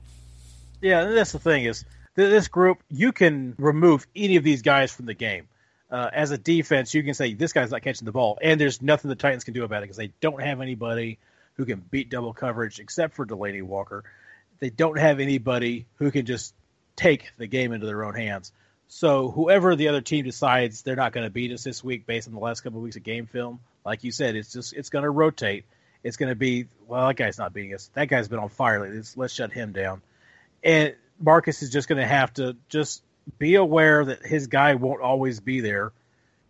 [0.86, 1.84] Yeah, that's the thing is
[2.16, 5.48] th- this group you can remove any of these guys from the game.
[5.90, 8.84] Uh, as a defense, you can say this guy's not catching the ball, and there's
[8.84, 11.18] nothing the Titans can do about it because they don't have anybody
[11.56, 14.04] who can beat double coverage except for Delanie Walker.
[14.60, 16.54] They don't have anybody who can just
[16.96, 18.52] take the game into their own hands.
[18.88, 22.28] So whoever the other team decides they're not going to beat us this week based
[22.28, 24.92] on the last couple of weeks of game film, like you said, it's just it's
[24.92, 25.66] going to rotate.
[26.04, 27.90] It's going to be well, that guy's not beating us.
[27.96, 28.98] That guy's been on fire lately.
[28.98, 30.04] Let's, let's shut him down
[30.66, 33.04] and Marcus is just going to have to just
[33.38, 35.94] be aware that his guy won't always be there.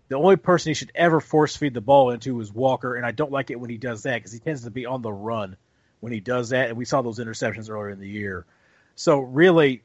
[0.07, 3.11] The only person he should ever force feed the ball into is Walker, and I
[3.11, 5.57] don't like it when he does that because he tends to be on the run
[5.99, 8.45] when he does that, and we saw those interceptions earlier in the year.
[8.95, 9.83] So really,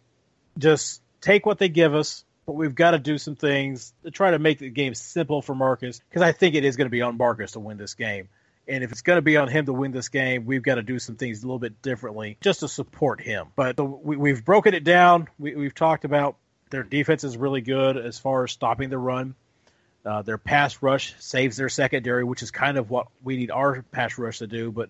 [0.59, 4.31] just take what they give us, but we've got to do some things to try
[4.31, 7.03] to make the game simple for Marcus because I think it is going to be
[7.03, 8.29] on Marcus to win this game.
[8.71, 10.83] And if it's going to be on him to win this game, we've got to
[10.83, 13.49] do some things a little bit differently just to support him.
[13.57, 15.27] But the, we, we've broken it down.
[15.39, 16.37] We, we've talked about
[16.71, 19.35] their defense is really good as far as stopping the run.
[20.07, 23.83] Uh, their pass rush saves their secondary, which is kind of what we need our
[23.91, 24.71] pass rush to do.
[24.71, 24.89] But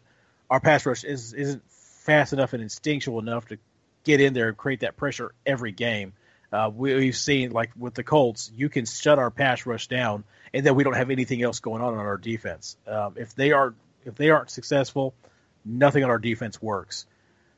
[0.50, 3.58] our pass rush is, isn't fast enough and instinctual enough to
[4.04, 6.12] get in there and create that pressure every game.
[6.52, 10.24] Uh, we, we've seen, like with the Colts, you can shut our pass rush down,
[10.52, 12.76] and then we don't have anything else going on on our defense.
[12.86, 13.74] Um, if they are
[14.04, 15.14] if they aren't successful,
[15.64, 17.06] nothing on our defense works.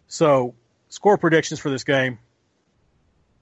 [0.08, 0.54] So,
[0.88, 2.18] score predictions for this game.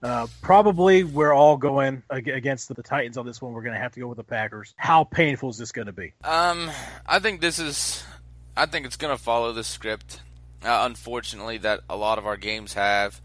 [0.03, 3.53] Uh, probably we're all going against the Titans on this one.
[3.53, 4.73] We're going to have to go with the Packers.
[4.77, 6.15] How painful is this going to be?
[6.25, 6.71] Um,
[7.07, 8.03] I think this is,
[8.57, 10.21] I think it's going to follow the script.
[10.65, 13.21] Uh, unfortunately, that a lot of our games have,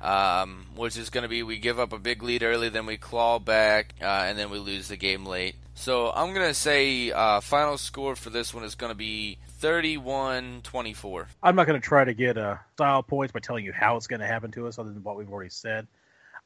[0.00, 2.96] um, which is going to be we give up a big lead early, then we
[2.96, 5.54] claw back, uh, and then we lose the game late.
[5.74, 9.38] So I'm going to say uh, final score for this one is going to be
[9.62, 11.26] 31-24.
[11.42, 14.06] I'm not going to try to get uh, style points by telling you how it's
[14.06, 15.86] going to happen to us, other than what we've already said.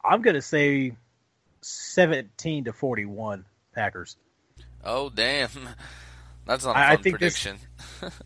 [0.05, 0.97] I'm going to say
[1.62, 4.16] 17 to 41 Packers.
[4.85, 5.49] Oh damn,
[6.47, 7.59] that's not a I- think this- prediction.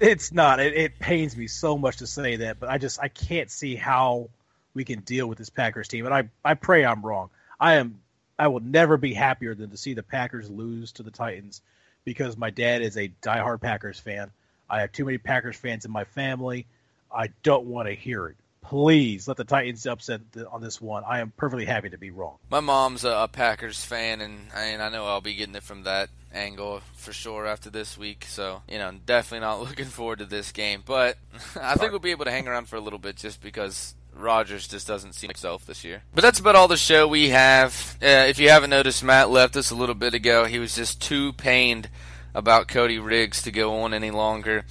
[0.01, 0.59] It's not.
[0.59, 3.77] It, it pains me so much to say that, but I just I can't see
[3.77, 4.31] how
[4.77, 6.05] we can deal with this Packers team.
[6.05, 7.31] And I I pray I'm wrong.
[7.59, 8.01] I am.
[8.39, 11.63] I will never be happier than to see the Packers lose to the Titans
[12.05, 14.31] because my dad is a diehard Packers fan.
[14.69, 16.67] I have too many Packers fans in my family.
[17.11, 18.37] I don't want to hear it.
[18.61, 21.05] Please let the Titans upset the, on this one.
[21.07, 22.37] I am perfectly happy to be wrong.
[22.51, 25.85] My mom's a, a Packers fan, and and I know I'll be getting it from
[25.85, 28.27] that angle for sure after this week.
[28.29, 30.83] So you know, definitely not looking forward to this game.
[30.85, 31.17] But
[31.61, 34.67] I think we'll be able to hang around for a little bit just because Rodgers
[34.67, 36.03] just doesn't seem himself this year.
[36.15, 37.97] But that's about all the show we have.
[38.03, 40.45] Uh, if you haven't noticed, Matt left us a little bit ago.
[40.45, 41.89] He was just too pained
[42.35, 44.65] about Cody Riggs to go on any longer.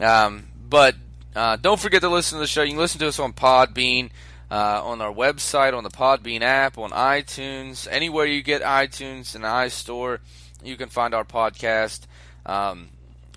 [0.00, 0.94] Um, but
[1.34, 2.62] uh, don't forget to listen to the show.
[2.62, 4.10] You can listen to us on Podbean.
[4.50, 9.44] uh, on our website, on the Podbean app, on iTunes, anywhere you get iTunes and
[9.44, 10.18] iStore,
[10.64, 12.00] you can find our podcast.
[12.44, 12.88] Um,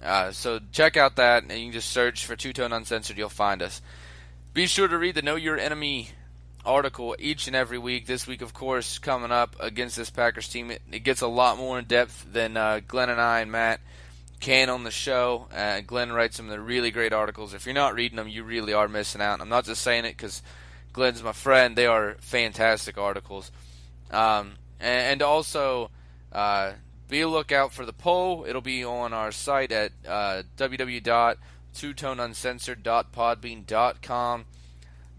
[0.02, 3.18] uh, so check out that, and you can just search for Two Tone Uncensored.
[3.18, 3.82] You'll find us.
[4.54, 6.10] Be sure to read the Know Your Enemy
[6.64, 8.06] article each and every week.
[8.06, 11.58] This week, of course, coming up against this Packers team, it, it gets a lot
[11.58, 13.82] more in depth than uh, Glenn and I and Matt
[14.40, 15.48] can on the show.
[15.52, 17.56] Uh, Glenn writes some of the really great articles.
[17.56, 19.42] If you're not reading them, you really are missing out.
[19.42, 20.44] I'm not just saying it because
[20.92, 21.76] Glenn's my friend.
[21.76, 23.52] They are fantastic articles.
[24.12, 25.90] Um, and, and, also,
[26.32, 26.74] uh,
[27.10, 28.46] be a lookout for the poll.
[28.48, 30.44] It'll be on our site at uh,
[31.74, 34.46] www.twotoneuncensored.podbean.com.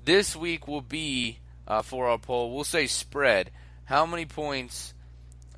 [0.05, 2.55] This week will be uh, for our poll.
[2.55, 3.51] We'll say spread.
[3.85, 4.95] How many points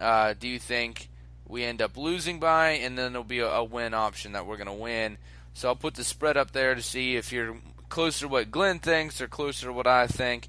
[0.01, 1.09] uh, do you think
[1.47, 2.71] we end up losing by?
[2.71, 5.19] And then there'll be a, a win option that we're going to win.
[5.55, 7.57] So I'll put the spread up there to see if you're
[7.89, 10.49] closer to what Glenn thinks or closer to what I think.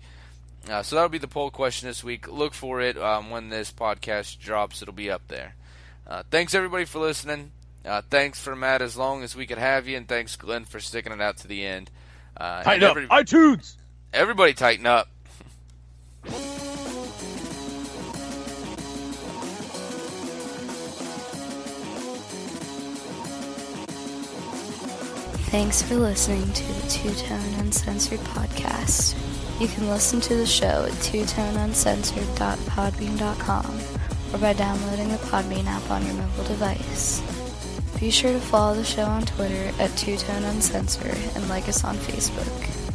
[0.69, 2.27] Uh, so that'll be the poll question this week.
[2.27, 4.81] Look for it um, when this podcast drops.
[4.81, 5.55] It'll be up there.
[6.05, 7.51] Uh, thanks everybody for listening.
[7.87, 10.79] Uh, thanks for Matt as long as we could have you, and thanks Glenn for
[10.79, 11.89] sticking it out to the end.
[12.35, 13.75] Uh, tighten up, iTunes.
[14.13, 15.07] Everybody, tighten up.
[25.49, 29.15] Thanks for listening to the Two Tone Uncensored podcast.
[29.61, 33.79] You can listen to the show at twotoneuncensored.podbean.com
[34.33, 37.21] or by downloading the Podbean app on your mobile device.
[37.99, 41.83] Be sure to follow the show on Twitter at Two Tone Uncensored and like us
[41.83, 42.86] on Facebook.